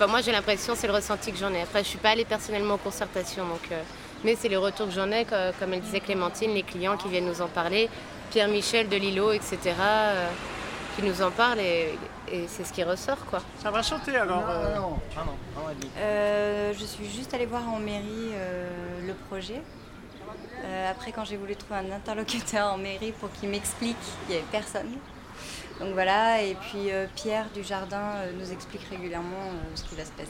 Enfin, 0.02 0.08
moi, 0.08 0.22
j'ai 0.22 0.32
l'impression, 0.32 0.76
c'est 0.78 0.88
le 0.88 0.94
ressenti 0.94 1.30
que 1.34 1.38
j'en 1.38 1.54
ai. 1.54 1.62
Après, 1.62 1.84
je 1.84 1.90
suis 1.90 1.98
pas 1.98 2.12
allée 2.12 2.24
personnellement 2.24 2.76
aux 2.76 2.78
concertations, 2.78 3.46
donc. 3.46 3.60
euh, 3.74 3.82
mais 4.24 4.38
c'est 4.40 4.48
les 4.48 4.56
retours 4.56 4.88
que 4.88 4.94
j'en 4.94 5.12
ai, 5.12 5.26
co- 5.26 5.36
comme 5.60 5.74
elle 5.74 5.82
disait 5.82 6.00
Clémentine, 6.00 6.54
les 6.54 6.64
clients 6.64 6.96
qui 6.96 7.10
viennent 7.10 7.26
nous 7.26 7.42
en 7.42 7.48
parler, 7.50 7.90
Pierre-Michel 8.32 8.88
de 8.88 8.96
Lilo, 8.96 9.34
etc., 9.34 9.58
euh, 9.82 10.28
qui 10.96 11.04
nous 11.04 11.22
en 11.22 11.32
parlent, 11.32 11.60
et, 11.60 11.98
et 12.32 12.46
c'est 12.48 12.64
ce 12.64 12.72
qui 12.72 12.82
ressort, 12.86 13.26
quoi. 13.30 13.42
Ça 13.62 13.72
va 13.72 13.84
sauter 13.84 14.16
alors. 14.16 14.44
euh, 14.50 14.76
Euh, 15.98 16.74
je 16.80 16.86
suis 16.86 17.10
juste 17.10 17.34
allée 17.34 17.46
voir 17.46 17.68
en 17.68 17.80
mairie 17.80 18.32
euh, 18.36 18.70
le 19.06 19.14
projet. 19.14 19.62
Euh, 20.64 20.92
après, 20.92 21.12
quand 21.12 21.26
j'ai 21.26 21.36
voulu 21.36 21.58
trouver 21.58 21.80
un 21.82 21.92
interlocuteur 21.94 22.72
en 22.74 22.78
mairie 22.78 23.12
pour 23.20 23.30
qu'il 23.34 23.50
m'explique, 23.50 23.98
il 24.30 24.32
n'y 24.32 24.38
avait 24.38 24.48
personne. 24.50 24.92
Donc 25.80 25.94
voilà, 25.94 26.42
et 26.42 26.56
puis 26.56 26.92
euh, 26.92 27.06
Pierre 27.16 27.46
du 27.54 27.64
Jardin 27.64 28.02
euh, 28.18 28.32
nous 28.38 28.52
explique 28.52 28.82
régulièrement 28.90 29.48
euh, 29.48 29.76
ce 29.76 29.84
qui 29.84 29.96
va 29.96 30.04
se 30.04 30.12
passer. 30.12 30.30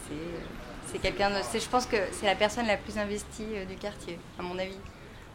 C'est 0.92 1.00
quelqu'un, 1.00 1.30
de- 1.32 1.36
je 1.60 1.68
pense 1.70 1.86
que 1.88 1.98
c'est 2.12 2.26
la 2.28 2.36
personne 2.36 2.68
la 2.68 2.78
plus 2.78 2.98
investie 2.98 3.48
euh, 3.56 3.66
du 3.66 3.76
quartier, 3.76 4.20
à 4.38 4.44
mon 4.44 4.58
avis. 4.60 4.78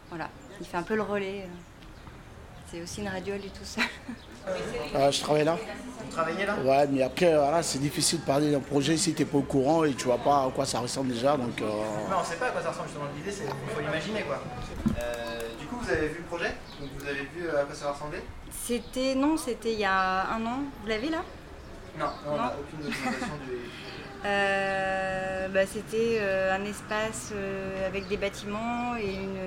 Voilà, 0.09 0.29
il 0.61 0.65
fait 0.65 0.77
un 0.77 0.83
peu 0.83 0.95
le 0.95 1.01
relais. 1.01 1.41
euh. 1.43 1.47
C'est 2.71 2.81
aussi 2.81 3.01
une 3.01 3.09
radio 3.09 3.33
à 3.33 3.37
lui 3.37 3.49
tout 3.49 3.63
seul. 3.65 3.83
Euh, 4.95 5.11
je 5.11 5.21
travaille 5.21 5.43
là. 5.43 5.57
Vous 6.05 6.11
travaillez 6.11 6.45
là? 6.45 6.55
Ouais, 6.63 6.87
mais 6.87 7.01
après, 7.03 7.35
voilà, 7.35 7.61
c'est 7.61 7.79
difficile 7.79 8.21
de 8.21 8.25
parler 8.25 8.51
d'un 8.51 8.59
projet 8.59 8.95
si 8.97 9.13
tu 9.13 9.21
n'es 9.21 9.27
pas 9.27 9.37
au 9.37 9.41
courant 9.41 9.83
et 9.83 9.93
tu 9.93 10.05
vois 10.05 10.17
pas 10.17 10.45
à 10.45 10.51
quoi 10.53 10.65
ça 10.65 10.79
ressemble 10.79 11.09
déjà. 11.13 11.35
Donc, 11.35 11.61
euh, 11.61 11.65
Non, 12.09 12.17
on 12.21 12.23
sait 12.23 12.35
pas 12.37 12.47
à 12.47 12.51
quoi 12.51 12.61
ça 12.61 12.69
ressemble 12.69 12.87
justement. 12.87 13.05
L'idée, 13.17 13.31
c'est 13.31 13.43
qu'il 13.43 13.69
faut 13.75 13.81
imaginer 13.81 14.21
quoi. 14.21 14.39
Euh, 14.99 15.39
du 15.59 15.65
coup, 15.67 15.77
vous 15.81 15.89
avez 15.89 16.07
vu 16.07 16.17
le 16.19 16.23
projet? 16.25 16.51
Donc, 16.79 16.89
Vous 16.97 17.05
avez 17.07 17.21
vu 17.35 17.49
à 17.49 17.63
quoi 17.63 17.75
ça 17.75 17.85
va 17.85 17.91
ressembler? 17.93 18.19
C'était, 18.65 19.13
non, 19.15 19.37
c'était 19.37 19.73
il 19.73 19.79
y 19.79 19.85
a 19.85 20.27
un 20.33 20.45
an. 20.45 20.59
Vous 20.81 20.87
l'avez 20.87 21.09
là? 21.09 21.21
Non, 21.99 22.07
on 22.27 22.35
n'a 22.35 22.53
aucune 22.59 22.79
documentation 22.87 23.35
du. 23.47 23.51
Euh, 24.27 25.47
bah, 25.49 25.67
C'était 25.67 26.17
euh, 26.19 26.55
un 26.55 26.65
espace 26.65 27.29
euh, 27.35 27.87
avec 27.87 28.07
des 28.07 28.17
bâtiments 28.17 28.95
et 28.95 29.13
une, 29.13 29.37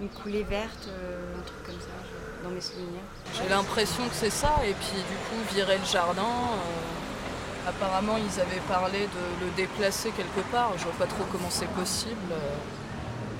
une 0.00 0.08
coulée 0.08 0.42
verte, 0.42 0.88
euh, 0.88 1.38
un 1.38 1.42
truc 1.42 1.62
comme 1.64 1.78
ça, 1.80 1.86
je- 2.02 2.44
dans 2.44 2.50
mes 2.52 2.60
souvenirs. 2.60 3.04
J'ai 3.32 3.48
l'impression 3.48 4.02
que 4.08 4.14
c'est 4.14 4.30
ça 4.32 4.54
et 4.66 4.72
puis 4.72 4.96
du 4.96 5.16
coup 5.28 5.54
virer 5.54 5.78
le 5.78 5.84
jardin. 5.84 6.22
euh, 6.22 7.68
apparemment 7.68 8.16
ils 8.16 8.40
avaient 8.40 8.60
parlé 8.68 8.98
de 9.06 9.44
le 9.44 9.50
déplacer 9.56 10.10
quelque 10.10 10.40
part. 10.50 10.72
Je 10.76 10.82
vois 10.84 10.92
pas 10.98 11.06
trop 11.06 11.22
comment 11.30 11.48
c'est 11.50 11.68
possible. 11.70 12.32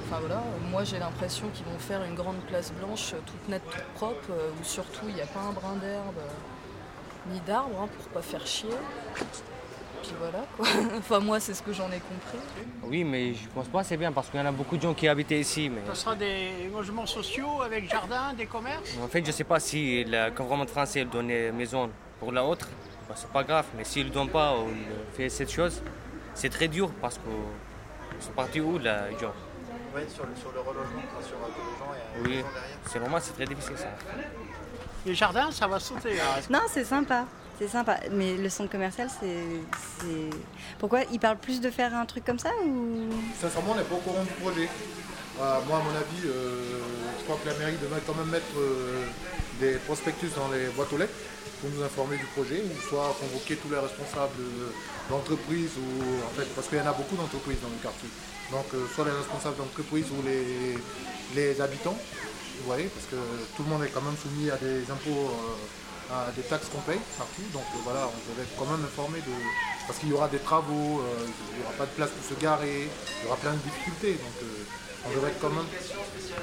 Enfin 0.06 0.20
voilà, 0.20 0.42
moi 0.70 0.84
j'ai 0.84 0.98
l'impression 0.98 1.48
qu'ils 1.54 1.64
vont 1.64 1.78
faire 1.78 2.04
une 2.04 2.14
grande 2.14 2.40
place 2.48 2.72
blanche 2.72 3.14
euh, 3.14 3.18
toute 3.24 3.48
nette, 3.48 3.62
toute 3.64 3.84
propre, 3.94 4.30
euh, 4.30 4.50
où 4.60 4.64
surtout 4.64 5.06
il 5.08 5.14
n'y 5.14 5.22
a 5.22 5.26
pas 5.26 5.40
un 5.40 5.52
brin 5.52 5.76
d'herbe 5.76 6.18
euh, 6.18 7.32
ni 7.32 7.40
d'arbre 7.40 7.80
hein, 7.80 7.88
pour 7.96 8.08
pas 8.08 8.20
faire 8.20 8.46
chier. 8.46 8.68
Puis 10.02 10.12
voilà 10.18 10.44
quoi. 10.56 10.66
enfin 10.98 11.20
moi 11.20 11.40
c'est 11.40 11.54
ce 11.54 11.62
que 11.62 11.72
j'en 11.72 11.86
ai 11.90 12.00
compris. 12.00 12.38
Oui, 12.82 13.02
mais 13.02 13.32
je 13.32 13.48
pense 13.48 13.68
pas 13.68 13.82
c'est 13.82 13.96
bien 13.96 14.12
parce 14.12 14.28
qu'il 14.28 14.38
y 14.38 14.42
en 14.42 14.46
a 14.46 14.52
beaucoup 14.52 14.76
de 14.76 14.82
gens 14.82 14.92
qui 14.92 15.08
habitent 15.08 15.30
ici. 15.30 15.70
Mais 15.70 15.80
Ce 15.88 15.94
sera 15.94 16.14
des 16.14 16.68
logements 16.70 17.06
sociaux 17.06 17.62
avec 17.62 17.90
jardin, 17.90 18.34
des 18.34 18.46
commerces. 18.46 18.98
en 19.02 19.08
fait, 19.08 19.24
je 19.24 19.32
sais 19.32 19.44
pas 19.44 19.58
si 19.58 20.04
le 20.04 20.28
gouvernement 20.30 20.66
français 20.66 21.06
donne 21.06 21.30
une 21.30 21.52
maison 21.52 21.88
pour 22.20 22.30
la 22.30 22.44
autre, 22.44 22.68
bah, 23.08 23.14
c'est 23.16 23.30
pas 23.30 23.42
grave. 23.42 23.64
Mais 23.74 23.84
s'il 23.84 24.08
ne 24.08 24.12
donne 24.12 24.28
pas 24.28 24.54
ou 24.58 24.68
il 24.68 25.16
fait 25.16 25.30
cette 25.30 25.50
chose, 25.50 25.82
c'est 26.34 26.50
très 26.50 26.68
dur 26.68 26.90
parce 27.00 27.16
qu'ils 27.16 28.22
sont 28.22 28.32
partis 28.32 28.60
où 28.60 28.78
là, 28.78 29.08
les 29.10 29.18
gens? 29.18 29.32
Oui, 29.94 30.02
sur 30.12 30.26
le, 30.26 30.34
sur 30.34 30.50
le 30.52 30.60
relogement, 30.60 31.02
enfin, 31.06 31.24
sur 31.26 31.36
euh, 31.36 31.48
que 31.54 31.60
les 31.62 31.78
gens 31.78 31.92
aient 31.94 32.18
une 32.18 32.26
Oui, 32.26 32.32
derrière. 32.42 32.78
c'est 32.90 32.98
vraiment 32.98 33.18
c'est 33.20 33.32
très 33.32 33.46
difficile 33.46 33.76
ça. 33.78 33.88
Les 35.06 35.14
jardins, 35.14 35.50
ça 35.52 35.66
va 35.68 35.78
sauter. 35.78 36.18
hein. 36.20 36.40
Non, 36.50 36.60
c'est 36.72 36.84
sympa. 36.84 37.26
C'est 37.58 37.68
sympa. 37.68 38.00
Mais 38.10 38.36
le 38.36 38.48
centre 38.48 38.70
commercial, 38.70 39.08
c'est. 39.20 39.44
c'est- 40.00 40.36
Pourquoi 40.78 41.02
Ils 41.12 41.20
parlent 41.20 41.38
plus 41.38 41.60
de 41.60 41.70
faire 41.70 41.94
un 41.94 42.06
truc 42.06 42.24
comme 42.24 42.38
ça 42.40 42.50
ou? 42.66 43.08
Sincèrement, 43.40 43.72
on 43.72 43.76
n'est 43.76 43.82
pas 43.84 43.94
au 43.94 43.98
courant 43.98 44.24
du 44.24 44.32
projet. 44.42 44.68
Voilà, 45.36 45.60
moi, 45.68 45.78
à 45.78 45.82
mon 45.82 45.90
avis, 45.90 46.26
euh, 46.26 46.78
je 47.18 47.24
crois 47.24 47.36
que 47.42 47.48
la 47.48 47.54
mairie 47.58 47.76
devrait 47.82 48.00
quand 48.06 48.14
même 48.14 48.30
mettre 48.30 48.54
euh, 48.58 49.04
des 49.60 49.74
prospectus 49.78 50.30
dans 50.36 50.48
les 50.48 50.66
boîtes 50.68 50.92
aux 50.92 50.98
lettres 50.98 51.12
pour 51.60 51.70
nous 51.70 51.82
informer 51.82 52.16
du 52.16 52.24
projet, 52.26 52.62
ou 52.64 52.88
soit 52.88 53.14
convoquer 53.20 53.56
tous 53.56 53.68
les 53.70 53.78
responsables 53.78 54.40
euh, 54.40 54.70
d'entreprises, 55.10 55.72
ou 55.78 56.24
en 56.24 56.30
fait, 56.38 56.46
parce 56.54 56.68
qu'il 56.68 56.78
y 56.78 56.80
en 56.80 56.86
a 56.86 56.92
beaucoup 56.92 57.16
d'entreprises 57.16 57.60
dans 57.60 57.68
le 57.68 57.80
quartier. 57.82 58.08
Donc, 58.52 58.66
euh, 58.74 58.86
soit 58.94 59.04
les 59.04 59.10
responsables 59.12 59.56
d'entreprises 59.56 60.06
ou 60.12 60.22
les, 60.22 60.76
les 61.34 61.60
habitants, 61.60 61.96
vous 62.60 62.66
voyez, 62.66 62.84
parce 62.86 63.06
que 63.06 63.16
tout 63.56 63.62
le 63.64 63.68
monde 63.70 63.82
est 63.84 63.88
quand 63.88 64.02
même 64.02 64.16
soumis 64.16 64.50
à 64.50 64.56
des 64.56 64.82
impôts, 64.90 65.32
euh, 65.32 66.14
à 66.14 66.30
des 66.36 66.42
taxes 66.42 66.68
qu'on 66.70 66.80
paye 66.82 67.00
partout. 67.18 67.42
Donc 67.52 67.64
euh, 67.74 67.78
voilà, 67.84 68.06
on 68.06 68.32
devait 68.32 68.42
être 68.46 68.56
quand 68.56 68.66
même 68.70 68.84
informé 68.84 69.18
de. 69.20 69.32
Parce 69.86 69.98
qu'il 69.98 70.10
y 70.10 70.12
aura 70.12 70.28
des 70.28 70.38
travaux, 70.38 71.02
il 71.52 71.58
n'y 71.58 71.64
aura 71.64 71.74
pas 71.76 71.84
de 71.86 71.90
place 71.90 72.10
pour 72.10 72.24
se 72.36 72.40
garer, 72.40 72.88
il 72.88 73.24
y 73.24 73.26
aura 73.26 73.36
plein 73.36 73.52
de 73.52 73.58
difficultés. 73.58 74.12
Donc 74.12 74.48
on 75.06 75.10
devrait 75.14 75.30
être 75.30 75.40
quand 75.40 75.50
même. 75.50 75.66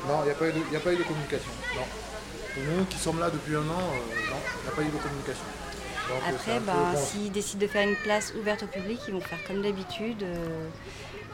Non, 0.07 0.19
il 0.21 0.25
n'y 0.25 0.31
a, 0.31 0.35
pas 0.35 0.47
eu 0.49 0.51
de- 0.53 0.61
il 0.69 0.73
y 0.73 0.75
a 0.75 0.79
pas 0.79 0.93
eu 0.93 0.97
de 0.97 1.03
communication. 1.03 1.51
Non. 1.75 1.85
Pour 2.53 2.63
nous 2.77 2.85
qui 2.85 2.97
sommes 2.99 3.19
là 3.19 3.29
depuis 3.31 3.55
un 3.55 3.61
an, 3.69 3.81
non, 3.81 4.39
il 4.41 4.61
n'y 4.63 4.67
a 4.67 4.75
pas 4.75 4.81
eu 4.81 4.89
de 4.93 4.97
communication. 5.01 5.45
Donc, 6.09 6.21
Après, 6.27 6.59
bon. 6.59 6.73
s'ils 7.05 7.31
décident 7.31 7.61
de 7.61 7.67
faire 7.67 7.87
une 7.87 7.95
place 7.95 8.33
ouverte 8.37 8.63
au 8.63 8.67
public, 8.67 8.99
ils 9.07 9.13
vont 9.13 9.21
faire 9.21 9.39
comme 9.47 9.61
d'habitude, 9.61 10.21
euh, 10.23 10.67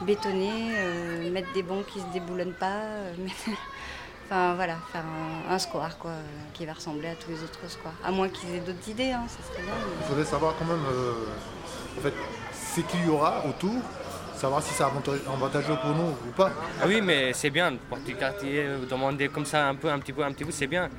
bétonner, 0.02 0.72
euh, 0.76 1.32
mettre 1.32 1.52
des 1.54 1.64
bancs 1.64 1.86
qui 1.86 2.00
se 2.00 2.06
déboulonnent 2.14 2.54
pas, 2.54 2.82
euh, 2.82 3.14
mettre- 3.24 3.58
enfin 4.26 4.54
voilà, 4.56 4.76
faire 4.92 5.04
un, 5.50 5.54
un 5.54 5.60
square 5.60 5.98
quoi, 5.98 6.12
euh, 6.12 6.22
qui 6.54 6.66
va 6.66 6.74
ressembler 6.74 7.10
à 7.10 7.16
tous 7.16 7.30
les 7.32 7.44
autres 7.44 7.60
squares. 7.70 7.94
À 8.04 8.12
moins 8.12 8.30
qu'ils 8.30 8.54
aient 8.56 8.60
d'autres 8.60 8.88
idées, 8.90 9.12
hein, 9.12 9.26
ça 9.28 9.38
serait 9.52 9.64
bien. 9.64 9.74
Il 10.02 10.06
faudrait 10.08 10.26
savoir 10.26 10.54
quand 10.60 10.66
même 10.66 10.84
euh, 10.92 11.14
en 11.98 12.02
fait, 12.02 12.14
ce 12.54 12.82
qu'il 12.82 13.06
y 13.06 13.10
aura 13.10 13.44
autour, 13.48 13.74
savoir 14.36 14.62
si 14.62 14.74
c'est 14.74 14.84
avantageux 14.84 15.76
pour 15.82 15.92
nous 15.96 16.10
ou 16.28 16.32
pas. 16.36 16.52
Ah 16.82 16.86
oui, 16.86 17.02
mais 17.02 17.34
c'est 17.34 17.50
bien, 17.50 17.76
pour 17.90 17.98
du 18.00 18.16
quartier, 18.16 18.68
demander 18.90 19.30
comme 19.30 19.46
ça 19.46 19.68
un 19.68 19.76
peu, 19.76 19.90
un 19.90 19.98
petit 20.00 20.14
peu, 20.14 20.24
un 20.24 20.32
petit 20.32 20.46
peu, 20.46 20.52
c'est 20.52 20.68
bien. 20.68 20.90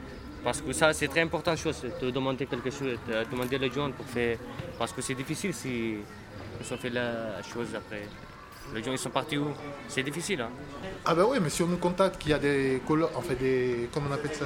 Parce 0.42 0.61
que 0.61 0.72
ça, 0.72 0.92
c'est 0.92 1.09
très 1.09 1.20
important 1.20 1.55
chose, 1.57 1.82
de 2.01 2.11
demander 2.11 2.46
quelque 2.46 2.70
chose, 2.70 2.96
de 3.09 3.24
demander 3.30 3.59
les 3.59 3.70
gens 3.70 3.90
pour 3.90 4.07
faire. 4.07 4.38
Parce 4.78 4.92
que 4.92 5.03
c'est 5.03 5.14
difficile 5.14 5.53
si 5.53 5.96
ils 6.61 6.74
ont 6.74 6.78
fait 6.78 6.90
la 6.90 7.42
chose 7.42 7.68
après. 7.76 8.03
Les 8.74 8.82
gens, 8.82 8.92
ils 8.92 8.98
sont 8.98 9.10
partis 9.10 9.38
où? 9.38 9.48
C'est 9.88 10.02
difficile, 10.02 10.40
hein. 10.42 10.50
Ah 11.04 11.14
ben 11.14 11.24
oui, 11.28 11.38
mais 11.40 11.48
si 11.48 11.62
on 11.62 11.66
nous 11.66 11.78
contacte 11.78 12.18
qu'il 12.20 12.30
y 12.32 12.34
a 12.34 12.38
des 12.38 12.82
colloques, 12.86 13.16
en 13.16 13.22
fait 13.22 13.36
des, 13.36 13.88
comment 13.92 14.08
on 14.10 14.14
appelle 14.14 14.34
ça, 14.34 14.44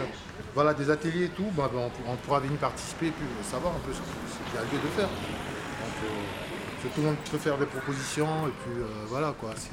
voilà, 0.55 0.75
des 0.75 0.91
ateliers 0.91 1.25
et 1.25 1.29
tout, 1.31 1.47
bah, 1.57 1.69
ben, 1.73 1.81
on, 1.81 1.91
pour- 1.91 2.09
on 2.13 2.17
pourra 2.17 2.39
venir 2.41 2.59
participer 2.59 3.07
et 3.07 3.11
puis 3.11 3.27
savoir 3.43 3.75
un 3.75 3.79
peu 3.81 3.93
ce, 3.93 3.99
qu'il 3.99 4.55
y 4.55 4.59
a 4.59 4.63
lieu 4.63 4.79
de 4.83 4.89
faire. 4.97 5.09
Donc, 5.09 5.97
euh, 6.05 6.83
que 6.89 6.95
tout 6.95 7.01
le 7.01 7.07
monde 7.09 7.17
peut 7.31 7.39
faire 7.39 7.59
des 7.59 7.67
propositions 7.67 8.47
et 8.47 8.53
puis 8.63 8.81
euh, 8.81 8.87
voilà 9.09 9.35
quoi, 9.39 9.51
si- 9.57 9.71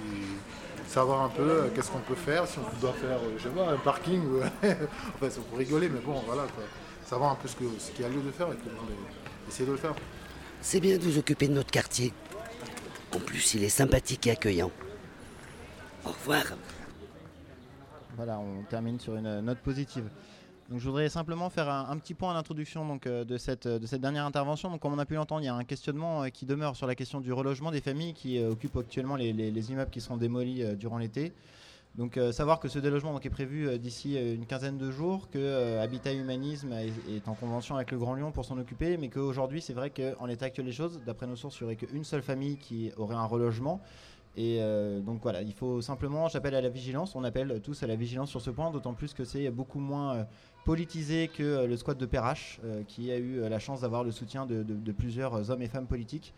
savoir 0.87 1.21
un 1.23 1.29
peu 1.29 1.43
euh, 1.43 1.67
qu'est-ce 1.75 1.91
qu'on 1.91 1.99
peut 1.99 2.15
faire, 2.15 2.47
si 2.47 2.57
on 2.59 2.79
doit 2.81 2.93
faire, 2.93 3.17
euh, 3.17 3.35
je 3.37 3.43
sais 3.43 3.49
pas, 3.49 3.69
un 3.69 3.77
parking, 3.77 4.21
ou, 4.25 4.41
enfin 4.63 5.27
c'est 5.29 5.43
pour 5.47 5.57
rigoler, 5.59 5.89
mais 5.89 5.99
bon 5.99 6.21
voilà 6.25 6.43
quoi, 6.55 6.63
savoir 7.05 7.31
un 7.33 7.35
peu 7.35 7.47
ce 7.47 7.55
que- 7.55 7.63
ce 7.79 7.91
qu'il 7.91 8.01
y 8.01 8.05
a 8.05 8.09
lieu 8.09 8.21
de 8.21 8.31
faire 8.31 8.47
et 8.47 8.55
puis 8.55 8.69
ben, 8.69 8.93
essayer 9.47 9.65
de 9.65 9.71
le 9.71 9.77
faire. 9.77 9.93
C'est 10.61 10.79
bien 10.79 10.97
de 10.97 11.03
vous 11.03 11.17
occuper 11.19 11.47
de 11.47 11.53
notre 11.53 11.71
quartier. 11.71 12.13
En 13.15 13.19
plus, 13.19 13.53
il 13.55 13.63
est 13.63 13.69
sympathique 13.69 14.27
et 14.27 14.31
accueillant. 14.31 14.71
Au 16.05 16.09
revoir. 16.09 16.43
Voilà, 18.15 18.39
on 18.39 18.63
termine 18.63 18.99
sur 18.99 19.15
une 19.15 19.41
note 19.41 19.59
positive. 19.59 20.09
Donc, 20.69 20.79
je 20.79 20.85
voudrais 20.85 21.09
simplement 21.09 21.49
faire 21.49 21.67
un, 21.69 21.97
petit 21.97 22.13
point 22.13 22.29
à 22.31 22.33
l'introduction 22.35 22.85
donc, 22.85 23.07
euh, 23.07 23.23
de, 23.23 23.37
cette, 23.37 23.67
de 23.67 23.85
cette 23.87 24.01
dernière 24.01 24.25
intervention. 24.25 24.69
Donc, 24.69 24.81
comme 24.81 24.93
on 24.93 24.99
a 24.99 25.05
pu 25.05 25.15
l'entendre, 25.15 25.41
il 25.41 25.45
y 25.45 25.49
a 25.49 25.55
un 25.55 25.63
questionnement 25.63 26.23
euh, 26.23 26.27
qui 26.27 26.45
demeure 26.45 26.75
sur 26.75 26.85
la 26.85 26.93
question 26.93 27.21
du 27.21 27.33
relogement 27.33 27.71
des 27.71 27.81
familles 27.81 28.13
qui 28.13 28.37
euh, 28.37 28.51
occupent 28.51 28.77
actuellement 28.77 29.15
les, 29.15 29.33
les- 29.33 29.49
les 29.49 29.71
immeubles 29.71 29.89
qui 29.89 29.99
seront 30.01 30.17
démolis 30.17 30.63
durant 30.75 30.99
l'été. 30.99 31.33
Donc, 31.95 32.17
euh, 32.17 32.31
savoir 32.31 32.59
que 32.59 32.67
ce 32.67 32.79
délogement 32.79 33.19
est 33.19 33.29
prévu 33.29 33.67
euh, 33.67 33.77
d'ici 33.77 34.17
euh, 34.17 34.35
une 34.35 34.45
quinzaine 34.45 34.77
de 34.77 34.91
jours, 34.91 35.29
que 35.29 35.77
Habitat 35.79 36.13
Humanisme 36.13 36.71
est, 36.73 37.27
en 37.27 37.33
convention 37.33 37.75
avec 37.75 37.91
le 37.91 37.97
Grand 37.97 38.13
Lyon 38.13 38.31
pour 38.31 38.45
s'en 38.45 38.57
occuper, 38.57 38.97
mais 38.97 39.09
qu'aujourd'hui, 39.09 39.61
c'est 39.61 39.73
vrai 39.73 39.89
qu'en 39.89 40.25
l'état 40.25 40.45
actuel 40.45 40.65
des 40.65 40.71
choses, 40.71 41.01
d'après 41.05 41.27
nos 41.27 41.35
sources, 41.35 41.57
il 41.59 41.63
n'y 41.63 41.65
aurait 41.65 41.75
qu'une 41.75 42.03
seule 42.03 42.21
famille 42.21 42.57
qui 42.57 42.91
aurait 42.97 43.15
un 43.15 43.25
relogement. 43.25 43.81
Et 44.37 44.61
donc 45.05 45.19
voilà, 45.21 45.41
il 45.41 45.51
faut 45.51 45.81
simplement, 45.81 46.29
j'appelle 46.29 46.55
à 46.55 46.61
la 46.61 46.69
vigilance, 46.69 47.13
on 47.15 47.25
appelle 47.25 47.59
tous 47.61 47.83
à 47.83 47.87
la 47.87 47.95
vigilance 47.95 48.29
sur 48.29 48.39
ce 48.39 48.51
point, 48.51 48.71
d'autant 48.71 48.93
plus 48.93 49.13
que 49.13 49.25
c'est 49.25 49.49
beaucoup 49.49 49.79
moins 49.79 50.27
politisé 50.63 51.27
que 51.27 51.65
le 51.65 51.75
squat 51.75 51.97
de 51.97 52.05
Perrache, 52.05 52.61
qui 52.87 53.11
a 53.11 53.17
eu 53.17 53.41
la 53.49 53.59
chance 53.59 53.81
d'avoir 53.81 54.05
le 54.05 54.11
soutien 54.11 54.45
de, 54.45 54.91
plusieurs 54.93 55.49
hommes 55.49 55.61
et 55.61 55.67
femmes 55.67 55.87
politiques. 55.87 56.33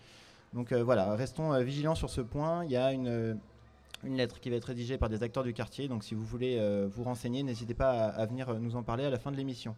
Donc 0.53 0.73
voilà, 0.73 1.13
restons 1.15 1.61
vigilants 1.61 1.93
sur 1.93 2.09
ce 2.09 2.21
point. 2.21 2.65
Il 2.65 2.71
y 2.71 2.77
a 2.77 2.91
une, 2.91 3.37
une 4.03 4.17
lettre 4.17 4.39
qui 4.39 4.49
va 4.49 4.55
être 4.55 4.65
rédigée 4.65 4.97
par 4.97 5.09
des 5.09 5.23
acteurs 5.23 5.43
du 5.43 5.53
quartier, 5.53 5.87
donc 5.87 6.03
si 6.03 6.15
vous 6.15 6.23
voulez 6.25 6.57
euh, 6.59 6.87
vous 6.91 7.03
renseigner, 7.03 7.43
n'hésitez 7.43 7.73
pas 7.73 8.07
à, 8.07 8.25
venir 8.25 8.49
euh, 8.49 8.59
nous 8.59 8.75
en 8.75 8.83
parler 8.83 9.05
à 9.05 9.09
la 9.09 9.19
fin 9.19 9.31
de 9.31 9.37
l'émission. 9.37 9.75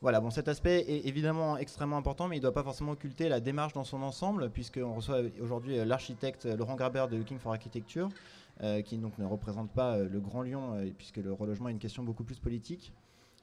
Voilà, 0.00 0.20
bon, 0.20 0.30
cet 0.30 0.48
aspect 0.48 0.84
est 0.88 1.06
évidemment 1.06 1.56
extrêmement 1.56 1.96
important, 1.96 2.26
mais 2.26 2.36
il 2.36 2.40
ne 2.40 2.42
doit 2.42 2.54
pas 2.54 2.64
forcément 2.64 2.92
occulter 2.92 3.28
la 3.28 3.38
démarche 3.38 3.72
dans 3.72 3.84
son 3.84 4.02
ensemble, 4.02 4.50
puisqu'on 4.50 4.94
reçoit 4.94 5.20
aujourd'hui 5.40 5.78
euh, 5.78 5.84
l'architecte 5.84 6.44
Laurent 6.46 6.74
Graber 6.74 7.06
de 7.10 7.16
Looking 7.16 7.38
for 7.38 7.52
Architecture, 7.52 8.08
qui 8.84 8.98
donc 8.98 9.18
ne 9.18 9.24
représente 9.24 9.70
pas 9.70 9.98
le 9.98 10.20
Grand 10.20 10.42
Lyon, 10.42 10.76
puisque 10.96 11.16
le 11.16 11.32
relogement 11.32 11.68
est 11.68 11.72
une 11.72 11.80
question 11.80 12.04
beaucoup 12.04 12.22
plus 12.22 12.38
politique. 12.38 12.92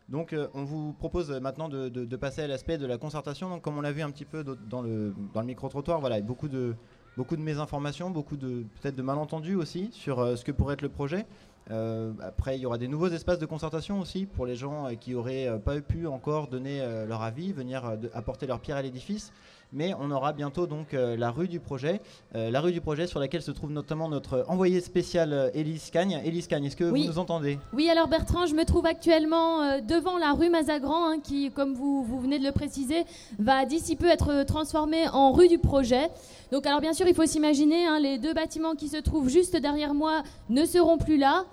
Donc 0.08 0.34
on 0.54 0.64
vous 0.64 0.94
propose 0.94 1.30
maintenant 1.32 1.68
de, 1.68 1.90
de- 1.90 2.16
passer 2.16 2.44
à 2.44 2.48
l'aspect 2.48 2.78
de 2.78 2.86
la 2.86 2.98
concertation. 2.98 3.50
Donc 3.50 3.62
comme 3.62 3.78
on 3.78 3.82
l'a 3.82 3.92
vu 3.92 4.02
un 4.02 4.12
petit 4.12 4.24
peu 4.24 4.44
dans 4.44 4.82
le, 4.82 5.14
dans 5.34 5.42
le 5.42 5.48
micro-trottoir, 5.48 6.00
voilà, 6.00 6.22
beaucoup 6.22 6.48
de, 6.48 6.74
beaucoup 7.20 7.36
de 7.36 7.42
mésinformations, 7.42 8.10
beaucoup 8.12 8.38
de 8.38 8.64
peut-être 8.80 8.96
de 8.96 9.02
malentendus 9.02 9.56
aussi 9.56 9.90
sur 9.92 10.20
euh, 10.20 10.38
ce 10.38 10.46
que 10.46 10.54
pourrait 10.54 10.76
être 10.76 10.82
le 10.82 10.88
projet. 10.88 11.26
Euh, 11.70 12.14
après, 12.22 12.58
il 12.58 12.62
y 12.62 12.66
aura 12.66 12.78
des 12.78 12.88
nouveaux 12.88 13.10
espaces 13.10 13.40
de 13.40 13.46
concertation 13.46 14.00
aussi 14.00 14.26
pour 14.26 14.46
les 14.46 14.56
gens 14.56 14.88
euh, 14.88 14.94
qui 14.96 15.14
auraient 15.14 15.48
euh, 15.48 15.58
pas 15.58 15.80
pu 15.82 16.08
encore 16.08 16.48
donner 16.48 16.80
leur 17.08 17.22
avis, 17.22 17.52
venir 17.52 17.84
apporter 18.14 18.48
leur 18.48 18.60
pierre 18.60 18.78
à 18.78 18.82
l'édifice. 18.82 19.34
Mais 19.72 19.94
on 20.00 20.10
aura 20.10 20.34
bientôt 20.34 20.66
donc 20.66 20.96
euh, 20.96 21.16
la 21.16 21.30
rue 21.30 21.48
du 21.48 21.60
projet, 21.60 22.02
euh, 22.34 22.50
la 22.50 22.60
rue 22.60 22.72
du 22.72 22.82
projet 22.82 23.06
sur 23.06 23.20
laquelle 23.20 23.44
se 23.44 23.52
trouve 23.52 23.70
notamment 23.70 24.10
notre 24.10 24.44
envoyé 24.48 24.82
spécial 24.82 25.32
euh, 25.32 25.52
Élise 25.54 25.92
Cagne. 25.92 26.20
Élise 26.26 26.48
Cagne, 26.48 26.66
est-ce 26.66 26.76
que 26.76 26.86
Oui. 26.86 27.04
vous 27.04 27.10
nous 27.10 27.20
entendez? 27.20 27.60
Oui, 27.74 27.88
alors 27.88 28.08
Bertrand, 28.08 28.48
je 28.48 28.56
me 28.56 28.66
trouve 28.66 28.88
actuellement 28.88 29.80
devant 29.82 30.18
la 30.18 30.34
rue 30.34 30.50
Mazagran, 30.50 31.12
hein, 31.12 31.20
qui, 31.24 31.52
comme 31.52 31.76
vous, 31.76 32.04
vous 32.04 32.20
venez 32.20 32.40
de 32.40 32.44
le 32.44 32.52
préciser, 32.52 33.06
va 33.38 33.66
d'ici 33.66 33.96
peu 33.96 34.08
être 34.08 34.44
transformée 34.44 35.08
en 35.10 35.32
rue 35.34 35.48
du 35.48 35.60
projet. 35.60 36.10
Donc, 36.52 36.66
alors 36.66 36.82
bien 36.82 36.94
sûr, 36.94 37.08
il 37.08 37.14
faut 37.14 37.28
s'imaginer, 37.28 37.86
hein, 37.86 38.00
les 38.00 38.18
deux 38.18 38.34
bâtiments 38.34 38.74
qui 38.74 38.88
se 38.88 38.98
trouvent 38.98 39.30
juste 39.30 39.56
derrière 39.56 39.94
moi 39.94 40.24
ne 40.50 40.66
seront 40.66 40.98
plus 40.98 41.18
là. 41.18 41.46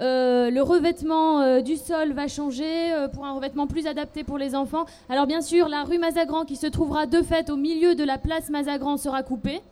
Euh, 0.00 0.50
le 0.50 0.62
revêtement 0.62 1.40
euh, 1.40 1.60
du 1.62 1.76
sol 1.76 2.12
va 2.12 2.28
changer 2.28 2.92
euh, 2.92 3.08
pour 3.08 3.24
un 3.24 3.32
revêtement 3.32 3.66
plus 3.66 3.86
adapté 3.86 4.24
pour 4.24 4.36
les 4.36 4.54
enfants. 4.54 4.84
Alors 5.08 5.26
bien 5.26 5.40
sûr, 5.40 5.68
la 5.68 5.84
rue 5.84 5.98
Mazagran 5.98 6.44
qui 6.44 6.56
se 6.56 6.66
trouvera 6.66 7.06
de 7.06 7.22
fait 7.22 7.48
au 7.48 7.56
milieu 7.56 7.94
de 7.94 8.04
la 8.04 8.18
place 8.18 8.50
Mazagran 8.50 8.98
sera 8.98 9.22
coupée 9.22 9.62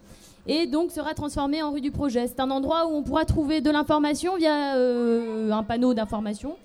et 0.46 0.66
donc 0.66 0.92
sera 0.92 1.12
transformée 1.12 1.62
en 1.62 1.72
rue 1.72 1.82
du 1.82 1.90
projet. 1.90 2.26
C'est 2.26 2.40
un 2.40 2.50
endroit 2.50 2.86
où 2.86 2.94
on 2.94 3.02
pourra 3.02 3.26
trouver 3.26 3.60
de 3.60 3.70
l'information 3.70 4.36
via 4.36 4.74
un 4.74 5.62
panneau 5.62 5.92
d'information 5.94 6.56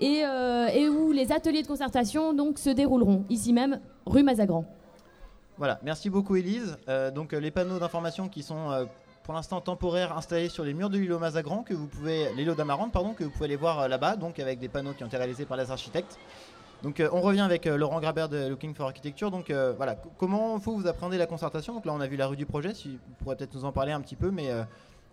et, 0.00 0.24
où 0.88 1.12
les 1.12 1.32
ateliers 1.32 1.62
de 1.62 1.66
concertation 1.66 2.32
donc 2.32 2.58
se 2.58 2.70
dérouleront 2.70 3.24
ici 3.28 3.52
même 3.52 3.80
rue 4.06 4.22
Mazagran. 4.22 4.64
Voilà, 5.56 5.80
merci 5.82 6.10
beaucoup 6.10 6.36
Élise. 6.36 6.76
Euh, 6.88 7.10
donc 7.10 7.32
les 7.32 7.50
panneaux 7.50 7.80
d'information 7.80 8.28
qui 8.28 8.44
sont 8.44 8.86
pour 9.28 9.34
l'instant 9.34 9.60
temporaires 9.60 10.16
installés 10.16 10.48
sur 10.48 10.64
les 10.64 10.72
murs 10.72 10.88
de 10.88 10.96
l'îlot 10.96 11.18
Mazagran, 11.18 11.62
que 11.62 11.74
vous 11.74 11.86
pouvez, 11.86 12.32
l'îlot 12.32 12.54
d'Amarante, 12.54 12.92
pardon, 12.92 13.12
que 13.12 13.24
vous 13.24 13.30
pouvez 13.30 13.44
aller 13.44 13.56
voir 13.56 13.80
euh, 13.80 13.86
là-bas, 13.86 14.16
donc 14.16 14.38
avec 14.38 14.58
des 14.58 14.70
panneaux 14.70 14.94
qui 14.94 15.04
ont 15.04 15.06
été 15.06 15.18
réalisés 15.18 15.44
par 15.44 15.58
les 15.58 15.70
architectes. 15.70 16.18
Donc 16.82 16.98
euh, 16.98 17.10
on 17.12 17.20
revient 17.20 17.42
avec 17.42 17.66
euh, 17.66 17.76
Laurent 17.76 18.00
Grabert 18.00 18.30
de 18.30 18.48
Looking 18.48 18.74
for 18.74 18.86
Architecture. 18.86 19.30
Donc 19.30 19.50
voilà, 19.76 19.96
comment 20.16 20.58
faut 20.58 20.72
vous 20.72 20.86
appréhendez 20.86 21.18
la 21.18 21.26
concertation? 21.26 21.74
Donc 21.74 21.84
là 21.84 21.92
on 21.92 22.00
a 22.00 22.06
vu 22.06 22.16
la 22.16 22.26
rue 22.26 22.38
du 22.38 22.46
projet, 22.46 22.72
si 22.72 22.98
vous 23.06 23.14
pourrez 23.22 23.36
peut-être 23.36 23.54
nous 23.54 23.66
en 23.66 23.72
parler 23.72 23.92
un 23.92 24.00
petit 24.00 24.16
peu, 24.16 24.30
mais 24.30 24.50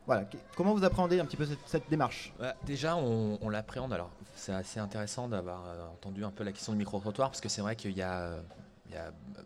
voilà, 0.07 0.23
comment 0.55 0.73
vous 0.73 0.85
appréhendez 0.85 1.19
un 1.19 1.25
petit 1.25 1.35
peu 1.35 1.45
cette, 1.65 1.89
démarche? 1.89 2.33
Déjà, 2.65 2.95
on, 2.95 3.37
on 3.41 3.49
l'appréhende. 3.49 3.91
Alors, 3.91 4.11
c'est 4.33 4.53
assez 4.53 4.79
intéressant 4.79 5.27
d'avoir 5.27 5.61
entendu 5.91 6.23
un 6.23 6.31
peu 6.31 6.45
la 6.45 6.53
question 6.53 6.71
du 6.71 6.79
micro-trottoir, 6.79 7.31
parce 7.31 7.41
que 7.41 7.49
c'est 7.49 7.61
vrai 7.61 7.75
qu'il 7.75 7.91
y 7.91 8.01
a, 8.01 8.29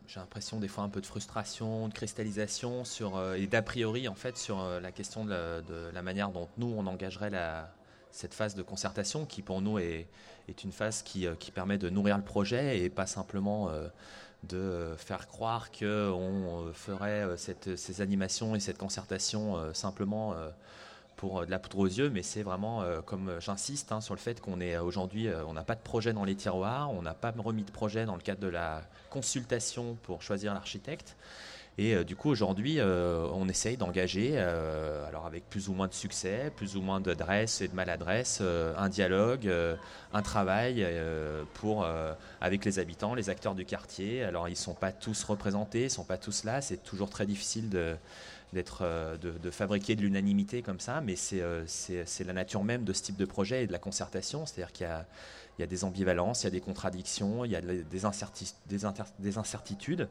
j'ai 0.07 0.19
l'impression 0.19 0.59
des 0.59 0.67
fois 0.67 0.83
un 0.83 0.89
peu 0.89 1.01
de 1.01 1.05
frustration, 1.05 1.87
de 1.87 1.93
cristallisation 1.93 2.83
sur, 2.85 3.17
euh, 3.17 3.35
et 3.35 3.47
d'a 3.47 3.61
priori 3.61 4.07
en 4.07 4.15
fait 4.15 4.37
sur 4.37 4.59
euh, 4.59 4.79
la 4.79 4.91
question 4.91 5.25
de 5.25 5.63
la, 5.93 6.01
manière 6.01 6.29
dont 6.29 6.47
nous 6.57 6.73
on 6.75 6.87
engagerait 6.87 7.31
cette 8.11 8.33
phase 8.33 8.55
de 8.55 8.63
concertation, 8.63 9.25
qui 9.25 9.41
pour 9.41 9.61
nous 9.61 9.77
est, 9.77 10.07
une 10.63 10.71
phase 10.71 11.03
qui, 11.03 11.27
euh, 11.27 11.35
qui 11.35 11.51
permet 11.51 11.77
de 11.77 11.89
nourrir 11.89 12.17
le 12.17 12.23
projet 12.23 12.79
et 12.79 12.89
pas 12.89 13.05
simplement 13.05 13.71
de 14.43 14.95
faire 14.97 15.27
croire 15.27 15.69
qu'on 15.71 16.71
ferait 16.73 17.35
ces 17.37 18.01
animations 18.01 18.55
et 18.55 18.59
cette 18.59 18.77
concertation 18.77 19.73
simplement 19.73 20.33
pour 21.19 21.45
de 21.45 21.51
la 21.51 21.59
poudre 21.59 21.79
aux 21.79 21.85
yeux, 21.85 22.09
mais 22.09 22.23
c'est 22.23 22.43
vraiment 22.43 22.81
comme 23.05 23.33
j'insiste 23.41 23.91
hein, 23.91 23.99
sur 23.99 24.15
le 24.15 24.21
fait 24.21 24.39
qu'on 24.39 24.61
est 24.61 24.77
aujourd'hui, 24.77 25.27
on 25.45 25.51
n'a 25.51 25.65
pas 25.65 25.75
de 25.75 25.81
projet 25.81 26.13
dans 26.13 26.23
les 26.23 26.35
tiroirs, 26.35 26.89
on 26.91 27.01
n'a 27.01 27.13
pas 27.13 27.33
remis 27.37 27.63
de 27.63 27.71
projet 27.71 28.05
dans 28.05 28.15
le 28.15 28.21
cadre 28.21 28.39
de 28.39 28.47
la 28.47 28.83
consultation 29.09 29.97
pour 30.03 30.21
choisir 30.21 30.53
l'architecte. 30.53 31.17
Et 31.79 31.95
euh, 31.95 32.03
du 32.03 32.17
coup, 32.17 32.29
aujourd'hui, 32.29 32.75
euh, 32.79 33.25
on 33.33 33.47
essaye 33.47 33.77
d'engager, 33.77 34.33
euh, 34.33 35.07
alors 35.07 35.25
avec 35.25 35.49
plus 35.49 35.69
ou 35.69 35.73
moins 35.73 35.87
de 35.87 35.93
succès, 35.93 36.51
plus 36.53 36.75
ou 36.75 36.81
moins 36.81 36.99
d'adresse 36.99 37.61
et 37.61 37.69
de 37.69 37.73
maladresse, 37.73 38.41
un 38.41 38.89
dialogue, 38.89 39.49
un 40.13 40.21
travail 40.21 40.85
pour, 41.53 41.87
avec 42.41 42.65
les 42.65 42.79
habitants, 42.79 43.15
les 43.15 43.29
acteurs 43.29 43.55
du 43.55 43.63
quartier. 43.63 44.25
Alors, 44.25 44.49
ils 44.49 44.51
ne 44.51 44.57
sont 44.57 44.73
pas 44.73 44.91
tous 44.91 45.23
représentés, 45.23 45.81
ils 45.81 45.83
ne 45.85 45.89
sont 45.89 46.03
pas 46.03 46.17
tous 46.17 46.43
là. 46.43 46.59
C'est 46.59 46.83
toujours 46.83 47.09
très 47.09 47.25
difficile 47.25 47.69
de, 47.69 47.95
d'être, 48.53 48.83
de, 49.21 49.51
fabriquer 49.51 49.95
de 49.95 50.01
l'unanimité 50.01 50.61
comme 50.61 50.79
ça, 50.79 51.01
mais 51.01 51.15
c'est, 51.15 51.43
c'est, 51.67 52.23
la 52.23 52.33
nature 52.33 52.63
même 52.63 52.83
de 52.83 52.93
ce 52.93 53.03
type 53.03 53.17
de 53.17 53.25
projet 53.25 53.63
et 53.63 53.67
de 53.67 53.71
la 53.71 53.79
concertation. 53.79 54.45
C'est-à-dire 54.45 54.71
qu'il 54.71 54.87
y 54.87 54.89
a, 54.89 55.05
y 55.59 55.63
a 55.63 55.67
des 55.67 55.83
ambivalences, 55.83 56.43
il 56.43 56.45
y 56.45 56.47
a 56.47 56.51
des 56.51 56.61
contradictions, 56.61 57.45
il 57.45 57.51
y 57.51 57.55
a 57.55 57.61
des, 57.61 57.83
des, 57.83 58.01
des 59.19 59.37
incertitudes. 59.37 60.07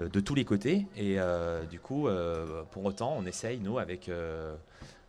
Euh, 0.00 0.08
de 0.08 0.20
tous 0.20 0.34
les 0.34 0.44
côtés. 0.44 0.86
Et 0.96 1.18
euh, 1.18 1.64
du 1.64 1.80
coup, 1.80 2.08
euh, 2.08 2.62
pour 2.70 2.84
autant, 2.84 3.14
on 3.16 3.26
essaye, 3.26 3.58
nous, 3.60 3.78
avec, 3.78 4.10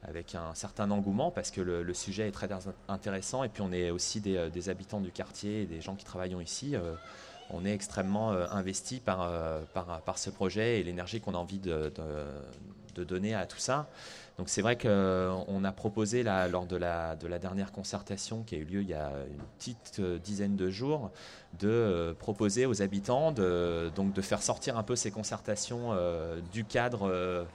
avec 0.04 0.36
un 0.36 0.54
certain 0.54 0.90
engouement, 0.92 1.32
parce 1.32 1.52
que 1.52 1.62
le, 1.62 1.94
sujet 1.94 2.28
est 2.28 2.32
très 2.32 2.50
intéressant. 2.88 3.44
Et 3.44 3.50
puis, 3.50 3.62
on 3.62 3.72
est 3.72 3.90
aussi 3.90 4.22
des, 4.22 4.70
habitants 4.70 5.02
du 5.02 5.12
quartier 5.12 5.66
des 5.66 5.82
gens 5.82 5.96
qui 5.96 6.06
travaillent 6.06 6.36
ici. 6.42 6.76
On 7.54 7.66
est 7.66 7.74
extrêmement 7.74 8.32
investis 8.32 9.00
par, 9.00 9.30
par, 9.74 10.02
par, 10.02 10.18
ce 10.18 10.30
projet 10.30 10.80
et 10.80 10.84
l'énergie 10.84 11.22
qu'on 11.22 11.34
a 11.34 11.38
envie 11.38 11.60
de, 11.60 11.92
de, 12.96 13.04
donner 13.04 13.34
à 13.34 13.46
tout 13.46 13.58
ça. 13.58 13.90
Donc 14.38 14.50
c'est 14.50 14.62
vrai 14.62 14.78
qu'on 14.78 15.64
a 15.64 15.72
proposé 15.72 16.24
lors 16.24 16.66
de 16.66 16.76
la, 16.76 17.16
de 17.16 17.28
la 17.28 17.40
dernière 17.40 17.72
concertation 17.72 18.44
qui 18.44 18.56
a 18.56 18.58
eu 18.58 18.64
lieu 18.64 18.82
il 18.82 18.90
y 18.90 18.94
a 18.94 19.12
une 19.30 19.44
petite 19.58 20.02
dizaine 20.02 20.56
de 20.56 20.70
jours 20.70 21.12
de 21.60 21.68
euh, 21.68 22.14
proposer 22.14 22.66
aux 22.66 22.82
habitants 22.82 23.32
de, 23.32 23.92
donc 23.96 24.14
de 24.14 24.22
faire 24.22 24.42
sortir 24.42 24.78
un 24.78 24.84
peu 24.84 24.96
ces 24.96 25.12
concertations 25.12 25.90
euh, 25.92 26.40
du 26.54 26.64
cadre 26.64 27.12
euh, 27.12 27.46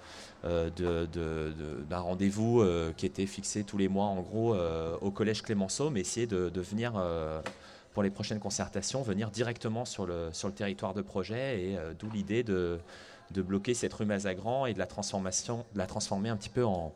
d'un 1.90 1.98
rendez-vous 1.98 2.64
qui 2.96 3.06
était 3.06 3.26
fixé 3.26 3.64
tous 3.64 3.78
les 3.78 3.88
mois 3.88 4.04
en 4.04 4.20
gros 4.20 4.54
au 5.00 5.10
collège 5.10 5.42
Clémenceau, 5.42 5.90
mais 5.90 6.00
essayer 6.00 6.28
de, 6.28 6.60
venir 6.60 6.92
pour 7.96 8.02
les 8.02 8.10
prochaines 8.10 8.40
concertations, 8.40 9.00
venir 9.00 9.30
directement 9.30 9.86
sur 9.86 10.04
le, 10.04 10.28
sur 10.34 10.48
le 10.48 10.54
territoire 10.54 10.92
de 10.92 11.00
projet 11.00 11.62
et 11.62 11.78
d'où 11.98 12.10
l'idée 12.10 12.42
de, 12.42 12.78
de 13.30 13.40
bloquer 13.40 13.72
cette 13.72 13.94
rue 13.94 14.04
Mazagran 14.04 14.66
et 14.66 14.74
de 14.74 14.78
la 14.78 14.84
transformation, 14.84 15.64
de 15.72 15.78
la 15.78 15.86
transformer 15.86 16.28
un 16.28 16.36
petit 16.36 16.50
peu 16.50 16.66
en, 16.66 16.92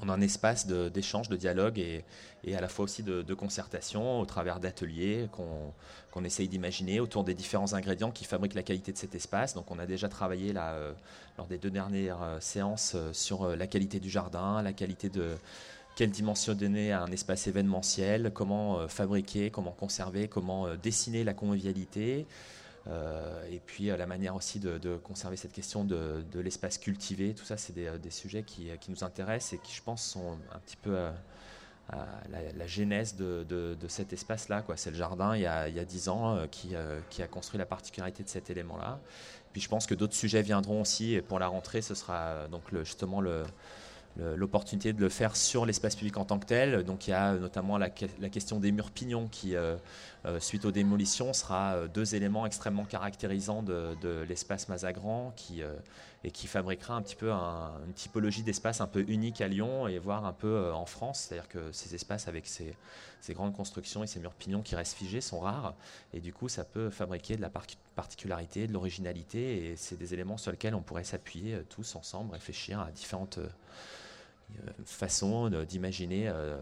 en 0.00 0.08
un 0.08 0.20
espace 0.20 0.66
d'échange, 0.66 1.28
de, 1.28 1.36
dialogue 1.36 1.78
et, 1.78 2.04
et, 2.44 2.56
à 2.56 2.60
la 2.60 2.68
fois 2.68 2.84
aussi 2.84 3.02
de, 3.02 3.34
concertation 3.34 4.20
au 4.20 4.26
travers 4.26 4.60
d'ateliers 4.60 5.28
qu'on 5.32 6.24
essaye 6.24 6.48
d'imaginer 6.48 7.00
autour 7.00 7.24
des 7.24 7.34
différents 7.34 7.72
ingrédients 7.74 8.10
qui 8.10 8.24
fabriquent 8.24 8.54
la 8.54 8.62
qualité 8.62 8.92
de 8.92 8.98
cet 8.98 9.14
espace. 9.14 9.54
Donc 9.54 9.70
on 9.70 9.78
a 9.78 9.86
déjà 9.86 10.08
travaillé 10.08 10.52
là, 10.52 10.72
euh, 10.72 10.92
lors 11.38 11.46
des 11.46 11.58
deux 11.58 11.70
dernières 11.70 12.22
euh, 12.22 12.40
séances 12.40 12.92
euh, 12.94 13.12
sur 13.12 13.56
la 13.56 13.66
qualité 13.66 14.00
du 14.00 14.10
jardin, 14.10 14.62
la 14.62 14.72
qualité 14.72 15.08
de 15.08 15.36
quelle 15.94 16.10
dimension 16.10 16.54
donner 16.54 16.92
à 16.92 17.02
un 17.02 17.12
espace 17.12 17.46
événementiel, 17.46 18.30
comment 18.34 18.88
fabriquer, 18.88 19.50
comment 19.50 19.72
conserver, 19.72 20.28
comment 20.28 20.74
dessiner 20.76 21.24
la 21.24 21.34
convivialité? 21.34 22.26
Euh, 22.88 23.44
et 23.50 23.60
puis 23.60 23.90
euh, 23.90 23.96
la 23.96 24.06
manière 24.06 24.34
aussi 24.34 24.58
de, 24.58 24.96
conserver 24.96 25.36
cette 25.36 25.52
question 25.52 25.84
de, 25.84 26.24
l'espace 26.34 26.78
cultivé, 26.78 27.34
tout 27.34 27.44
ça, 27.44 27.56
c'est 27.56 27.72
des, 27.72 27.86
euh, 27.86 28.10
sujets 28.10 28.42
qui, 28.42 28.70
nous 28.88 29.04
intéressent 29.04 29.54
et 29.54 29.58
qui, 29.58 29.74
je 29.74 29.82
pense, 29.82 30.04
sont 30.04 30.38
un 30.52 30.58
petit 30.58 30.76
peu 30.76 30.96
la, 31.90 32.66
genèse 32.66 33.16
de, 33.16 33.76
cet 33.88 34.12
espace-là. 34.12 34.64
C'est 34.76 34.90
le 34.90 34.96
jardin, 34.96 35.36
il 35.36 35.42
y 35.42 35.46
a, 35.46 35.84
dix 35.84 36.08
ans, 36.08 36.46
qui, 36.50 36.74
a 36.74 37.26
construit 37.28 37.58
la 37.58 37.66
particularité 37.66 38.22
de 38.22 38.28
cet 38.28 38.50
élément-là. 38.50 39.00
Puis 39.52 39.60
je 39.60 39.68
pense 39.68 39.86
que 39.86 39.94
d'autres 39.94 40.14
sujets 40.14 40.42
viendront 40.42 40.80
aussi, 40.80 41.14
et 41.14 41.22
pour 41.22 41.38
la 41.38 41.46
rentrée, 41.46 41.82
ce 41.82 41.94
sera 41.94 42.48
donc 42.48 42.62
justement 42.84 43.20
le 43.20 43.44
l'opportunité 44.16 44.92
de 44.92 45.00
le 45.00 45.08
faire 45.08 45.36
sur 45.36 45.64
l'espace 45.66 45.96
public 45.96 46.16
en 46.16 46.24
tant 46.24 46.38
que 46.38 46.46
tel. 46.46 46.84
Donc 46.84 47.06
il 47.06 47.10
y 47.10 47.14
a 47.14 47.34
notamment 47.34 47.78
la, 47.78 47.90
question 47.90 48.60
des 48.60 48.72
murs 48.72 48.90
pignons 48.90 49.28
qui, 49.28 49.56
euh, 49.56 49.76
euh, 50.26 50.40
suite 50.40 50.64
aux 50.64 50.70
démolitions, 50.70 51.32
sera 51.32 51.74
euh, 51.74 51.88
deux 51.88 52.14
éléments 52.14 52.46
extrêmement 52.46 52.84
caractérisants 52.84 53.62
de, 53.62 54.24
l'espace 54.28 54.68
Mazagran 54.68 55.32
qui, 55.36 55.62
et 56.24 56.30
qui 56.30 56.46
fabriquera 56.46 56.94
un 56.94 57.02
petit 57.02 57.16
peu 57.16 57.30
une 57.30 57.92
typologie 57.94 58.42
d'espace 58.42 58.80
un 58.80 58.86
peu 58.86 59.04
unique 59.08 59.40
à 59.40 59.48
Lyon 59.48 59.88
et 59.88 59.98
voire 59.98 60.24
un 60.24 60.32
peu 60.32 60.70
en 60.72 60.86
France. 60.86 61.26
C'est-à-dire 61.28 61.48
que 61.48 61.72
ces 61.72 61.94
espaces 61.94 62.28
avec 62.28 62.46
ces, 62.46 62.74
grandes 63.30 63.54
constructions 63.54 64.04
et 64.04 64.06
ces 64.06 64.20
murs 64.20 64.34
pignons 64.34 64.62
qui 64.62 64.76
restent 64.76 64.96
figés 64.96 65.20
sont 65.20 65.40
rares 65.40 65.74
et 66.12 66.20
du 66.20 66.32
coup 66.32 66.48
ça 66.48 66.64
peut 66.64 66.90
fabriquer 66.90 67.36
de 67.36 67.40
la 67.40 67.50
particularité, 67.94 68.66
de 68.66 68.72
l'originalité 68.72 69.66
et 69.66 69.76
c'est 69.76 69.96
des 69.96 70.12
éléments 70.12 70.36
sur 70.36 70.50
lesquels 70.50 70.74
on 70.74 70.82
pourrait 70.82 71.04
s'appuyer 71.04 71.62
tous 71.68 71.96
ensemble, 71.96 72.32
réfléchir 72.32 72.80
à 72.80 72.90
différentes 72.90 73.38
euh, 73.38 73.48
façon 74.84 75.50
d'imaginer, 75.68 76.28
euh, 76.28 76.58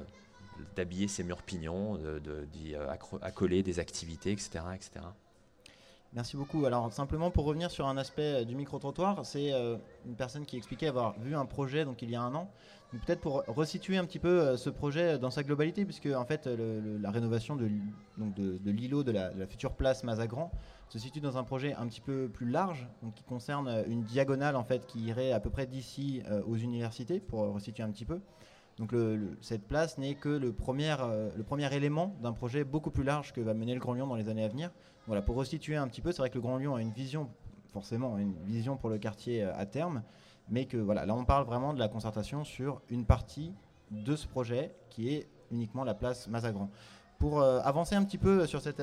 d'habiller 0.76 1.08
ces 1.08 1.24
murs 1.24 1.42
pignons, 1.42 1.98
d'y 2.52 2.74
euh, 2.74 2.92
accoler 3.22 3.62
des 3.62 3.78
activités, 3.78 4.32
etc., 4.32 4.60
etc. 4.74 4.90
Merci 6.12 6.36
beaucoup. 6.36 6.66
Alors 6.66 6.92
simplement 6.92 7.30
pour 7.30 7.44
revenir 7.44 7.70
sur 7.70 7.86
un 7.86 7.96
aspect 7.96 8.44
du 8.44 8.56
micro-trottoir, 8.56 9.24
c'est 9.24 9.52
une 9.52 10.16
personne 10.16 10.44
qui 10.44 10.56
expliquait 10.56 10.88
avoir 10.88 11.16
vu 11.20 11.36
un 11.36 11.46
projet 11.46 11.84
donc 11.84 12.02
il 12.02 12.10
y 12.10 12.16
a 12.16 12.20
un 12.20 12.34
an. 12.34 12.50
Peut-être 12.90 13.20
pour 13.20 13.44
resituer 13.46 13.96
un 13.96 14.04
petit 14.04 14.18
peu 14.18 14.56
ce 14.56 14.70
projet 14.70 15.20
dans 15.20 15.30
sa 15.30 15.44
globalité, 15.44 15.84
puisque 15.84 16.06
en 16.06 16.24
fait 16.24 16.46
la 16.46 17.12
rénovation 17.12 17.54
de, 17.54 17.70
de, 18.18 18.70
l'îlot 18.72 19.04
de, 19.04 19.12
la, 19.12 19.46
future 19.46 19.74
place 19.74 20.02
Mazagran 20.02 20.50
se 20.90 20.98
situe 20.98 21.20
dans 21.20 21.38
un 21.38 21.44
projet 21.44 21.72
un 21.74 21.86
petit 21.86 22.00
peu 22.00 22.28
plus 22.28 22.50
large, 22.50 22.88
donc 23.02 23.14
qui 23.14 23.22
concerne 23.22 23.84
une 23.86 24.02
diagonale 24.02 24.56
en 24.56 24.64
fait 24.64 24.86
qui 24.86 24.98
irait 24.98 25.30
à 25.30 25.38
peu 25.38 25.48
près 25.48 25.66
d'ici 25.66 26.20
euh, 26.28 26.42
aux 26.46 26.56
universités, 26.56 27.20
pour 27.20 27.40
resituer 27.52 27.84
un 27.84 27.90
petit 27.90 28.04
peu. 28.04 28.20
Donc 28.76 28.94
cette 29.40 29.68
place 29.68 29.98
n'est 29.98 30.14
que 30.14 30.28
le 30.28 30.52
premier, 30.52 30.96
euh, 30.98 31.30
le 31.36 31.42
premier 31.44 31.72
élément 31.74 32.16
d'un 32.22 32.32
projet 32.32 32.64
beaucoup 32.64 32.90
plus 32.90 33.04
large 33.04 33.32
que 33.32 33.40
va 33.40 33.54
mener 33.54 33.74
le 33.74 33.80
Grand 33.80 33.92
Lyon 33.92 34.06
dans 34.06 34.16
les 34.16 34.28
années 34.28 34.42
à 34.42 34.48
venir. 34.48 34.70
Voilà, 35.06 35.22
pour 35.22 35.36
resituer 35.36 35.76
un 35.76 35.86
petit 35.86 36.00
peu, 36.00 36.12
c'est 36.12 36.18
vrai 36.18 36.30
que 36.30 36.36
le 36.36 36.40
Grand 36.40 36.56
Lyon 36.56 36.74
a 36.74 36.82
une 36.82 36.90
vision, 36.90 37.28
forcément, 37.72 38.18
une 38.18 38.34
vision 38.46 38.76
pour 38.76 38.90
le 38.90 38.98
quartier 38.98 39.44
euh, 39.44 39.56
à 39.56 39.66
terme, 39.66 40.02
mais 40.48 40.64
que 40.64 40.76
voilà, 40.76 41.06
là 41.06 41.14
on 41.14 41.24
parle 41.24 41.46
vraiment 41.46 41.72
de 41.72 41.78
la 41.78 41.88
concertation 41.88 42.42
sur 42.42 42.82
une 42.90 43.04
partie 43.04 43.52
de 43.92 44.16
ce 44.16 44.26
projet 44.26 44.74
qui 44.88 45.14
est 45.14 45.28
uniquement 45.52 45.84
la 45.84 45.94
place 45.94 46.26
Mazagran. 46.26 46.68
Pour 47.18 47.42
avancer 47.42 47.94
un 47.94 48.02
petit 48.02 48.16
peu 48.16 48.46
sur 48.46 48.62
cette, 48.62 48.80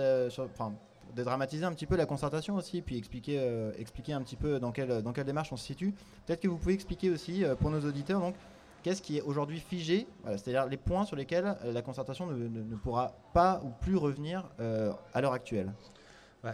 dédramatiser 1.17 1.65
un 1.65 1.73
petit 1.73 1.85
peu 1.85 1.97
la 1.97 2.05
concertation 2.05 2.55
aussi, 2.55 2.81
puis 2.81 2.97
expliquer, 2.97 3.39
euh, 3.39 3.71
expliquer 3.77 4.13
un 4.13 4.21
petit 4.21 4.37
peu 4.37 4.59
dans 4.59 4.71
quelle, 4.71 5.01
dans 5.01 5.11
quelle 5.11 5.25
démarche 5.25 5.51
on 5.51 5.57
se 5.57 5.65
situe. 5.65 5.93
Peut-être 6.25 6.39
que 6.39 6.47
vous 6.47 6.57
pouvez 6.57 6.73
expliquer 6.73 7.09
aussi 7.09 7.43
euh, 7.43 7.55
pour 7.55 7.69
nos 7.69 7.81
auditeurs 7.81 8.21
donc 8.21 8.35
qu'est-ce 8.83 9.01
qui 9.01 9.17
est 9.17 9.21
aujourd'hui 9.21 9.59
figé, 9.59 10.07
c'est-à-dire 10.25 10.67
les 10.67 10.77
points 10.77 11.03
sur 11.03 11.17
lesquels 11.17 11.57
euh, 11.65 11.73
la 11.73 11.81
concertation 11.81 12.27
ne, 12.27 12.47
ne, 12.47 12.75
pourra 12.75 13.13
pas 13.33 13.61
ou 13.65 13.69
plus 13.81 13.97
revenir 13.97 14.45
à 15.13 15.19
l'heure 15.21 15.33
actuelle. 15.33 15.73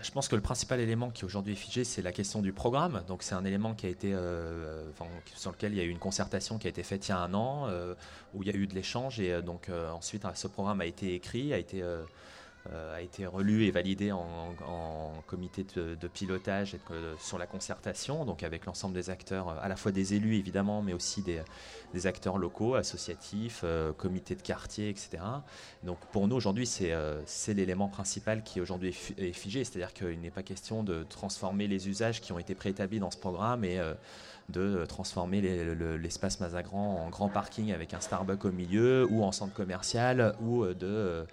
Je 0.02 0.10
pense 0.10 0.28
que 0.28 0.36
le 0.36 0.42
principal 0.42 0.80
élément 0.80 1.12
qui 1.12 1.26
aujourd'hui 1.26 1.54
est 1.54 1.58
figé, 1.58 1.84
c'est 1.84 2.02
la 2.02 2.12
question 2.12 2.42
du 2.42 2.52
programme. 2.52 3.04
Donc 3.08 3.22
c'est 3.22 3.36
un 3.36 3.46
élément 3.46 3.76
qui 3.76 3.86
a 3.86 3.90
été, 3.90 4.16
sur 5.36 5.52
lequel 5.52 5.74
il 5.74 5.78
y 5.78 5.82
a 5.82 5.84
eu 5.84 5.90
une 5.90 6.00
concertation 6.00 6.58
qui 6.58 6.66
a 6.66 6.70
été 6.72 6.82
faite 6.82 7.08
il 7.08 7.12
y 7.12 7.14
a 7.14 7.20
un 7.20 7.34
an, 7.36 7.68
où 8.34 8.42
il 8.42 8.50
y 8.50 8.52
a 8.52 8.56
eu 8.56 8.66
de 8.66 8.74
l'échange 8.74 9.20
et 9.20 9.42
donc 9.44 9.70
ensuite 9.94 10.26
ce 10.34 10.48
programme 10.48 10.82
a 10.82 10.86
été 10.86 11.14
écrit, 11.14 11.54
a 11.54 11.60
été 11.60 11.84
a 12.72 13.02
été 13.02 13.26
relu 13.26 13.66
et 13.66 13.72
validé 13.72 14.12
en, 14.12 15.14
comité 15.28 15.66
de, 15.76 16.08
pilotage 16.08 16.78
sur 17.20 17.38
la 17.38 17.46
concertation, 17.46 18.26
donc 18.26 18.44
avec 18.44 18.66
l'ensemble 18.66 18.94
des 18.94 19.10
acteurs, 19.10 19.50
à 19.50 19.68
la 19.68 19.76
fois 19.76 19.92
des 19.92 20.14
élus 20.14 20.36
évidemment, 20.36 20.82
mais 20.82 20.94
aussi 20.94 21.22
des, 21.22 22.08
acteurs 22.08 22.38
locaux, 22.38 22.76
associatifs, 22.76 23.62
euh, 23.64 23.94
comités 23.94 24.36
de 24.36 24.42
quartier, 24.42 24.90
etc. 24.90 25.24
Donc 25.84 26.00
pour 26.12 26.28
nous 26.28 26.36
aujourd'hui, 26.36 26.66
c'est 26.66 26.92
euh, 26.92 27.22
l'élément 27.48 27.88
principal 27.88 28.44
qui 28.44 28.62
aujourd'hui 28.62 28.96
est, 29.18 29.34
figé, 29.34 29.64
c'est-à-dire 29.64 29.94
qu'il 29.94 30.20
n'est 30.20 30.32
pas 30.32 30.44
question 30.44 30.84
de 30.84 31.04
transformer 31.04 31.68
les 31.68 31.88
usages 31.88 32.22
qui 32.22 32.32
ont 32.32 32.40
été 32.40 32.56
préétablis 32.56 33.00
dans 33.00 33.12
ce 33.12 33.18
programme 33.18 33.64
et 33.64 33.80
de 34.50 34.86
transformer 34.86 35.42
l'espace 35.42 36.40
Mazagran 36.40 37.06
en 37.06 37.10
grand 37.10 37.30
parking 37.30 37.72
avec 37.72 37.94
un 37.94 38.02
Starbucks 38.02 38.44
au 38.46 38.52
milieu 38.52 39.08
ou 39.10 39.24
en 39.24 39.32
centre 39.32 39.54
commercial 39.54 40.36
ou 40.42 40.66
de 40.66 41.26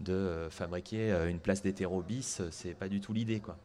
de 0.00 0.48
fabriquer 0.50 1.12
euh, 1.12 1.28
une 1.28 1.38
place 1.38 1.62
d'hétérobis, 1.62 2.38
euh, 2.40 2.48
c'est 2.50 2.74
pas 2.74 2.88
du 2.88 3.00
tout 3.00 3.12
l'idée. 3.12 3.40
quoi. 3.40 3.56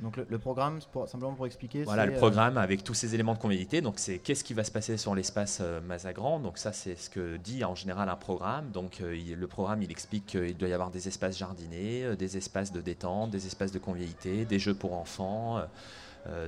Donc 0.00 0.16
le, 0.16 0.38
programme, 0.38 0.80
simplement 1.06 1.34
pour 1.34 1.46
expliquer. 1.46 1.84
Voilà 1.84 2.06
le 2.06 2.14
euh, 2.14 2.16
programme 2.16 2.56
avec 2.56 2.82
tous 2.82 2.94
ces 2.94 3.14
éléments 3.14 3.34
de 3.34 3.38
convivialité. 3.38 3.82
Donc 3.82 3.98
c'est 3.98 4.18
qu'est-ce 4.18 4.42
qui 4.42 4.54
va 4.54 4.64
se 4.64 4.70
passer 4.70 4.96
sur 4.96 5.14
l'espace 5.14 5.60
Mazagran. 5.86 6.40
Donc 6.40 6.56
ça 6.56 6.72
c'est 6.72 6.96
ce 6.96 7.10
que 7.10 7.36
dit 7.36 7.64
en 7.64 7.74
général 7.74 8.08
un 8.08 8.16
programme. 8.16 8.70
Donc 8.70 9.00
le 9.00 9.46
programme 9.46 9.82
il 9.82 9.90
explique 9.90 10.24
qu'il 10.24 10.56
doit 10.56 10.70
y 10.70 10.72
avoir 10.72 10.90
des 10.90 11.06
espaces 11.06 11.36
jardinés, 11.36 12.16
des 12.16 12.38
espaces 12.38 12.72
de 12.72 12.80
détente, 12.80 13.30
des 13.30 13.46
espaces 13.46 13.72
de 13.72 13.78
convivialité, 13.78 14.46
des 14.46 14.58
jeux 14.58 14.72
pour 14.72 14.94
enfants, 14.94 15.60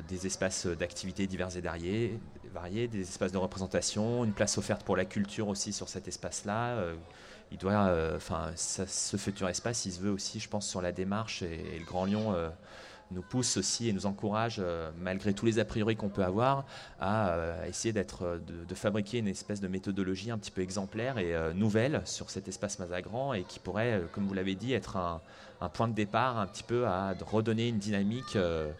des 0.09 0.27
espaces 0.27 0.67
d'activités 0.67 1.27
divers 1.27 1.55
et 1.55 1.61
variés, 1.61 2.89
des 2.89 3.03
espaces 3.03 3.33
de 3.33 3.39
représentation, 3.39 4.25
une 4.25 4.33
place 4.33 4.57
offerte 4.57 4.83
pour 4.83 4.97
la 4.97 5.05
culture 5.05 5.49
aussi 5.49 5.75
sur 5.75 5.91
cet 5.91 6.09
espace-là. 6.09 6.95
Euh, 7.53 7.55
il 7.55 7.59
doit, 7.59 7.87
euh, 7.87 8.17
enfin, 8.17 8.51
ce 8.57 9.17
futur 9.17 9.49
espace, 9.49 9.87
il 9.87 9.93
se 9.93 10.01
veut 10.01 10.11
aussi, 10.11 10.41
je 10.41 10.49
pense, 10.49 10.69
sur 10.69 10.83
la 10.83 10.93
démarche 10.93 11.43
et, 11.43 11.79
le 11.79 11.85
Grand 11.85 12.05
Lyon 12.05 12.35
nous 13.11 13.23
pousse 13.23 13.59
aussi 13.59 13.91
et 13.91 13.93
nous 13.93 14.07
encourage, 14.07 14.63
malgré 14.99 15.35
tous 15.35 15.45
les 15.45 15.59
a 15.59 15.67
priori 15.67 15.97
qu'on 15.97 16.09
peut 16.09 16.25
avoir, 16.25 16.65
à 16.99 17.37
essayer 17.69 17.93
de, 17.93 18.75
fabriquer 18.75 19.19
une 19.19 19.29
espèce 19.29 19.61
de 19.61 19.69
méthodologie 19.69 20.31
un 20.31 20.39
petit 20.39 20.51
peu 20.51 20.63
exemplaire 20.63 21.19
et 21.19 21.35
nouvelle 21.55 22.01
sur 22.07 22.31
cet 22.31 22.49
espace 22.49 22.79
Mazagran 22.79 23.35
et 23.35 23.43
qui 23.43 23.59
pourrait, 23.59 24.03
comme 24.13 24.27
vous 24.27 24.35
l'avez 24.35 24.55
dit, 24.55 24.73
être 24.73 24.97
un, 24.97 25.21
point 25.75 25.89
de 25.89 25.95
départ 25.95 26.39
un 26.39 26.47
petit 26.47 26.63
peu 26.63 26.87
à 26.87 27.15
redonner 27.21 27.69
une 27.69 27.79
dynamique 27.79 28.35
euh, 28.37 28.73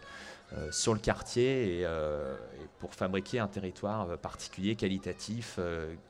sur 0.71 0.93
le 0.93 0.99
quartier 0.99 1.83
euh, 1.85 2.35
et, 2.61 2.67
pour 2.79 2.93
fabriquer 2.93 3.39
un 3.39 3.47
territoire 3.47 4.09
euh, 4.09 4.17
particulier, 4.17 4.75
qualitatif, 4.75 5.59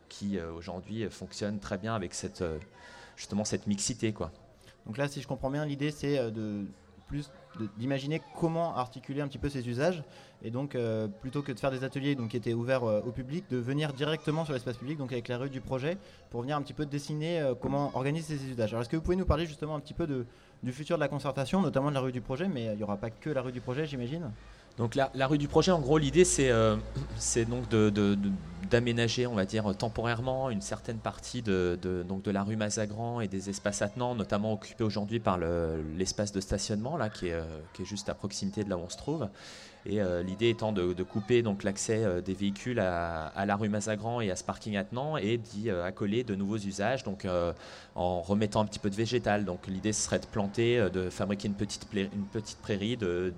qui 0.09 0.39
aujourd'hui 0.39 1.09
fonctionne 1.09 1.59
très 1.59 1.77
bien 1.77 1.95
avec 1.95 2.13
cette, 2.13 2.43
justement 3.15 3.45
cette 3.45 3.65
mixité. 3.67 4.13
Quoi. 4.13 4.31
Donc 4.85 4.97
là, 4.97 5.07
si 5.07 5.21
je 5.21 5.27
comprends 5.27 5.49
bien, 5.49 5.65
l'idée 5.65 5.91
c'est 5.91 6.31
de 6.31 6.65
plus 7.07 7.31
d'imaginer 7.77 8.21
comment 8.39 8.75
articuler 8.75 9.21
un 9.21 9.27
petit 9.27 9.37
peu 9.37 9.49
ces 9.49 9.67
usages 9.67 10.03
et 10.43 10.51
donc 10.51 10.77
plutôt 11.21 11.41
que 11.41 11.51
de 11.51 11.59
faire 11.59 11.71
des 11.71 11.83
ateliers 11.83 12.15
donc, 12.15 12.29
qui 12.29 12.37
étaient 12.37 12.53
ouverts 12.53 12.83
au 12.83 13.11
public, 13.11 13.45
de 13.49 13.57
venir 13.57 13.93
directement 13.93 14.45
sur 14.45 14.53
l'espace 14.53 14.77
public, 14.77 14.97
donc 14.97 15.11
avec 15.11 15.27
la 15.27 15.37
rue 15.39 15.49
du 15.49 15.61
projet, 15.61 15.97
pour 16.29 16.41
venir 16.41 16.55
un 16.55 16.61
petit 16.61 16.73
peu 16.73 16.85
dessiner 16.85 17.53
comment 17.59 17.91
organiser 17.95 18.37
ces 18.37 18.45
usages. 18.45 18.71
Alors 18.71 18.81
est-ce 18.81 18.89
que 18.89 18.95
vous 18.95 19.03
pouvez 19.03 19.15
nous 19.15 19.25
parler 19.25 19.47
justement 19.47 19.75
un 19.75 19.79
petit 19.79 19.95
peu 19.95 20.05
de, 20.05 20.25
du 20.63 20.71
futur 20.71 20.97
de 20.97 21.01
la 21.01 21.07
concertation, 21.07 21.61
notamment 21.61 21.89
de 21.89 21.95
la 21.95 21.99
rue 21.99 22.11
du 22.11 22.21
projet, 22.21 22.47
mais 22.47 22.65
il 22.65 22.77
n'y 22.77 22.83
aura 22.83 22.97
pas 22.97 23.09
que 23.09 23.29
la 23.29 23.41
rue 23.41 23.51
du 23.51 23.61
projet, 23.61 23.85
j'imagine 23.85 24.31
donc 24.77 24.95
la, 24.95 25.27
rue 25.27 25.37
du 25.37 25.47
projet, 25.47 25.71
en 25.71 25.79
gros, 25.79 25.99
l'idée 25.99 26.25
c'est 26.25 26.49
euh, 26.49 26.77
donc 27.47 27.65
d'aménager, 28.71 29.27
on 29.27 29.35
va 29.35 29.45
dire 29.45 29.75
temporairement, 29.77 30.49
une 30.49 30.61
certaine 30.61 30.97
partie 30.97 31.43
de, 31.43 31.77
donc 32.07 32.23
de 32.23 32.31
la 32.31 32.43
rue 32.43 32.55
Mazagran 32.55 33.21
et 33.21 33.27
des 33.27 33.51
espaces 33.51 33.83
attenants, 33.83 34.15
notamment 34.15 34.53
occupés 34.53 34.83
aujourd'hui 34.83 35.19
par 35.19 35.37
l'espace 35.95 36.31
de 36.31 36.41
stationnement 36.41 36.97
là, 36.97 37.09
euh, 37.23 37.45
qui 37.73 37.81
est, 37.83 37.85
juste 37.85 38.09
à 38.09 38.15
proximité 38.15 38.63
de 38.63 38.69
là 38.69 38.77
où 38.77 38.81
on 38.81 38.89
se 38.89 38.97
trouve. 38.97 39.27
Et 39.85 40.01
euh, 40.01 40.23
l'idée 40.23 40.49
étant 40.49 40.71
de, 40.71 41.03
couper 41.03 41.41
donc 41.41 41.63
l'accès 41.63 42.21
des 42.21 42.33
véhicules 42.33 42.79
à, 42.79 43.45
la 43.45 43.55
rue 43.55 43.69
Mazagran 43.69 44.21
et 44.21 44.31
à 44.31 44.35
ce 44.35 44.43
parking 44.43 44.77
attenant 44.77 45.17
et 45.17 45.37
d'y 45.37 45.69
accoler 45.69 46.23
de 46.23 46.35
nouveaux 46.35 46.57
usages, 46.57 47.03
donc 47.03 47.27
en 47.95 48.21
remettant 48.21 48.61
un 48.61 48.65
petit 48.65 48.79
peu 48.79 48.89
de 48.89 48.95
végétal. 48.95 49.43
Donc 49.43 49.67
l'idée 49.67 49.93
serait 49.93 50.19
de 50.19 50.25
planter, 50.25 50.89
de 50.89 51.09
fabriquer 51.09 51.49
une 51.49 51.55
petite, 51.55 51.87
une 51.93 52.25
petite 52.31 52.59
prairie 52.59 52.95
de 52.95 53.33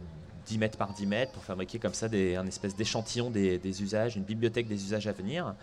10 0.46 0.58
mètres 0.60 0.78
par 0.78 0.94
10 0.94 1.06
mètres 1.08 1.32
pour 1.32 1.44
fabriquer 1.44 1.80
comme 1.80 1.94
ça 1.94 2.08
un 2.08 2.48
espèce 2.48 2.76
d'échantillon 2.76 3.30
des, 3.30 3.82
usages, 3.82 4.16
une 4.16 4.24
bibliothèque 4.24 4.68
des 4.68 4.84
usages 4.84 5.08
à 5.08 5.12
venir. 5.12 5.56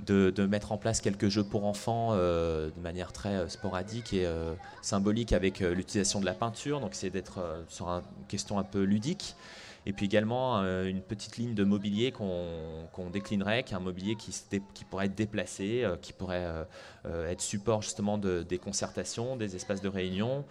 De, 0.00 0.46
mettre 0.46 0.72
en 0.72 0.78
place 0.78 1.00
quelques 1.00 1.28
jeux 1.28 1.44
pour 1.44 1.64
enfants 1.64 2.08
euh, 2.12 2.70
de 2.76 2.80
manière 2.80 3.12
très 3.12 3.36
euh, 3.36 3.48
sporadique 3.48 4.12
et 4.12 4.26
euh, 4.26 4.54
symbolique 4.80 5.32
avec 5.32 5.60
l'utilisation 5.60 6.18
de 6.18 6.24
la 6.24 6.32
peinture, 6.32 6.80
donc 6.80 6.90
c'est 6.94 7.10
d'être 7.10 7.38
sur 7.68 7.88
une 7.88 8.02
question 8.26 8.58
un 8.58 8.64
peu 8.64 8.82
ludique. 8.82 9.36
Et 9.84 9.92
puis 9.92 10.06
également 10.06 10.58
une 10.60 11.02
petite 11.02 11.38
ligne 11.38 11.54
de 11.54 11.64
mobilier 11.64 12.12
qu'on 12.12 13.10
déclinerait, 13.12 13.64
qui 13.64 13.72
est 13.72 13.76
un 13.76 13.80
mobilier 13.80 14.14
qui, 14.14 14.32
qui 14.74 14.84
pourrait 14.84 15.06
être 15.06 15.14
déplacé, 15.14 15.84
qui 16.02 16.12
pourrait 16.12 16.66
être 17.04 17.40
support 17.40 17.82
justement 17.82 18.16
de, 18.16 18.42
des 18.42 18.58
concertations, 18.58 19.36
des 19.36 19.56
espaces 19.56 19.80
de 19.80 19.88
réunion, 19.88 20.44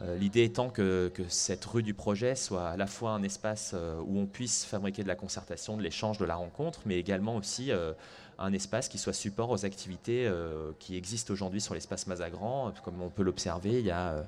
euh, 0.00 0.16
l'idée 0.16 0.44
étant 0.44 0.70
que, 0.70 1.10
cette 1.28 1.64
rue 1.64 1.82
du 1.82 1.92
projet 1.92 2.36
soit 2.36 2.68
à 2.68 2.76
la 2.76 2.86
fois 2.86 3.10
un 3.12 3.22
espace 3.22 3.72
euh, 3.74 4.00
où 4.06 4.18
on 4.18 4.26
puisse 4.26 4.64
fabriquer 4.64 5.02
de 5.02 5.08
la 5.08 5.16
concertation, 5.16 5.76
de 5.76 5.82
l'échange, 5.82 6.18
de 6.18 6.24
la 6.24 6.36
rencontre, 6.36 6.80
mais 6.86 6.98
également 6.98 7.34
aussi 7.36 7.72
euh, 7.72 7.92
un 8.38 8.52
espace 8.52 8.88
qui 8.88 8.98
soit 8.98 9.12
support 9.12 9.50
aux 9.50 9.64
activités 9.64 10.30
qui 10.78 10.96
existent 10.96 11.32
aujourd'hui 11.32 11.60
sur 11.60 11.74
l'espace 11.74 12.06
Mazagran. 12.06 12.72
Comme 12.84 13.02
on 13.02 13.10
peut 13.10 13.24
l'observer, 13.24 13.80
il 13.80 13.86
y 13.86 13.90
a 13.90 14.24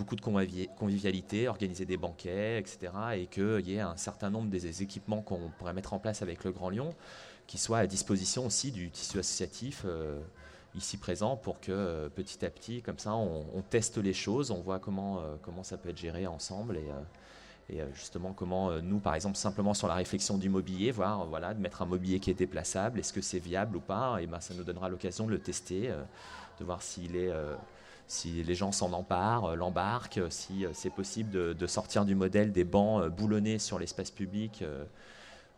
beaucoup 0.00 0.16
de 0.16 0.20
convivialité, 0.20 1.48
organiser 1.48 1.84
des 1.84 1.96
banquets, 1.96 2.58
etc. 2.58 2.92
Et 3.14 3.26
qu'il 3.26 3.68
y 3.68 3.74
ait 3.74 3.80
un 3.80 3.96
certain 3.96 4.30
nombre 4.30 4.48
des 4.48 4.82
équipements 4.82 5.22
qu'on 5.22 5.50
pourrait 5.58 5.74
mettre 5.74 5.92
en 5.92 5.98
place 5.98 6.22
avec 6.22 6.42
le 6.44 6.52
Grand 6.52 6.70
Lyon 6.70 6.94
qui 7.46 7.58
soient 7.58 7.78
à 7.78 7.86
disposition 7.86 8.46
aussi 8.46 8.72
du 8.72 8.90
tissu 8.90 9.18
associatif 9.18 9.84
ici 10.74 10.96
présent 10.96 11.36
pour 11.36 11.60
que 11.60 11.72
euh, 11.72 12.08
petit 12.08 12.44
à 12.44 12.50
petit, 12.50 12.82
comme 12.82 12.98
ça, 12.98 13.14
on, 13.14 13.62
teste 13.68 13.98
les 13.98 14.12
choses, 14.12 14.50
on 14.50 14.60
voit 14.60 14.78
comment, 14.78 15.18
euh, 15.18 15.36
comment 15.42 15.62
ça 15.62 15.76
peut 15.76 15.90
être 15.90 15.98
géré 15.98 16.26
ensemble 16.26 16.76
et, 16.76 16.88
euh, 16.90 17.84
et 17.84 17.94
justement 17.94 18.32
comment 18.32 18.80
nous, 18.80 18.98
par 18.98 19.14
exemple, 19.14 19.36
simplement 19.36 19.74
sur 19.74 19.86
la 19.86 19.94
réflexion 19.94 20.38
du 20.38 20.48
mobilier, 20.48 20.90
voir, 20.90 21.26
voilà, 21.26 21.54
de 21.54 21.60
mettre 21.60 21.82
un 21.82 21.86
mobilier 21.86 22.18
qui 22.18 22.30
est 22.30 22.34
déplaçable, 22.34 22.98
est-ce 22.98 23.12
que 23.12 23.20
c'est 23.20 23.38
viable 23.38 23.76
ou 23.76 23.80
pas, 23.80 24.20
et 24.20 24.26
ben, 24.26 24.40
ça 24.40 24.54
nous 24.54 24.64
donnera 24.64 24.88
l'occasion 24.88 25.26
de 25.26 25.30
le 25.30 25.38
tester, 25.38 25.94
de 26.58 26.64
voir 26.64 26.82
s'il 26.82 27.14
est 27.14 27.32
si 28.10 28.42
les 28.42 28.54
gens 28.54 28.72
s'en 28.72 28.92
emparent, 28.92 29.54
l'embarquent, 29.54 30.20
si 30.30 30.64
c'est 30.72 30.90
possible 30.90 31.54
de, 31.54 31.66
sortir 31.66 32.04
du 32.04 32.14
modèle 32.14 32.52
des 32.52 32.64
bancs 32.64 33.06
boulonnés 33.08 33.58
sur 33.58 33.78
l'espace 33.78 34.10
public 34.10 34.64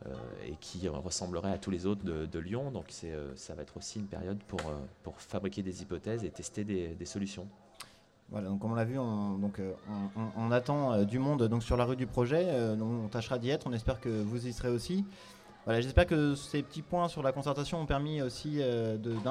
euh, 0.07 0.48
et 0.48 0.57
qui 0.61 0.88
ressemblerait 0.88 1.53
à 1.53 1.59
tous 1.59 1.70
les 1.70 1.86
autres 1.86 2.03
de, 2.05 2.38
Lyon. 2.38 2.70
Donc 2.72 2.86
euh, 3.05 3.30
ça 3.36 3.55
va 3.55 3.62
être 3.62 3.76
aussi 3.76 4.00
une 4.00 4.07
période 4.07 4.38
pour, 4.48 4.61
euh, 4.61 5.11
fabriquer 5.16 5.62
des 5.62 5.82
hypothèses 5.82 6.24
et 6.24 6.30
tester 6.30 6.64
des, 6.64 7.05
solutions. 7.05 7.46
Voilà, 8.30 8.48
donc 8.48 8.61
comme 8.61 8.72
on 8.72 8.74
l'a 8.74 8.84
vu, 8.84 8.98
on, 8.98 9.38
on, 10.36 10.50
attend 10.50 11.05
du 11.05 11.18
monde 11.18 11.46
donc, 11.48 11.62
sur 11.62 11.76
la 11.76 11.84
rue 11.84 11.96
du 11.96 12.07
projet. 12.07 12.48
on 12.80 13.09
tâchera 13.09 13.38
d'y 13.38 13.50
être. 13.50 13.66
On 13.66 13.72
espère 13.72 14.00
que 14.00 14.09
vous 14.09 14.46
y 14.46 14.53
serez 14.53 14.70
aussi. 14.70 15.05
Voilà, 15.64 15.80
J'espère 15.80 16.06
que 16.06 16.34
ces 16.34 16.62
petits 16.62 16.82
points 16.82 17.08
sur 17.08 17.22
la 17.22 17.32
concertation 17.32 17.80
ont 17.80 17.86
permis 17.86 18.20
aussi 18.20 18.60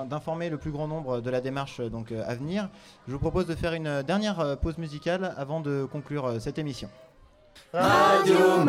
d'informer 0.10 0.50
le 0.50 0.58
plus 0.58 0.72
grand 0.72 0.88
nombre 0.88 1.20
de 1.20 1.30
la 1.30 1.42
démarche 1.42 1.82
donc, 1.82 2.12
à 2.14 2.36
venir. 2.36 2.70
Je 3.08 3.12
vous 3.14 3.20
propose 3.20 3.48
de 3.48 3.56
faire 3.56 3.74
une 3.74 4.02
dernière 4.04 4.58
pause 4.62 4.78
musicale 4.78 5.34
avant 5.36 5.60
de 5.60 5.86
conclure 5.92 6.40
cette 6.40 6.58
émission. 6.58 6.90
Radio 7.74 8.64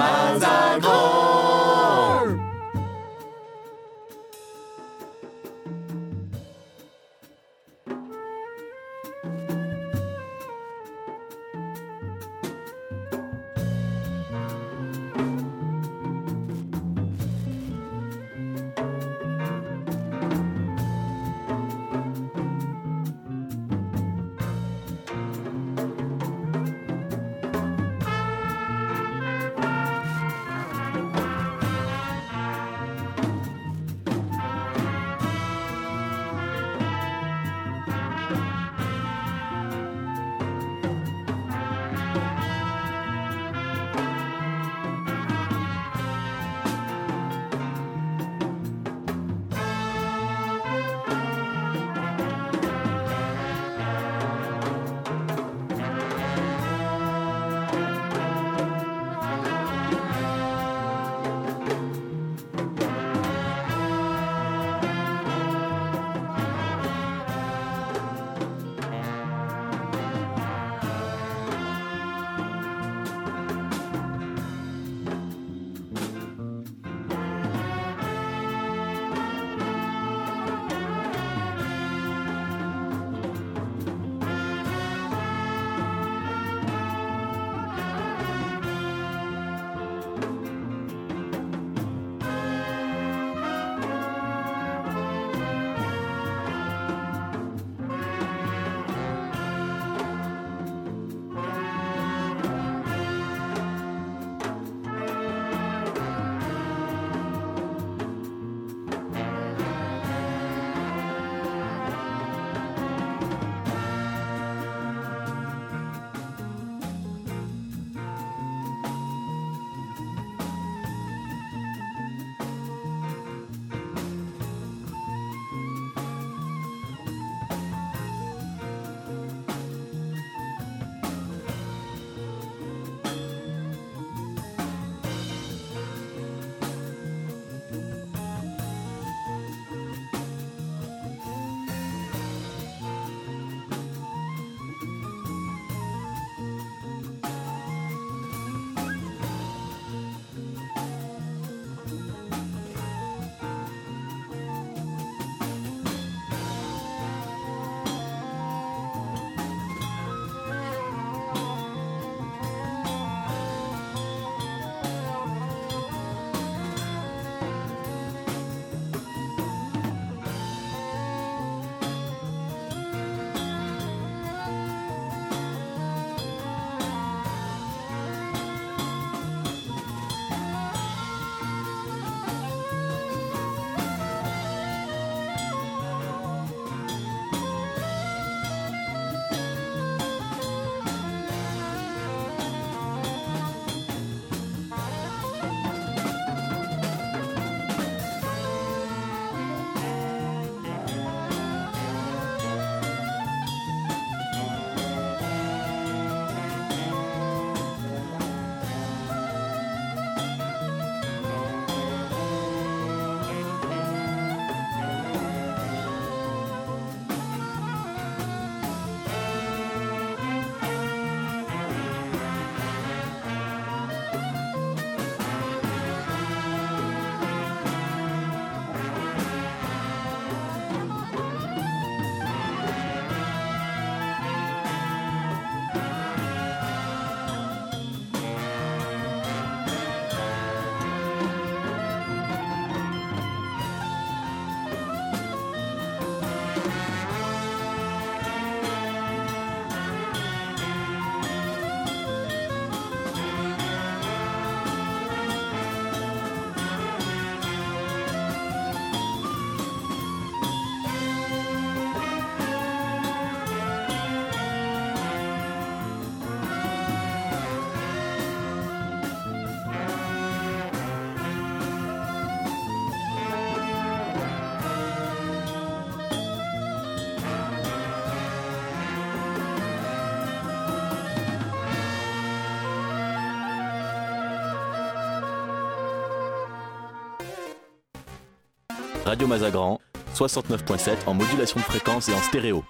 Radio 289.12 289.26
Mazagran, 289.26 289.78
69.7 290.14 291.06
en 291.06 291.12
modulation 291.12 291.60
de 291.60 291.64
fréquence 291.64 292.08
et 292.08 292.14
en 292.14 292.22
stéréo. 292.22 292.64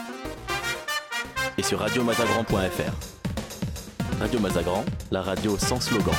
Et 1.57 1.63
sur 1.63 1.79
radiomazagran.fr. 1.79 4.19
Radio 4.19 4.41
Mazagran, 4.41 4.85
la 5.13 5.23
radio 5.23 5.57
sans 5.57 5.81
slogan. 5.81 6.17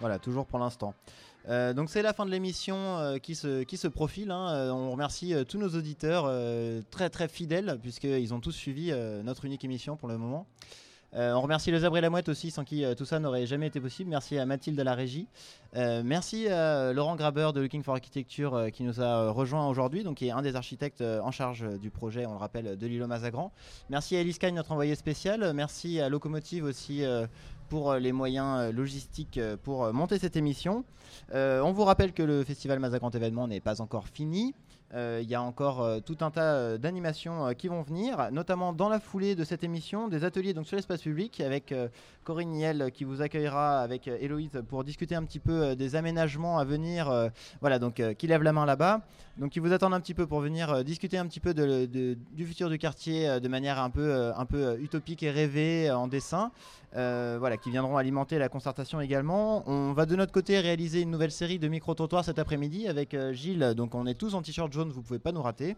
Voilà, 0.00 0.18
toujours 0.18 0.46
pour 0.46 0.58
l'instant. 0.58 0.94
Euh, 1.50 1.74
donc 1.74 1.90
c'est 1.90 2.00
la 2.00 2.14
fin 2.14 2.24
de 2.24 2.30
l'émission 2.30 2.96
euh, 2.96 3.18
qui, 3.18 3.34
se, 3.34 3.88
profile. 3.88 4.30
hein. 4.30 4.48
Euh, 4.48 4.70
on 4.70 4.90
remercie 4.90 5.34
tous 5.46 5.58
nos 5.58 5.68
auditeurs 5.68 6.24
très 6.90 7.10
très 7.10 7.28
fidèles 7.28 7.78
puisqu'ils 7.82 8.32
ont 8.32 8.40
tous 8.40 8.52
suivi 8.52 8.94
notre 9.24 9.44
unique 9.44 9.66
émission 9.66 9.98
pour 9.98 10.08
le 10.08 10.16
moment. 10.16 10.46
Euh, 11.16 11.32
on 11.34 11.40
remercie 11.42 11.70
le 11.70 11.78
Zèbre 11.78 11.96
et 11.96 12.00
la 12.00 12.10
Mouette 12.10 12.28
aussi 12.28 12.50
sans 12.50 12.64
qui 12.64 12.84
euh, 12.84 12.94
tout 12.94 13.04
ça 13.04 13.20
n'aurait 13.20 13.46
jamais 13.46 13.68
été 13.68 13.80
possible. 13.80 14.10
Merci 14.10 14.36
à 14.38 14.46
Mathilde 14.46 14.78
à 14.80 14.84
la 14.84 14.94
régie. 14.94 15.28
Euh, 15.76 16.02
merci 16.04 16.48
à 16.48 16.92
Laurent 16.92 17.14
Graber 17.14 17.50
de 17.54 17.60
Looking 17.60 17.84
for 17.84 17.94
Architecture 17.94 18.66
qui 18.72 18.82
nous 18.82 19.00
a 19.00 19.30
rejoint 19.30 19.68
aujourd'hui, 19.68 20.02
donc 20.02 20.16
qui 20.16 20.26
est 20.26 20.32
un 20.32 20.42
des 20.42 20.56
architectes 20.56 21.02
en 21.02 21.30
charge 21.30 21.66
du 21.78 21.90
projet, 21.90 22.26
on 22.26 22.32
le 22.32 22.38
rappelle, 22.38 22.76
de 22.76 22.86
l'îlot 22.86 23.06
Mazagran. 23.06 23.52
Merci 23.90 24.16
à 24.16 24.20
Elise 24.20 24.38
notre 24.52 24.72
envoyé 24.72 24.94
spécial. 24.94 25.52
Merci 25.54 26.00
à 26.00 26.08
Locomotive 26.08 26.64
aussi 26.64 27.02
pour 27.68 27.94
les 27.94 28.12
moyens 28.12 28.72
logistiques 28.72 29.40
pour 29.62 29.92
monter 29.92 30.18
cette 30.18 30.36
émission. 30.36 30.84
On 31.32 31.72
vous 31.72 31.84
rappelle 31.84 32.12
que 32.12 32.22
le 32.22 32.44
festival 32.44 32.78
Mazagran 32.78 33.10
événement 33.10 33.48
n'est 33.48 33.60
pas 33.60 33.80
encore 33.80 34.08
fini. 34.08 34.54
Euh, 34.94 35.20
Il 35.22 35.28
y 35.28 35.34
a 35.34 35.42
encore 35.42 35.82
euh, 35.82 36.00
tout 36.00 36.18
un 36.20 36.30
tas 36.30 36.54
euh, 36.54 36.78
d'animations 36.78 37.52
qui 37.54 37.68
vont 37.68 37.82
venir, 37.82 38.28
notamment 38.30 38.72
dans 38.72 38.88
la 38.88 39.00
foulée 39.00 39.34
de 39.34 39.42
cette 39.42 39.64
émission, 39.64 40.06
des 40.08 40.24
ateliers 40.24 40.54
donc 40.54 40.66
sur 40.66 40.76
l'espace 40.76 41.02
public 41.02 41.40
avec 41.40 41.74
Corinne 42.22 42.82
euh, 42.82 42.90
qui 42.90 43.02
vous 43.04 43.20
accueillera 43.20 43.80
avec 43.80 44.06
Héloïse 44.06 44.62
pour 44.68 44.84
discuter 44.84 45.16
un 45.16 45.24
petit 45.24 45.40
peu 45.40 45.74
des 45.74 45.96
aménagements 45.96 46.58
à 46.58 46.64
venir. 46.64 47.30
voilà, 47.60 47.78
donc 47.78 48.00
qui 48.18 48.26
lève 48.26 48.42
la 48.42 48.52
main 48.52 48.66
là-bas. 48.66 49.00
Donc 49.36 49.50
qui 49.50 49.58
vous 49.58 49.72
attendent 49.72 49.94
un 49.94 50.00
petit 50.00 50.14
peu 50.14 50.28
pour 50.28 50.40
venir 50.40 50.84
discuter 50.84 51.18
un 51.18 51.26
petit 51.26 51.40
peu 51.40 51.54
du 51.54 52.46
futur 52.46 52.70
du 52.70 52.78
quartier 52.78 53.40
de 53.40 53.48
manière 53.48 53.80
un 53.80 53.90
peu, 53.90 54.32
un 54.36 54.46
peu 54.46 54.78
utopique 54.80 55.24
et 55.24 55.30
rêvée 55.30 55.90
en 55.90 56.06
dessin. 56.06 56.52
Voilà, 56.92 57.56
qui 57.56 57.70
viendront 57.70 57.96
alimenter 57.96 58.38
la 58.38 58.48
concertation 58.48 59.00
également. 59.00 59.68
On 59.68 59.92
va 59.92 60.06
de 60.06 60.14
notre 60.14 60.30
côté 60.32 60.60
réaliser 60.60 61.00
une 61.00 61.10
nouvelle 61.10 61.32
série 61.32 61.58
de 61.58 61.66
micro-trottoirs 61.66 62.24
cet 62.24 62.38
après-midi 62.38 62.86
avec 62.86 63.16
Gilles. 63.32 63.74
Donc 63.76 63.96
on 63.96 64.06
est 64.06 64.14
tous 64.14 64.34
en 64.34 64.42
t-shirt 64.42 64.72
jaune, 64.72 64.83
vous 64.92 65.02
pouvez 65.02 65.18
pas 65.18 65.32
nous 65.32 65.42
rater. 65.42 65.76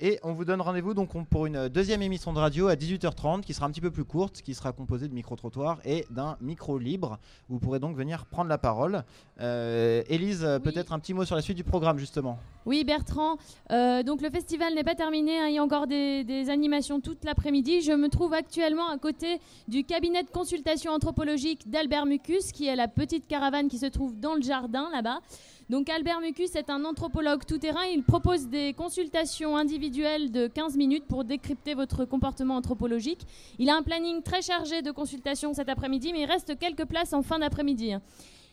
Et 0.00 0.18
on 0.24 0.32
vous 0.32 0.44
donne 0.44 0.60
rendez-vous 0.60 0.92
donc 0.92 1.14
on- 1.14 1.24
pour 1.24 1.46
une 1.46 1.68
deuxième 1.68 2.02
émission 2.02 2.32
de 2.32 2.38
radio 2.40 2.66
à 2.66 2.74
18h30 2.74 3.42
qui 3.42 3.54
sera 3.54 3.66
un 3.66 3.70
petit 3.70 3.80
peu 3.80 3.92
plus 3.92 4.02
courte, 4.04 4.42
qui 4.42 4.52
sera 4.52 4.72
composée 4.72 5.06
de 5.06 5.14
micro-trottoirs 5.14 5.78
et 5.84 6.04
d'un 6.10 6.36
micro 6.40 6.78
libre. 6.78 7.18
Vous 7.48 7.60
pourrez 7.60 7.78
donc 7.78 7.94
venir 7.96 8.26
prendre 8.26 8.48
la 8.48 8.58
parole. 8.58 9.04
Euh, 9.40 10.02
Élise, 10.08 10.42
euh, 10.44 10.58
peut-être 10.58 10.92
un 10.92 10.98
petit 10.98 11.14
mot 11.14 11.24
sur 11.24 11.36
la 11.36 11.42
suite 11.42 11.56
du 11.56 11.62
programme 11.62 11.98
justement. 11.98 12.38
Oui, 12.66 12.82
Bertrand. 12.82 13.36
euh, 13.70 14.02
donc 14.02 14.20
le 14.20 14.30
festival 14.30 14.74
n'est 14.74 14.82
pas 14.82 14.96
terminé. 14.96 15.38
hein, 15.38 15.46
il 15.46 15.54
y 15.54 15.58
a 15.58 15.62
encore 15.62 15.86
des, 15.86 16.24
des 16.24 16.50
animations 16.50 17.00
toute 17.00 17.24
l'après-midi. 17.24 17.80
Je 17.82 17.92
me 17.92 18.08
trouve 18.08 18.34
actuellement 18.34 18.88
à 18.88 18.98
côté 18.98 19.38
du 19.68 19.84
cabinet 19.84 20.24
de 20.24 20.30
consultation 20.30 20.90
anthropologique 20.92 21.70
d'Albert 21.70 22.06
Mucus, 22.06 22.50
qui 22.50 22.66
est 22.66 22.74
la 22.74 22.88
petite 22.88 23.28
caravane 23.28 23.68
qui 23.68 23.78
se 23.78 23.86
trouve 23.86 24.18
dans 24.18 24.34
le 24.34 24.42
jardin 24.42 24.88
là-bas. 24.92 25.20
Donc 25.70 25.88
Albert 25.88 26.20
Mucus 26.20 26.54
est 26.56 26.68
un 26.68 26.84
anthropologue 26.84 27.46
tout-terrain. 27.46 27.84
Il 27.92 28.02
propose 28.02 28.48
des 28.48 28.74
consultations 28.74 29.56
individuelles 29.56 30.30
de 30.30 30.46
15 30.46 30.76
minutes 30.76 31.06
pour 31.06 31.24
décrypter 31.24 31.72
votre 31.72 32.04
comportement 32.04 32.56
anthropologique. 32.56 33.26
Il 33.58 33.70
a 33.70 33.76
un 33.76 33.82
planning 33.82 34.22
très 34.22 34.42
chargé 34.42 34.82
de 34.82 34.90
consultations 34.90 35.54
cet 35.54 35.70
après-midi, 35.70 36.12
mais 36.12 36.22
il 36.22 36.26
reste 36.26 36.58
quelques 36.58 36.84
places 36.84 37.14
en 37.14 37.22
fin 37.22 37.38
d'après-midi. 37.38 37.94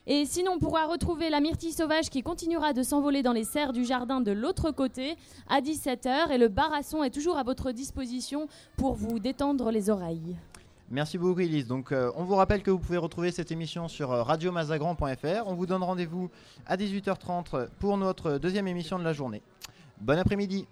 Et 0.07 0.25
sinon, 0.25 0.53
on 0.55 0.59
pourra 0.59 0.85
retrouver 0.85 1.29
la 1.29 1.41
myrtille 1.41 1.73
sauvage 1.73 2.09
qui 2.09 2.23
continuera 2.23 2.71
de 2.71 2.81
s'envoler 2.81 3.21
dans 3.23 3.33
les 3.33 3.43
serres 3.43 3.73
du 3.73 3.83
jardin 3.83 4.21
de 4.21 4.31
l'autre 4.31 4.71
côté 4.71 5.15
à 5.49 5.61
17h. 5.61 6.31
Et 6.31 6.37
le 6.37 6.47
barasson 6.47 7.03
est 7.03 7.11
toujours 7.11 7.37
à 7.37 7.43
votre 7.43 7.71
disposition 7.71 8.47
pour 8.77 8.93
vous 8.93 9.19
détendre 9.19 9.69
les 9.69 9.89
oreilles. 9.89 10.37
Merci 10.91 11.17
beaucoup 11.17 11.39
Elise. 11.39 11.67
Donc 11.67 11.93
euh, 11.93 12.11
on 12.15 12.25
vous 12.25 12.35
rappelle 12.35 12.61
que 12.61 12.69
vous 12.69 12.77
pouvez 12.77 12.97
retrouver 12.97 13.31
cette 13.31 13.51
émission 13.51 13.87
sur 13.87 14.11
euh, 14.11 14.23
radiomazagran.fr. 14.23 15.47
On 15.47 15.55
vous 15.55 15.65
donne 15.65 15.83
rendez-vous 15.83 16.29
à 16.67 16.75
18h30 16.75 17.69
pour 17.79 17.97
notre 17.97 18.37
deuxième 18.37 18.67
émission 18.67 18.99
de 18.99 19.05
la 19.05 19.13
journée. 19.13 19.41
Bon 20.01 20.19
après-midi. 20.19 20.67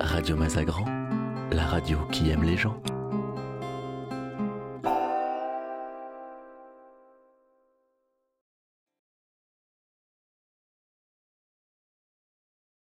Radio 0.00 0.36
Mazagran, 0.36 0.86
la 1.52 1.66
radio 1.66 1.98
qui 2.10 2.30
aime 2.30 2.42
les 2.42 2.56
gens. 2.56 2.80